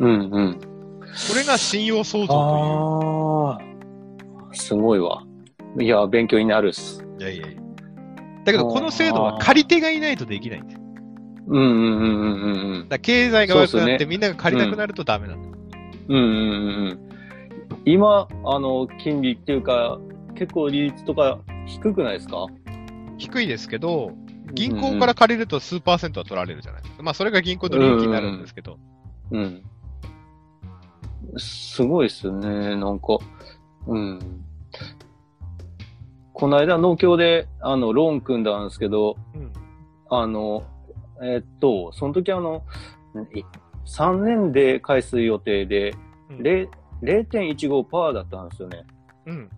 [0.00, 0.14] うんう
[0.50, 0.60] ん。
[0.60, 4.54] これが信用創造とああ。
[4.54, 5.22] すごいわ。
[5.80, 7.02] いや、勉強になるっす。
[7.02, 7.18] いう。
[7.20, 7.62] いやいやいや。
[8.44, 10.80] だけどこの制度は借り手がいないとできないんですよ。
[11.48, 15.48] うんうんうんうんうんだ経済が悪くなって、みんなが借りたくなるとダメなんだ。
[16.08, 16.16] うん。
[16.16, 16.98] うんうんうんうん。
[17.84, 19.98] 今、あの、金利っていうか、
[20.34, 22.46] 結構利率とか低くないですか？
[23.16, 24.12] 低いですけど、
[24.52, 27.02] 銀行から借りると数パーセントは取られるじゃないですか。
[27.02, 28.78] まあそれが銀行の利益になるんですけど。
[29.30, 29.62] うん。
[31.36, 33.18] すごいっすね、なんか。
[33.86, 34.18] うん。
[36.32, 39.52] この間農協で、あの、ローン組んだんですけど、うん。
[40.10, 40.64] あの、
[41.22, 42.62] えっと、その時あの、
[43.34, 43.42] い
[43.86, 45.94] 3年で返す予定で、
[46.30, 46.68] うん0
[47.02, 48.84] 0.15%だったんですよね。
[49.26, 49.50] うん。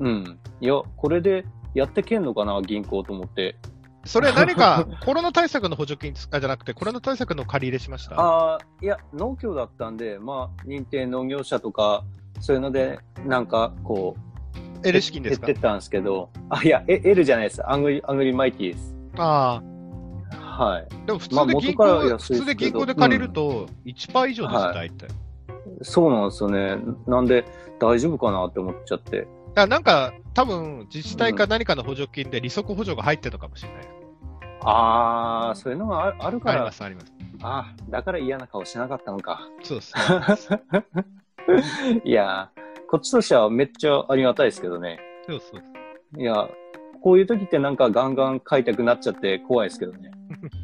[0.00, 0.38] うん。
[0.60, 1.44] いや、これで
[1.74, 3.56] やってけんのかな、銀行と思って。
[4.04, 8.14] それは何か コロナ対策の補助金あじゃなくて、コロナ対策の借り入れしました？
[8.20, 12.04] ああ、いや、農協だったんで、まあ、認定農業者とか、
[12.40, 14.16] そういうので、なんか、こ
[14.84, 15.46] う、L 資金ですか？
[15.46, 17.68] 減ってったんですけど、あ、いや、え L じゃないです。
[17.70, 18.94] アングリ、アングリマイティです。
[19.18, 19.62] あ
[20.40, 20.86] はい。
[20.90, 21.06] あ。
[21.06, 25.08] でも普まあ通で銀行、元から安いですけど普通で銀行で借りると1%以上ですよ、はい大体。
[25.82, 26.76] そうなんですよね。
[27.06, 27.44] なんで、
[27.80, 29.26] 大丈夫かなって思っちゃって。
[29.54, 33.88] だなんか、多分自治体か何かの補助金で利息補助が入ってるのかもしれない。
[34.64, 37.12] ああ、そういうのがああるからありま、す、あります。
[37.42, 39.40] ああ、だから嫌な顔しなかったのか。
[39.62, 39.92] そうです。
[42.04, 45.00] いやー、こっちとしてはめっちゃありがたいですけどね。
[45.26, 45.62] そうそう。
[46.20, 46.48] いや、
[47.02, 50.12] こういう時ってなんかガンガン買いたくなっちゃって怖いですけどね。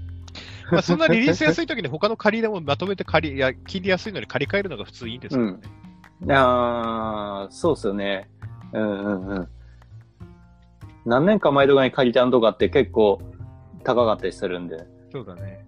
[0.70, 5.60] まあそんなリリース安い時に他の借り入れもまとめて借り、いや、金利安いのに借り換えるのが普通いいんですけどね。
[6.34, 8.28] ああ、そうっすよね。
[8.72, 9.48] うんうんうん。
[11.04, 13.20] 何年か前とかに借りたんとかって結構
[13.82, 14.86] 高かったりするんで。
[15.10, 15.64] そうだね。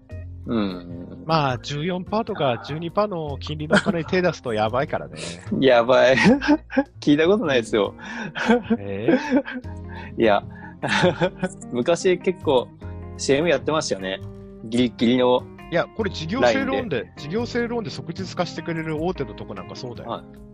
[0.47, 1.23] うん。
[1.27, 5.19] まあ、14%とか12%の金利のお金に手出すとやばいからね。
[5.61, 6.17] やばい。
[7.01, 7.95] 聞いたことないですよ。
[8.79, 9.17] え？
[10.19, 10.43] いや、
[11.73, 12.69] 昔結構
[13.17, 14.21] CM やってましたよね。
[14.65, 15.43] ギリギリの。
[15.71, 20.11] いや、これ事業性ローンで、事業性ローンで即日化してくれる大手のとこなんかそうだよ。
[20.11, 20.51] はい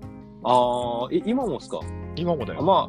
[0.48, 1.80] ああ、い今もっすか？
[2.14, 2.62] 今もだよ。
[2.62, 2.88] ま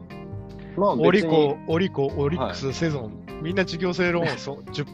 [0.78, 4.86] あ、まあオリコ、オリコ、オリックス、セゾン、みんな事業性ロ ーンそ10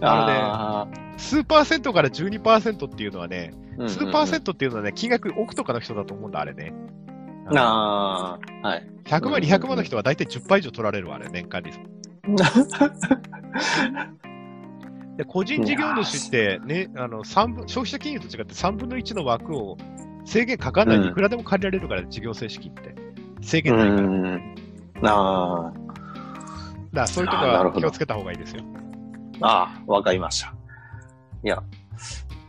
[0.00, 0.86] あ
[1.16, 6.72] 数パーセントから12%っていうのはね、あ、数パーセントっていうのはね、金額億とかの人だと思うんだ、あれね。
[7.50, 8.86] トああ、はい。
[9.04, 11.72] 100万、200万の人は大体10倍以上取られるわ、あれ、年間に。
[15.18, 19.76] で、個人事業主って、ね、あの、三分、消費者金融と違って3分の1の枠を
[20.24, 22.94] 制限かかんないいくらでも借りられるから、事業正式って。
[23.42, 24.02] 制う限ないから。
[24.02, 25.54] だかん。
[25.66, 25.72] あ
[26.92, 28.62] らそういうとこは気をつけた方がいいですよ。
[29.40, 30.54] あ、ああ、わかりました。
[31.42, 31.62] いや、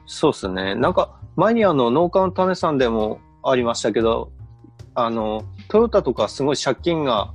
[0.06, 0.76] そうですね。
[0.76, 4.32] なんか、前にあの、農家の種さんでもありましたけど、
[4.94, 7.34] あの、トヨタとかすごい借金が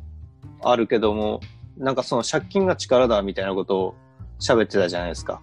[0.62, 1.40] あるけども、
[1.76, 3.94] なんかその借金が力だみたいなことを
[4.38, 5.42] 喋ってたじゃないですか。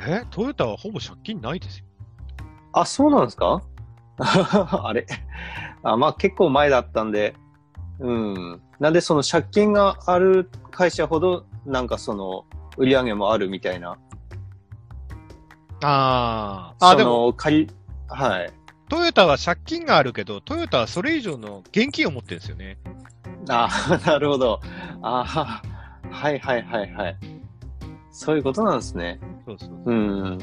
[0.00, 0.24] え？
[0.30, 1.84] トヨタはほぼ借金ないですよ。
[2.72, 3.62] あ、そうなんですか？
[4.18, 5.06] あれ
[5.82, 7.34] あまあ結構前だったんで、
[7.98, 8.60] うん。
[8.80, 12.44] なんでその借金がある会社ほど、なんかその、
[12.76, 13.96] 売り上げもあるみたいな。
[15.82, 16.86] ああ。
[16.88, 17.72] あ、そでも、の、借り、
[18.08, 18.52] はい。
[18.88, 22.76] トヨタは借金があるけど、トヨタはそれ以上の現金を持ってるんですよね。
[23.48, 24.60] ああ、 なるほど。
[25.00, 25.62] ああ、
[26.10, 27.16] はいはいはいはい。
[28.10, 29.18] そういうことなんですね。
[29.46, 29.70] そうそう。
[29.86, 30.38] うん。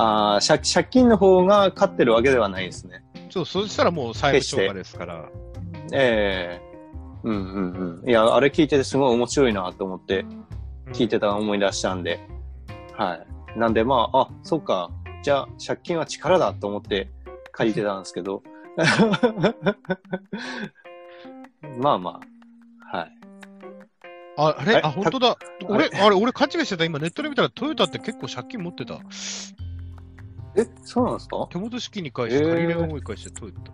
[0.00, 3.04] ああ、借借金の方が勝ってるわけではないですね。
[3.28, 5.28] そう、そしたらもう債務超過ですから。
[5.92, 6.70] ええ
[7.22, 8.08] うんうんうん。
[8.08, 10.24] いや、あれ聞いててすごい面白いなと思って、
[10.92, 12.18] 聞いてたのを思い出したんで。
[12.96, 13.58] はい。
[13.58, 14.90] なんでまあ、あ、そっか。
[15.22, 17.10] じゃあ、借金は力だと思って
[17.52, 18.42] 借りてたんですけど。
[21.78, 22.20] まあま
[22.92, 22.96] あ。
[22.96, 23.12] はい。
[24.38, 24.76] あ、あれ？
[24.76, 25.36] えあ、本当だ。
[25.68, 26.84] 俺、あれ、俺勘違いしてた。
[26.86, 28.98] 今ネットで見たらトヨタって結構借金持ってた。
[30.56, 31.46] え、そうなんですか？
[31.50, 33.72] 手元資金に返して、借り入れが多い返してトヨタ。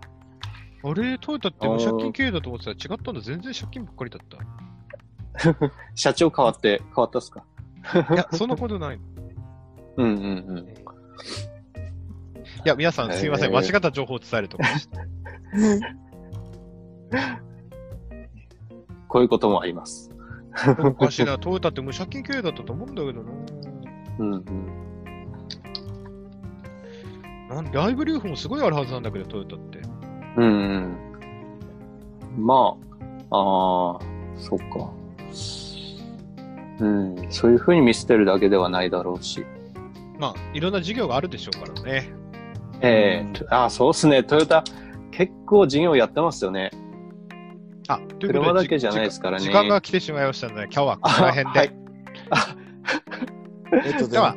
[0.89, 3.21] あれ、トヨタって無借金経営だと思ってたら違ったんだ。
[3.21, 4.37] 全然借金ばっかりだった。
[5.95, 7.43] 社長変わって、変わったっすか？
[8.13, 8.95] いや、そんなことない。
[8.95, 8.99] い
[9.97, 10.67] うんうんうん。
[12.63, 13.49] や、皆さんすいません。
[13.49, 14.57] へー間違った情報を伝えると。
[19.07, 20.11] こういうこともあります。
[20.79, 21.37] おかしいな。
[21.37, 23.31] トヨタって無借金経営だったと思うんだけどな。
[24.19, 24.43] うんうん。
[27.49, 29.81] なんライブ留保もすごいあるはずなんだけど、トヨタって。
[30.37, 30.97] うん
[32.35, 32.45] うん。
[32.45, 32.75] ま
[33.31, 33.99] あ、ああ、
[34.37, 34.91] そっか。
[36.79, 39.45] うん、そういうふうに見捨てるだけではないだろうし。
[40.19, 42.11] まあ、いろんな事業があるでしょうからね。
[42.81, 44.23] ええああ、そうっすね。
[44.23, 44.63] トヨタ、
[45.11, 46.71] 結構事業やってますよね。
[47.87, 51.59] あ、ということで車だけじゃないですからね時間が来てしまいましたので、今日はここら辺で。
[51.59, 51.73] はい。
[53.87, 54.35] えっと、では、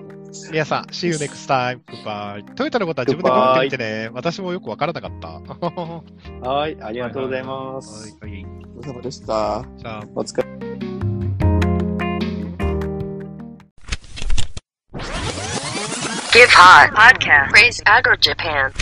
[0.51, 1.81] 皆さん、See you next time.
[1.87, 2.55] Goodbye.
[2.55, 4.11] トヨタのことは自分で頑張ってみてね。
[4.13, 5.29] 私もよくわからなかった。
[6.49, 8.17] はい、ありがとうございます。
[8.21, 8.47] はい、
[8.77, 9.65] お疲れ様でした。
[9.77, 10.61] じゃあ、お疲れ。
[16.33, 17.51] Give Hot Podcast.
[17.53, 18.73] Raise Agro Japan.